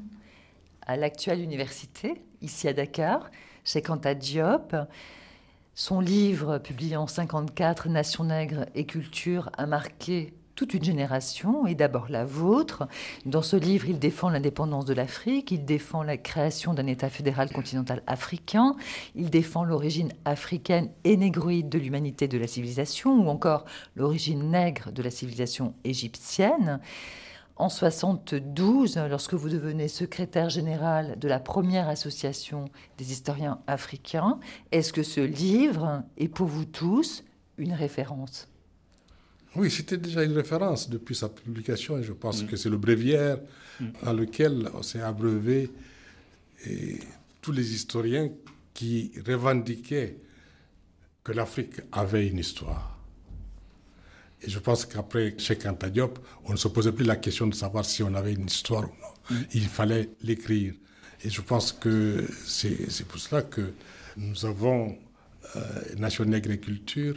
à 0.85 0.95
l'actuelle 0.95 1.41
université, 1.41 2.21
ici 2.41 2.67
à 2.69 2.73
Dakar, 2.73 3.29
Cheikh 3.65 3.89
Anta 3.89 4.13
Diop. 4.13 4.73
Son 5.79 5.99
livre, 5.99 6.57
publié 6.57 6.97
en 6.97 7.05
54, 7.05 7.87
Nation 7.87 8.23
nègre 8.23 8.65
et 8.73 8.87
culture, 8.87 9.51
a 9.59 9.67
marqué 9.67 10.33
toute 10.55 10.73
une 10.73 10.83
génération, 10.83 11.67
et 11.67 11.75
d'abord 11.75 12.07
la 12.09 12.25
vôtre. 12.25 12.87
Dans 13.27 13.43
ce 13.43 13.55
livre, 13.57 13.87
il 13.87 13.99
défend 13.99 14.29
l'indépendance 14.29 14.85
de 14.85 14.95
l'Afrique, 14.95 15.51
il 15.51 15.65
défend 15.65 16.01
la 16.01 16.17
création 16.17 16.73
d'un 16.73 16.87
État 16.87 17.11
fédéral 17.11 17.51
continental 17.51 18.01
africain, 18.07 18.75
il 19.13 19.29
défend 19.29 19.63
l'origine 19.63 20.11
africaine 20.25 20.89
et 21.03 21.15
négroïde 21.15 21.69
de 21.69 21.77
l'humanité 21.77 22.27
de 22.27 22.39
la 22.39 22.47
civilisation, 22.47 23.13
ou 23.13 23.29
encore 23.29 23.63
l'origine 23.95 24.49
nègre 24.49 24.91
de 24.91 25.03
la 25.03 25.11
civilisation 25.11 25.75
égyptienne. 25.83 26.79
En 27.59 27.69
72, 27.69 28.97
lorsque 29.09 29.33
vous 29.33 29.49
devenez 29.49 29.87
secrétaire 29.87 30.49
général 30.49 31.17
de 31.17 31.27
la 31.27 31.39
première 31.39 31.89
association 31.89 32.65
des 32.99 33.11
historiens 33.11 33.59
africains, 33.65 34.39
est-ce 34.71 34.93
que 34.93 35.01
ce 35.01 35.21
livre 35.21 36.03
est 36.17 36.27
pour 36.27 36.47
vous 36.47 36.65
tous 36.65 37.23
une 37.57 37.73
référence? 37.73 38.47
Oui, 39.55 39.71
c'était 39.71 39.97
déjà 39.97 40.23
une 40.23 40.33
référence 40.33 40.87
depuis 40.87 41.15
sa 41.15 41.29
publication 41.29 41.97
et 41.97 42.03
je 42.03 42.13
pense 42.13 42.43
mm. 42.43 42.47
que 42.47 42.55
c'est 42.57 42.69
le 42.69 42.77
bréviaire 42.77 43.39
mm. 43.79 43.85
dans 44.03 44.13
lequel 44.13 44.69
s'est 44.83 45.01
abreuvé 45.01 45.71
tous 47.41 47.51
les 47.51 47.73
historiens 47.73 48.29
qui 48.73 49.11
revendiquaient 49.25 50.17
que 51.23 51.31
l'Afrique 51.31 51.81
avait 51.91 52.27
une 52.27 52.37
histoire. 52.37 52.96
Et 54.41 54.49
je 54.49 54.59
pense 54.59 54.85
qu'après 54.85 55.35
Cheikh 55.37 55.65
Anta 55.65 55.89
Diop, 55.89 56.19
on 56.45 56.51
ne 56.51 56.57
se 56.57 56.67
posait 56.67 56.91
plus 56.91 57.05
la 57.05 57.15
question 57.15 57.47
de 57.47 57.55
savoir 57.55 57.85
si 57.85 58.03
on 58.03 58.13
avait 58.13 58.33
une 58.33 58.45
histoire 58.45 58.83
ou 58.83 58.93
non. 59.01 59.37
Il 59.53 59.67
fallait 59.67 60.09
l'écrire. 60.21 60.73
Et 61.23 61.29
je 61.29 61.41
pense 61.41 61.71
que 61.71 62.27
c'est 62.45 63.05
pour 63.07 63.19
cela 63.19 63.41
que 63.41 63.73
nous 64.15 64.45
avons 64.45 64.95
euh, 65.55 65.61
Nation 65.97 66.31
Agriculture 66.31 67.15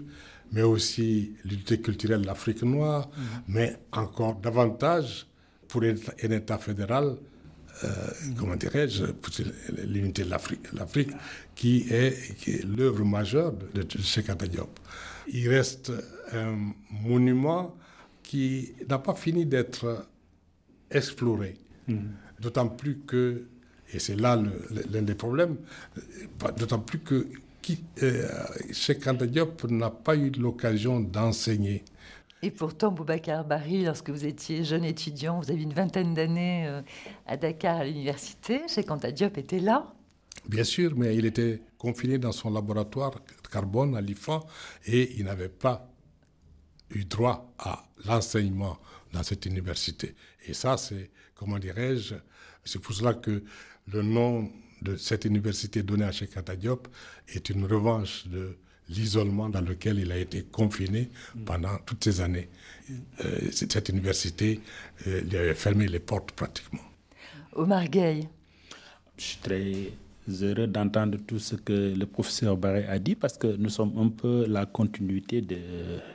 mais 0.52 0.62
aussi 0.62 1.32
l'unité 1.44 1.80
culturelle 1.80 2.22
de 2.22 2.26
l'Afrique 2.26 2.62
noire, 2.62 3.08
mhm. 3.08 3.24
mais 3.48 3.76
encore 3.92 4.36
davantage 4.36 5.26
pour 5.68 5.82
un 5.82 6.30
État 6.30 6.58
fédéral, 6.58 7.16
euh, 7.84 7.88
comment 8.38 8.56
dirais-je, 8.56 9.04
l'unité 9.86 10.24
de 10.24 10.30
l'Afrique, 10.30 11.10
qui 11.54 11.86
est, 11.90 12.64
l'œuvre 12.64 13.04
majeure 13.04 13.52
de, 13.52 13.82
de 13.82 13.98
Cheikh 13.98 14.30
Diop. 14.44 14.78
Il 15.28 15.48
reste 15.48 15.92
un 16.32 16.72
monument 16.90 17.76
qui 18.22 18.72
n'a 18.88 18.98
pas 18.98 19.14
fini 19.14 19.46
d'être 19.46 20.06
exploré, 20.90 21.56
mhm. 21.88 22.10
d'autant 22.40 22.68
plus 22.68 22.98
que, 23.06 23.46
et 23.92 23.98
c'est 23.98 24.16
là 24.16 24.40
l'un 24.90 25.02
des 25.02 25.14
problèmes, 25.14 25.56
d'autant 26.58 26.80
plus 26.80 27.00
que 27.00 27.26
qui, 27.62 27.84
euh, 28.02 28.26
Cheikh 28.72 29.08
Diop 29.08 29.64
n'a 29.70 29.90
pas 29.90 30.16
eu 30.16 30.30
l'occasion 30.30 31.00
d'enseigner. 31.00 31.84
Et 32.42 32.50
pourtant, 32.50 32.90
Boubacar 32.90 33.44
Barry, 33.44 33.84
lorsque 33.84 34.08
vous 34.08 34.24
étiez 34.24 34.64
jeune 34.64 34.84
étudiant, 34.84 35.40
vous 35.40 35.50
avez 35.50 35.62
une 35.62 35.74
vingtaine 35.74 36.14
d'années 36.14 36.66
euh, 36.66 36.80
à 37.26 37.36
Dakar 37.36 37.80
à 37.80 37.84
l'université, 37.84 38.62
Cheikh 38.66 38.90
Anta 38.90 39.12
Diop 39.12 39.36
était 39.36 39.60
là 39.60 39.92
Bien 40.48 40.64
sûr, 40.64 40.96
mais 40.96 41.14
il 41.16 41.26
était 41.26 41.60
confiné 41.76 42.16
dans 42.16 42.32
son 42.32 42.50
laboratoire 42.50 43.20
carbone 43.52 43.94
à 43.94 44.00
l'IFA 44.00 44.40
et 44.86 45.18
il 45.18 45.26
n'avait 45.26 45.50
pas 45.50 45.90
eu 46.90 47.04
droit 47.04 47.52
à 47.58 47.84
l'enseignement 48.06 48.78
dans 49.12 49.22
cette 49.22 49.44
université. 49.44 50.14
Et 50.46 50.54
ça, 50.54 50.78
c'est, 50.78 51.10
comment 51.34 51.58
dirais-je, 51.58 52.14
c'est 52.64 52.80
pour 52.80 52.94
cela 52.94 53.12
que 53.12 53.42
le 53.92 54.02
nom 54.02 54.50
de 54.80 54.96
cette 54.96 55.26
université 55.26 55.82
donnée 55.82 56.04
à 56.04 56.12
Cheikh 56.12 56.38
Diop 56.58 56.88
est 57.28 57.50
une 57.50 57.66
revanche 57.66 58.26
de 58.28 58.56
l'isolement 58.90 59.48
dans 59.48 59.60
lequel 59.60 59.98
il 60.00 60.12
a 60.12 60.18
été 60.18 60.42
confiné 60.42 61.08
pendant 61.46 61.76
toutes 61.86 62.04
ces 62.04 62.20
années. 62.20 62.48
Euh, 63.24 63.38
cette 63.52 63.88
université 63.88 64.60
euh, 65.06 65.20
lui 65.22 65.36
avait 65.36 65.54
fermé 65.54 65.86
les 65.86 66.00
portes 66.00 66.32
pratiquement. 66.32 66.80
Omar 67.54 67.88
Gay. 67.88 68.28
Je 69.16 69.22
suis 69.22 69.38
très 69.38 70.42
heureux 70.42 70.66
d'entendre 70.66 71.18
tout 71.26 71.38
ce 71.38 71.56
que 71.56 71.94
le 71.96 72.06
professeur 72.06 72.56
Barré 72.56 72.86
a 72.86 72.98
dit 72.98 73.14
parce 73.14 73.36
que 73.36 73.46
nous 73.46 73.68
sommes 73.68 73.96
un 73.98 74.08
peu 74.08 74.46
la 74.46 74.66
continuité 74.66 75.40
de 75.40 75.58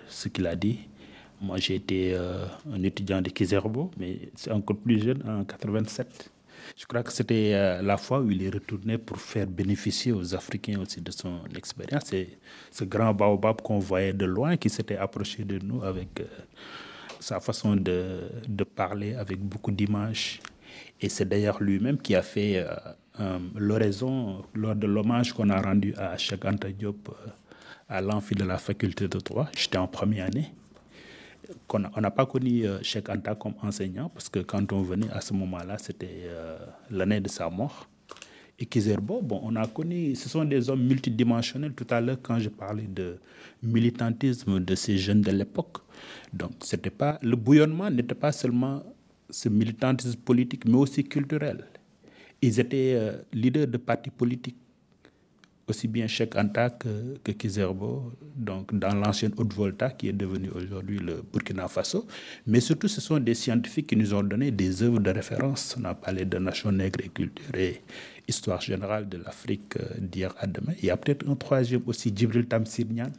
ce 0.08 0.28
qu'il 0.28 0.48
a 0.48 0.56
dit. 0.56 0.80
Moi, 1.42 1.58
j'ai 1.58 1.76
été 1.76 2.14
euh, 2.14 2.46
un 2.72 2.82
étudiant 2.84 3.22
de 3.22 3.30
Kizerbo, 3.30 3.92
mais 3.98 4.30
c'est 4.36 4.52
encore 4.52 4.78
plus 4.78 5.04
jeune, 5.04 5.22
en 5.28 5.44
87. 5.44 6.32
Je 6.76 6.86
crois 6.86 7.04
que 7.04 7.12
c'était 7.12 7.52
euh, 7.54 7.82
la 7.82 7.98
fois 7.98 8.20
où 8.20 8.30
il 8.32 8.44
est 8.44 8.50
retourné 8.50 8.98
pour 8.98 9.18
faire 9.18 9.48
bénéficier 9.48 10.12
aux 10.12 10.36
Africains 10.36 10.80
aussi 10.80 11.02
de 11.02 11.12
son 11.12 11.42
expérience. 11.56 12.04
C'est 12.06 12.38
ce 12.72 12.84
grand 12.84 13.14
baobab 13.14 13.62
qu'on 13.62 13.80
voyait 13.80 14.14
de 14.14 14.26
loin 14.26 14.58
qui 14.58 14.70
s'était 14.70 14.98
approché 14.98 15.44
de 15.44 15.60
nous 15.60 15.84
avec 15.84 16.20
euh, 16.20 16.26
sa 17.20 17.40
façon 17.40 17.76
de, 17.76 18.64
parler, 18.76 19.16
avec 19.16 19.40
beaucoup 19.40 19.72
d'images. 19.72 20.40
Et 21.02 21.10
c'est 21.10 21.26
d'ailleurs 21.26 21.62
lui-même 21.62 21.98
qui 21.98 22.16
a 22.16 22.22
fait 22.22 22.66
euh, 23.20 23.40
l'oraison 23.56 24.44
lors 24.54 24.76
de 24.76 24.88
l'hommage 24.88 25.34
qu'on 25.34 25.50
a 25.50 25.62
rendu 25.62 25.94
à 25.98 26.18
Cheikh 26.18 26.46
Diop 26.78 27.16
à 27.88 28.02
l'amphi 28.02 28.36
de 28.36 28.44
la 28.44 28.58
faculté 28.58 29.08
de 29.08 29.20
droit. 29.20 29.48
J'étais 29.56 29.78
en 29.78 29.88
première 29.88 30.26
année 30.26 30.52
on 31.74 32.02
n'a 32.02 32.12
pas 32.12 32.26
connu 32.26 32.66
euh, 32.66 32.80
Cheikh 32.82 33.10
Anta 33.10 33.36
comme 33.36 33.54
enseignant 33.62 34.10
parce 34.10 34.30
que 34.30 34.40
quand 34.40 34.72
on 34.74 34.82
venait 34.82 35.10
à 35.12 35.22
ce 35.22 35.34
moment-là, 35.34 35.78
c'était 35.78 36.24
euh, 36.26 36.58
l'année 36.90 37.20
de 37.20 37.28
sa 37.30 37.50
mort. 37.50 37.88
Et 38.58 38.66
Kizerbo, 38.66 39.22
bon, 39.22 39.42
on 39.44 39.56
a 39.58 39.68
connu, 39.68 40.16
ce 40.16 40.30
sont 40.30 40.46
des 40.46 40.70
hommes 40.70 40.84
multidimensionnels. 40.86 41.74
Tout 41.74 41.88
à 41.90 42.00
l'heure, 42.00 42.18
quand 42.22 42.40
je 42.40 42.48
parlais 42.48 42.88
de 42.88 43.18
militantisme 43.62 44.62
de 44.62 44.76
ces 44.76 44.98
jeunes 44.98 45.22
de 45.22 45.32
l'époque, 45.32 45.78
donc 46.32 46.52
c'était 46.62 46.90
pas 46.90 47.20
le 47.22 47.36
bouillonnement 47.36 47.90
n'était 47.90 48.16
pas 48.16 48.32
seulement 48.32 48.82
ce 49.30 49.50
militantisme 49.50 50.20
politique, 50.20 50.66
mais 50.66 50.78
aussi 50.78 51.04
culturel. 51.04 51.66
Ils 52.42 52.60
étaient 52.60 52.94
euh, 52.96 53.18
leaders 53.34 53.68
de 53.68 53.78
partis 53.78 54.10
politiques 54.10 54.58
aussi 55.68 55.88
bien 55.88 56.08
Cheikh 56.08 56.36
Anta 56.36 56.70
que, 56.70 57.32
Kizerbo, 57.32 58.14
donc 58.36 58.78
dans 58.78 58.94
l'ancienne 58.94 59.34
Haute-Volta 59.38 59.90
qui 59.92 60.10
est 60.10 60.14
devenue 60.14 60.50
aujourd'hui 60.50 61.00
le 61.00 61.24
Burkina 61.32 61.68
Faso. 61.68 62.06
Mais 62.46 62.60
surtout, 62.60 62.88
ce 62.88 63.02
sont 63.02 63.20
des 63.20 63.34
scientifiques 63.34 63.88
qui 63.88 63.96
nous 63.96 64.14
ont 64.14 64.24
donné 64.24 64.52
des 64.52 64.84
œuvres 64.84 65.00
de 65.00 65.10
référence. 65.10 65.76
On 65.80 65.86
a 65.86 65.96
parlé 65.96 66.26
de 66.26 66.38
Nation 66.38 66.72
nègre 66.72 67.00
et 67.04 67.10
culture 67.10 67.56
et 67.56 67.82
histoire 68.28 68.62
générale 68.62 69.08
de 69.08 69.18
l'Afrique 69.18 69.78
euh, 69.78 69.86
d'hier 70.00 70.34
à 70.40 70.48
demain. 70.48 70.74
Il 70.80 70.86
y 70.86 70.90
a 70.90 70.98
peut-être 70.98 71.28
un 71.30 71.36
troisième 71.36 71.82
aussi, 71.86 72.12
Djibril 72.16 72.48
Tamsirnian, 72.48 73.12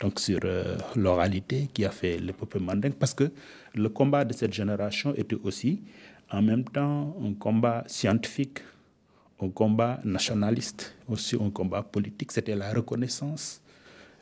donc 0.00 0.20
sur 0.20 0.40
euh, 0.44 0.76
l'oralité 0.96 1.68
qui 1.72 1.84
a 1.84 1.90
fait 1.90 2.18
l'épopée 2.18 2.58
mandingue, 2.58 2.94
parce 2.94 3.14
que 3.14 3.30
le 3.74 3.88
combat 3.88 4.24
de 4.24 4.32
cette 4.32 4.52
génération 4.52 5.14
était 5.14 5.36
aussi 5.42 5.82
en 6.30 6.42
même 6.42 6.64
temps 6.64 7.14
un 7.22 7.34
combat 7.34 7.84
scientifique 7.86 8.60
un 9.42 9.48
combat 9.48 10.00
nationaliste, 10.04 10.94
aussi 11.08 11.36
un 11.36 11.50
combat 11.50 11.82
politique. 11.82 12.32
C'était 12.32 12.54
la 12.54 12.72
reconnaissance 12.72 13.60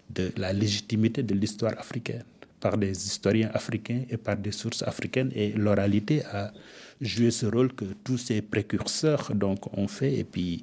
de 0.08 0.32
la 0.36 0.52
légitimité 0.52 1.22
de 1.22 1.34
l'histoire 1.34 1.78
africaine 1.78 2.24
par 2.60 2.76
des 2.76 2.90
historiens 2.90 3.50
africains 3.54 4.02
et 4.10 4.16
par 4.16 4.36
des 4.36 4.52
sources 4.52 4.82
africaines. 4.82 5.32
Et 5.34 5.52
l'oralité 5.52 6.22
a 6.26 6.52
joué 7.00 7.30
ce 7.30 7.46
rôle 7.46 7.72
que 7.72 7.86
tous 8.04 8.18
ces 8.18 8.42
précurseurs 8.42 9.34
donc, 9.34 9.76
ont 9.76 9.88
fait. 9.88 10.18
Et 10.18 10.24
puis, 10.24 10.62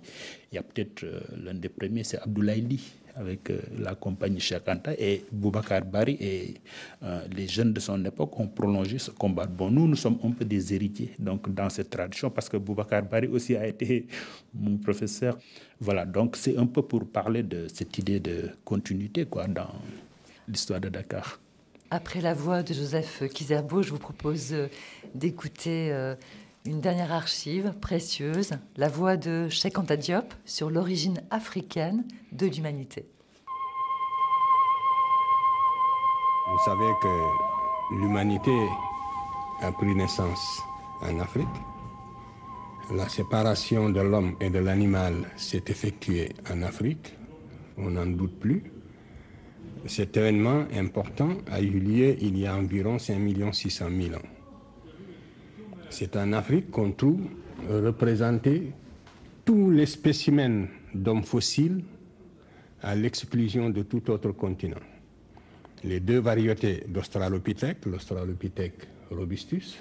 il 0.52 0.56
y 0.56 0.58
a 0.58 0.64
peut-être 0.64 1.04
euh, 1.04 1.20
l'un 1.44 1.56
des 1.56 1.70
premiers, 1.70 2.04
c'est 2.04 2.20
Abdoulaye 2.20 2.62
Ly, 2.62 2.80
avec 3.18 3.50
euh, 3.50 3.60
la 3.80 3.96
compagnie 3.96 4.40
Chakanta 4.40 4.94
et 4.98 5.26
Boubacar 5.32 5.84
Bari 5.84 6.18
et 6.20 6.54
euh, 7.04 7.22
les 7.36 7.48
jeunes 7.48 7.74
de 7.74 7.80
son 7.80 8.04
époque 8.06 8.40
ont 8.40 8.48
prolongé 8.48 8.98
ce 9.00 9.12
combat. 9.12 9.46
Bon, 9.46 9.70
nous, 9.72 9.88
nous 9.88 9.96
sommes 9.96 10.20
un 10.24 10.32
peu 10.32 10.46
des 10.46 10.74
héritiers 10.74 11.12
donc, 11.20 11.54
dans 11.54 11.70
cette 11.70 11.90
tradition 11.90 12.30
parce 12.30 12.48
que 12.50 12.58
Boubacar 12.58 13.04
Bari 13.04 13.28
aussi 13.28 13.56
a 13.56 13.68
été 13.68 14.08
mon 14.54 14.78
professeur. 14.78 15.38
Voilà, 15.80 16.06
donc 16.06 16.36
c'est 16.36 16.58
un 16.58 16.66
peu 16.68 16.82
pour 16.82 17.08
parler 17.08 17.44
de 17.44 17.68
cette 17.74 17.98
idée 17.98 18.20
de 18.20 18.50
continuité 18.64 19.26
quoi, 19.26 19.48
dans 19.48 19.74
l'histoire 20.48 20.80
de 20.80 20.90
Dakar. 20.90 21.40
Après 21.90 22.20
la 22.22 22.34
voix 22.34 22.64
de 22.64 22.74
Joseph 22.74 23.24
Kizerbo, 23.34 23.82
je 23.82 23.92
vous 23.92 24.00
propose 24.00 24.52
euh, 24.54 24.68
d'écouter 25.16 26.16
une 26.68 26.82
dernière 26.82 27.14
archive 27.14 27.74
précieuse, 27.80 28.52
la 28.76 28.90
voix 28.90 29.16
de 29.16 29.48
Cheikh 29.48 29.78
Anta 29.80 29.96
Diop 29.96 30.34
sur 30.44 30.70
l'origine 30.70 31.22
africaine 31.32 32.04
de 32.34 32.46
l'humanité. 32.46 33.06
Vous 36.50 36.60
savez 36.66 36.92
que 37.02 37.96
l'humanité 37.96 38.52
a 39.62 39.72
pris 39.72 39.96
naissance 39.96 40.62
en 41.02 41.20
Afrique. 41.20 41.48
La 42.94 43.08
séparation 43.08 43.90
de 43.90 44.02
l'homme 44.02 44.36
et 44.42 44.50
de 44.50 44.60
l'animal 44.60 45.16
s'est 45.38 45.64
effectuée 45.68 46.34
en 46.52 46.62
Afrique, 46.64 47.16
on 47.78 47.92
n'en 47.92 48.06
doute 48.06 48.40
plus. 48.40 48.72
Cet 49.86 50.18
événement 50.18 50.66
important 50.76 51.30
a 51.50 51.62
eu 51.62 51.80
lieu 51.80 52.18
il 52.20 52.38
y 52.38 52.46
a 52.46 52.56
environ 52.56 53.00
5 53.00 53.54
600 53.54 53.86
000 53.90 54.16
ans. 54.16 54.37
C'est 55.90 56.16
en 56.16 56.34
Afrique 56.34 56.70
qu'on 56.72 56.92
trouve 56.92 57.22
représentés 57.70 58.74
tous 59.46 59.72
les 59.72 59.86
spécimens 59.86 60.68
d'hommes 60.94 61.24
fossiles 61.24 61.84
à 62.82 62.96
l'exclusion 62.96 63.70
de 63.70 63.84
tout 63.84 64.10
autre 64.12 64.32
continent. 64.32 64.80
Les 65.84 66.00
deux 66.00 66.20
variétés 66.20 66.84
d'Australopithèque, 66.88 67.86
l'Australopithèque 67.86 68.88
robustus, 69.10 69.78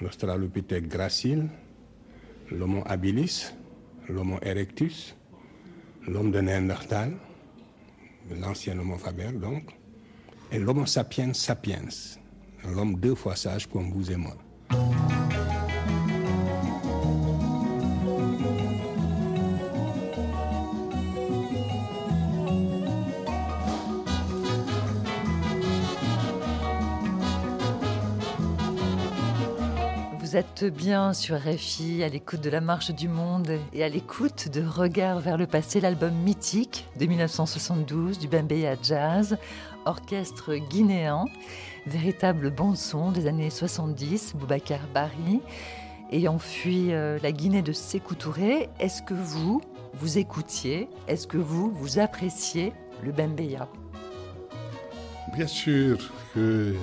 l'Australopithèque 0.00 0.88
gracile, 0.88 1.48
l'Homo 2.50 2.82
habilis, 2.86 3.52
l'Homo 4.08 4.38
erectus, 4.42 5.14
l'homme 6.06 6.30
de 6.30 6.40
Néandertal, 6.40 7.12
l'ancien 8.40 8.78
Homo 8.78 8.98
faber 8.98 9.32
donc, 9.32 9.70
et 10.52 10.58
l'Homo 10.58 10.86
sapiens 10.86 11.32
sapiens, 11.32 11.88
l'homme 12.74 12.96
deux 13.00 13.14
fois 13.14 13.36
sage 13.36 13.66
comme 13.66 13.90
vous 13.90 14.10
et 14.10 14.16
moi. 14.16 14.36
Bien 30.64 31.14
sur 31.14 31.36
RFI, 31.36 32.02
à 32.02 32.08
l'écoute 32.08 32.42
de 32.42 32.50
la 32.50 32.60
Marche 32.60 32.90
du 32.90 33.08
Monde 33.08 33.58
et 33.72 33.82
à 33.82 33.88
l'écoute 33.88 34.50
de 34.50 34.62
Regard 34.62 35.20
vers 35.20 35.38
le 35.38 35.46
passé, 35.46 35.80
l'album 35.80 36.12
mythique 36.12 36.86
de 37.00 37.06
1972 37.06 38.18
du 38.18 38.28
Bembeya 38.28 38.76
Jazz, 38.82 39.38
orchestre 39.86 40.56
guinéen, 40.56 41.24
véritable 41.86 42.50
bande-son 42.50 43.12
des 43.12 43.28
années 43.28 43.48
70, 43.48 44.34
Boubacar 44.34 44.80
Bari, 44.92 45.40
ayant 46.12 46.38
fui 46.38 46.92
euh, 46.92 47.18
la 47.22 47.32
Guinée 47.32 47.62
de 47.62 47.72
Sékou 47.72 48.14
Touré. 48.14 48.68
Est-ce 48.78 49.00
que 49.00 49.14
vous, 49.14 49.62
vous 49.94 50.18
écoutiez, 50.18 50.90
est-ce 51.08 51.26
que 51.26 51.38
vous, 51.38 51.70
vous 51.70 51.98
appréciez 51.98 52.74
le 53.02 53.10
Bembeya 53.10 53.68
Bien 55.34 55.46
sûr 55.46 55.98
que 56.34 56.74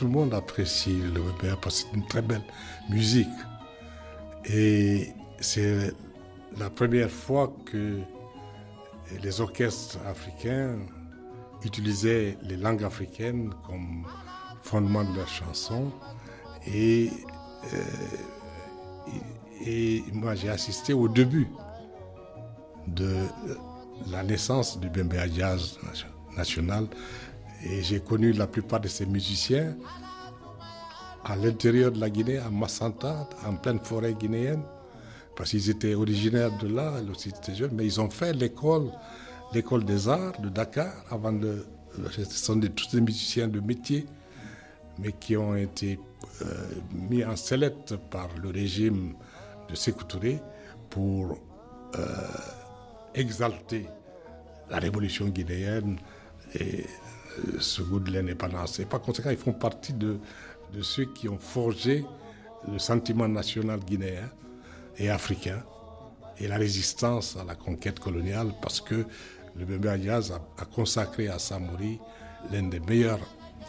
tout 0.00 0.06
le 0.06 0.12
monde 0.12 0.32
apprécie 0.32 0.98
le 0.98 1.20
Bembeya 1.20 1.56
parce 1.60 1.82
que 1.82 1.90
c'est 1.90 1.96
une 1.98 2.06
très 2.06 2.22
belle 2.22 2.40
musique. 2.88 3.28
Et 4.46 5.12
c'est 5.40 5.92
la 6.58 6.70
première 6.70 7.10
fois 7.10 7.54
que 7.66 7.98
les 9.22 9.40
orchestres 9.42 9.98
africains 10.06 10.78
utilisaient 11.62 12.38
les 12.44 12.56
langues 12.56 12.82
africaines 12.82 13.52
comme 13.66 14.06
fondement 14.62 15.04
de 15.04 15.14
leurs 15.16 15.28
chansons. 15.28 15.92
Et, 16.66 17.10
euh, 17.74 19.16
et, 19.66 20.02
moi, 20.14 20.34
j'ai 20.34 20.48
assisté 20.48 20.94
au 20.94 21.08
début 21.08 21.46
de 22.86 23.26
la 24.10 24.22
naissance 24.22 24.80
du 24.80 24.88
Bembea 24.88 25.28
Jazz 25.30 25.78
national. 26.38 26.86
Et 27.64 27.82
j'ai 27.82 28.00
connu 28.00 28.32
la 28.32 28.46
plupart 28.46 28.80
de 28.80 28.88
ces 28.88 29.06
musiciens 29.06 29.76
à 31.24 31.36
l'intérieur 31.36 31.92
de 31.92 32.00
la 32.00 32.08
Guinée, 32.08 32.38
à 32.38 32.48
Massanta, 32.50 33.28
en 33.46 33.54
pleine 33.56 33.78
forêt 33.80 34.14
guinéenne, 34.14 34.62
parce 35.36 35.50
qu'ils 35.50 35.68
étaient 35.68 35.94
originaires 35.94 36.56
de 36.58 36.68
là, 36.68 36.94
ils 37.02 37.28
étaient 37.28 37.54
jeunes, 37.54 37.72
mais 37.74 37.84
ils 37.84 38.00
ont 38.00 38.08
fait 38.10 38.32
l'école 38.32 38.90
l'école 39.52 39.84
des 39.84 40.08
arts 40.08 40.40
de 40.40 40.48
Dakar 40.48 40.92
avant 41.10 41.32
de. 41.32 41.66
Ce 42.12 42.24
sont 42.24 42.60
tous 42.60 42.90
des 42.94 43.00
musiciens 43.00 43.48
de 43.48 43.58
métier, 43.60 44.06
mais 44.98 45.12
qui 45.12 45.36
ont 45.36 45.56
été 45.56 45.98
euh, 46.42 46.46
mis 46.92 47.24
en 47.24 47.34
sellette 47.36 47.96
par 48.10 48.28
le 48.40 48.50
régime 48.50 49.14
de 49.68 49.74
Sékou 49.74 50.04
Touré 50.04 50.40
pour 50.88 51.36
euh, 51.98 52.06
exalter 53.14 53.86
la 54.70 54.78
révolution 54.78 55.26
guinéenne 55.28 55.96
et 56.54 56.80
euh, 56.82 56.84
ce 57.58 57.82
goût 57.82 58.00
de 58.00 58.12
l'indépendance. 58.12 58.78
Et 58.80 58.84
par 58.84 59.00
conséquent, 59.00 59.30
ils 59.30 59.36
font 59.36 59.52
partie 59.52 59.92
de, 59.92 60.18
ceux 60.82 61.04
qui 61.04 61.28
ont 61.28 61.38
forgé 61.38 62.04
le 62.70 62.78
sentiment 62.78 63.28
national 63.28 63.80
guinéen 63.80 64.28
et 64.98 65.10
africain 65.10 65.62
et 66.38 66.46
la 66.46 66.56
résistance 66.56 67.36
à 67.36 67.44
la 67.44 67.54
conquête 67.54 67.98
coloniale 67.98 68.52
parce 68.62 68.80
que 68.80 69.04
le 69.56 69.64
bébé 69.64 69.96
Jazz 70.02 70.32
a, 70.32 70.64
consacré 70.64 71.28
à 71.28 71.38
Samori 71.38 71.98
l'un 72.52 72.68
des 72.68 72.80
meilleurs 72.80 73.20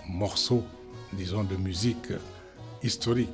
morceaux, 0.07 0.63
disons, 1.13 1.43
de 1.43 1.55
musique 1.55 2.13
historique. 2.83 3.29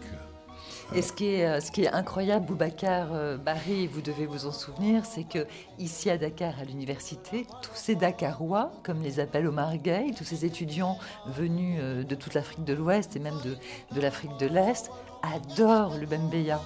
Et 0.96 1.02
ce 1.02 1.12
qui 1.12 1.26
est, 1.26 1.46
euh, 1.46 1.60
ce 1.60 1.70
qui 1.72 1.84
est 1.84 1.92
incroyable, 1.92 2.46
Boubacar 2.46 3.10
euh, 3.12 3.38
Barry, 3.38 3.88
vous 3.88 4.02
devez 4.02 4.26
vous 4.26 4.46
en 4.46 4.54
souvenir, 4.54 5.06
c'est 5.06 5.26
que 5.26 5.46
ici 5.80 6.10
à 6.10 6.18
Dakar, 6.18 6.54
à 6.60 6.64
l'université, 6.64 7.46
tous 7.62 7.76
ces 7.76 7.96
Dakarois, 7.96 8.72
comme 8.84 9.02
les 9.02 9.20
appelle 9.20 9.48
Omar 9.48 9.76
Gueye, 9.78 10.14
tous 10.14 10.24
ces 10.24 10.46
étudiants 10.46 10.98
venus 11.28 11.80
euh, 11.82 12.04
de 12.04 12.16
toute 12.16 12.34
l'Afrique 12.34 12.64
de 12.64 12.74
l'Ouest 12.74 13.18
et 13.18 13.20
même 13.20 13.38
de, 13.44 13.58
de 13.96 14.02
l'Afrique 14.02 14.38
de 14.40 14.48
l'Est, 14.48 14.90
adorent 15.24 15.98
le 15.98 16.06
Bembeya. 16.06 16.62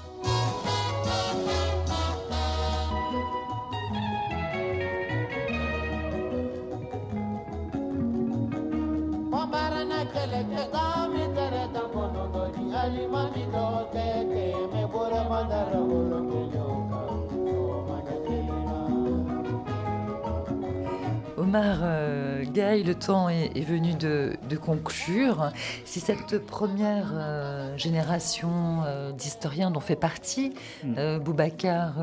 Omar 21.37 21.79
euh, 21.83 22.21
le 22.55 22.93
temps 22.93 23.29
est, 23.29 23.51
est 23.55 23.63
venu 23.63 23.93
de, 23.93 24.37
conclure. 24.57 25.51
Si 25.85 25.99
cette 25.99 26.45
première 26.45 27.11
euh, 27.13 27.77
génération 27.77 28.83
euh, 28.85 29.11
d'historiens 29.11 29.71
dont 29.71 29.79
fait 29.79 29.95
partie 29.95 30.53
mm. 30.83 30.93
euh, 30.97 31.19
Boubacar 31.19 31.95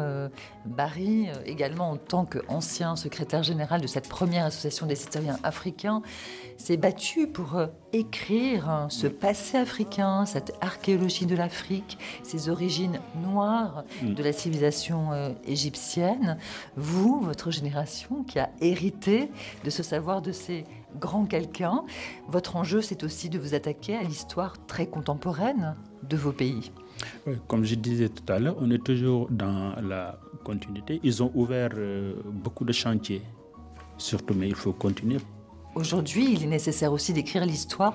Barry, 0.64 1.28
également 1.47 1.91
en 1.91 1.97
tant 1.97 2.24
qu'ancien 2.24 2.97
secrétaire 2.97 3.43
général 3.43 3.80
de 3.80 3.86
cette 3.86 4.09
première 4.09 4.47
association 4.47 4.86
des 4.86 5.01
historiens 5.01 5.39
africains, 5.43 6.03
s'est 6.59 6.77
battu 6.77 7.27
pour 7.27 7.59
écrire 7.95 8.69
hein, 8.69 8.89
ce 8.91 9.07
passé 9.07 9.57
africain, 9.57 10.27
cette 10.27 10.53
archéologie 10.61 11.25
de 11.25 11.35
l'Afrique, 11.35 11.97
ses 12.23 12.51
origines 12.51 13.01
noires 13.23 13.85
mm. 14.03 14.13
de 14.13 14.23
la 14.23 14.33
civilisation 14.33 15.35
égyptienne. 15.47 16.37
Vous, 16.77 17.21
votre 17.21 17.51
génération 17.51 18.25
qui 18.25 18.39
a 18.39 18.51
hérité 18.61 19.31
de 19.65 19.71
ce 19.71 19.83
savoir 19.83 20.21
de 20.21 20.33
ces 20.33 20.65
grands 20.97 21.27
quelqu'un. 21.27 21.85
Votre 22.29 22.57
enjeu, 22.57 22.81
c'est 22.81 23.05
aussi 23.05 23.29
de 23.29 23.39
vous 23.39 23.55
attaquer 23.55 23.97
à 23.97 24.03
l'histoire 24.03 24.55
très 24.67 24.87
contemporaine 24.87 25.77
de 26.03 26.17
vos 26.17 26.33
pays. 26.33 26.73
comme 27.47 27.65
je 27.65 27.75
disais 27.75 28.09
tout 28.09 28.31
à 28.33 28.39
l'heure, 28.39 28.57
on 28.61 28.71
est 28.71 28.83
toujours 28.83 29.29
dans 29.31 29.75
la 29.83 30.19
continuité. 30.45 31.01
Ils 31.03 31.23
ont 31.23 31.31
ouvert 31.35 31.71
euh, 31.75 32.15
beaucoup 32.25 32.65
de 32.65 32.73
chantiers, 32.73 33.23
surtout, 33.99 34.35
mais 34.35 34.49
il 34.49 34.55
faut 34.55 34.73
continuer. 34.73 35.19
Aujourd'hui, 35.79 36.33
il 36.33 36.43
est 36.43 36.47
nécessaire 36.49 36.93
aussi 36.93 37.12
d'écrire 37.12 37.47
l'histoire 37.47 37.95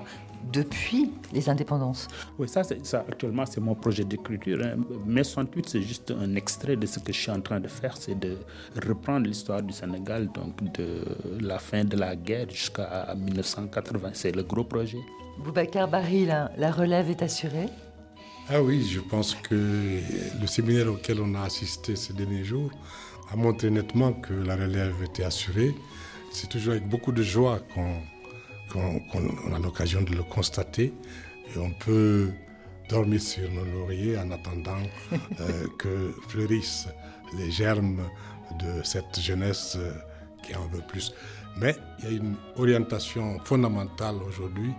depuis 0.54 1.12
les 1.34 1.50
indépendances. 1.50 2.08
Oui, 2.40 2.48
ça, 2.48 2.64
ça 2.64 3.06
actuellement, 3.10 3.46
c'est 3.46 3.60
mon 3.60 3.76
projet 3.76 4.06
d'écriture. 4.06 4.60
Hein. 4.64 4.78
Mai 5.06 5.26
68, 5.26 5.68
c'est 5.68 5.82
juste 5.82 6.12
un 6.12 6.34
extrait 6.36 6.78
de 6.78 6.86
ce 6.86 7.00
que 7.00 7.12
je 7.12 7.20
suis 7.20 7.32
en 7.32 7.42
train 7.42 7.60
de 7.60 7.68
faire, 7.68 7.98
c'est 7.98 8.18
de 8.18 8.38
reprendre 8.88 9.28
l'histoire 9.28 9.62
du 9.62 9.74
Sénégal, 9.74 10.30
donc 10.34 10.64
de 10.78 11.04
la 11.42 11.60
fin 11.60 11.84
de 11.84 11.98
la 11.98 12.16
guerre 12.16 12.50
jusqu'à 12.50 13.14
1980. 13.18 14.12
C'est 14.14 14.34
le 14.34 14.44
gros 14.44 14.64
projet. 14.64 15.00
Boubacar 15.44 15.90
Barry, 15.90 16.26
la, 16.26 16.52
la 16.58 16.72
relève 16.72 17.10
est 17.10 17.22
assurée? 17.22 17.68
Ah 18.50 18.62
oui, 18.62 18.88
je 18.90 19.02
pense 19.02 19.36
que 19.36 19.56
le 20.42 20.48
séminaire 20.48 20.88
auquel 20.88 21.20
on 21.20 21.36
a 21.36 21.42
assisté 21.42 21.98
ces 21.98 22.14
derniers 22.14 22.46
jours 22.46 22.72
a 23.30 23.36
montré 23.36 23.70
nettement 23.70 24.14
que 24.14 24.34
la 24.34 24.56
relève 24.56 24.96
était 25.04 25.26
assurée. 25.26 25.76
C'est 26.34 26.48
toujours 26.48 26.72
avec 26.74 26.90
beaucoup 26.90 27.12
de 27.12 27.22
joie 27.22 27.60
qu'on 27.70 29.54
a 29.54 29.60
l'occasion 29.60 30.02
de 30.02 30.16
le 30.16 30.24
constater. 30.24 30.92
Et 31.56 31.60
on 31.60 31.70
peut 31.70 32.32
dormir 32.90 33.22
sur 33.22 33.50
nos 33.52 33.64
lauriers 33.64 34.18
en 34.18 34.32
attendant 34.32 34.82
euh, 35.14 35.68
que 35.78 36.12
fleurissent 36.28 36.88
les 37.38 37.52
germes 37.52 38.02
de 38.60 38.84
cette 38.84 39.20
jeunesse 39.20 39.78
euh, 39.80 39.94
qui 40.42 40.56
en 40.56 40.66
veut 40.68 40.82
plus. 40.88 41.14
Mais 41.58 41.76
il 42.00 42.06
y 42.06 42.08
a 42.08 42.12
une 42.18 42.36
orientation 42.58 43.40
fondamentale 43.46 44.16
aujourd'hui 44.28 44.74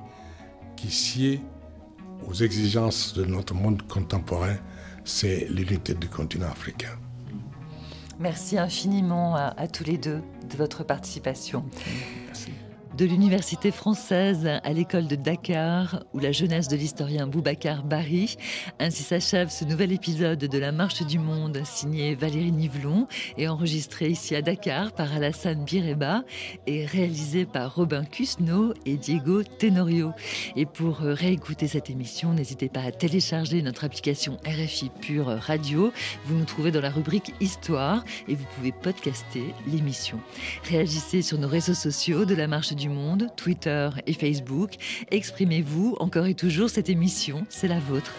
qui 0.76 0.90
sied 0.90 1.40
aux 2.28 2.34
exigences 2.34 3.14
de 3.14 3.24
notre 3.24 3.54
monde 3.54 3.86
contemporain, 3.86 4.56
c'est 5.04 5.46
l'unité 5.50 5.94
du 5.94 6.08
continent 6.08 6.48
africain. 6.48 6.96
Merci 8.18 8.58
infiniment 8.58 9.36
à, 9.36 9.54
à, 9.56 9.68
tous 9.68 9.84
les 9.84 9.98
deux 9.98 10.22
de 10.48 10.56
votre 10.56 10.84
participation 10.84 11.64
de 12.96 13.04
l'Université 13.04 13.70
française 13.70 14.48
à 14.62 14.72
l'école 14.72 15.08
de 15.08 15.16
Dakar, 15.16 16.04
où 16.12 16.20
la 16.20 16.30
jeunesse 16.30 16.68
de 16.68 16.76
l'historien 16.76 17.26
Boubacar 17.26 17.82
Barry. 17.82 18.36
Ainsi 18.78 19.02
s'achève 19.02 19.48
ce 19.48 19.64
nouvel 19.64 19.90
épisode 19.90 20.38
de 20.38 20.58
La 20.58 20.70
Marche 20.70 21.02
du 21.02 21.18
Monde, 21.18 21.60
signé 21.64 22.14
Valérie 22.14 22.52
Nivelon 22.52 23.08
et 23.36 23.48
enregistré 23.48 24.08
ici 24.08 24.36
à 24.36 24.42
Dakar 24.42 24.92
par 24.92 25.12
Alassane 25.12 25.64
Bireba 25.64 26.22
et 26.66 26.86
réalisé 26.86 27.46
par 27.46 27.74
Robin 27.74 28.04
Cusno 28.04 28.74
et 28.86 28.96
Diego 28.96 29.42
Tenorio. 29.42 30.12
Et 30.54 30.66
pour 30.66 30.98
réécouter 30.98 31.66
cette 31.66 31.90
émission, 31.90 32.32
n'hésitez 32.32 32.68
pas 32.68 32.82
à 32.82 32.92
télécharger 32.92 33.62
notre 33.62 33.84
application 33.84 34.38
RFI 34.46 34.90
Pure 35.00 35.26
Radio. 35.26 35.92
Vous 36.26 36.36
nous 36.36 36.44
trouvez 36.44 36.70
dans 36.70 36.80
la 36.80 36.90
rubrique 36.90 37.34
Histoire 37.40 38.04
et 38.28 38.34
vous 38.34 38.46
pouvez 38.54 38.72
podcaster 38.72 39.44
l'émission. 39.66 40.20
Réagissez 40.68 41.22
sur 41.22 41.38
nos 41.38 41.48
réseaux 41.48 41.74
sociaux 41.74 42.24
de 42.24 42.34
La 42.34 42.46
Marche 42.46 42.72
du 42.72 42.83
monde, 42.88 43.28
Twitter 43.36 43.90
et 44.06 44.12
Facebook. 44.12 44.74
Exprimez-vous 45.10 45.96
encore 46.00 46.26
et 46.26 46.34
toujours, 46.34 46.70
cette 46.70 46.88
émission, 46.88 47.44
c'est 47.48 47.68
la 47.68 47.78
vôtre. 47.78 48.12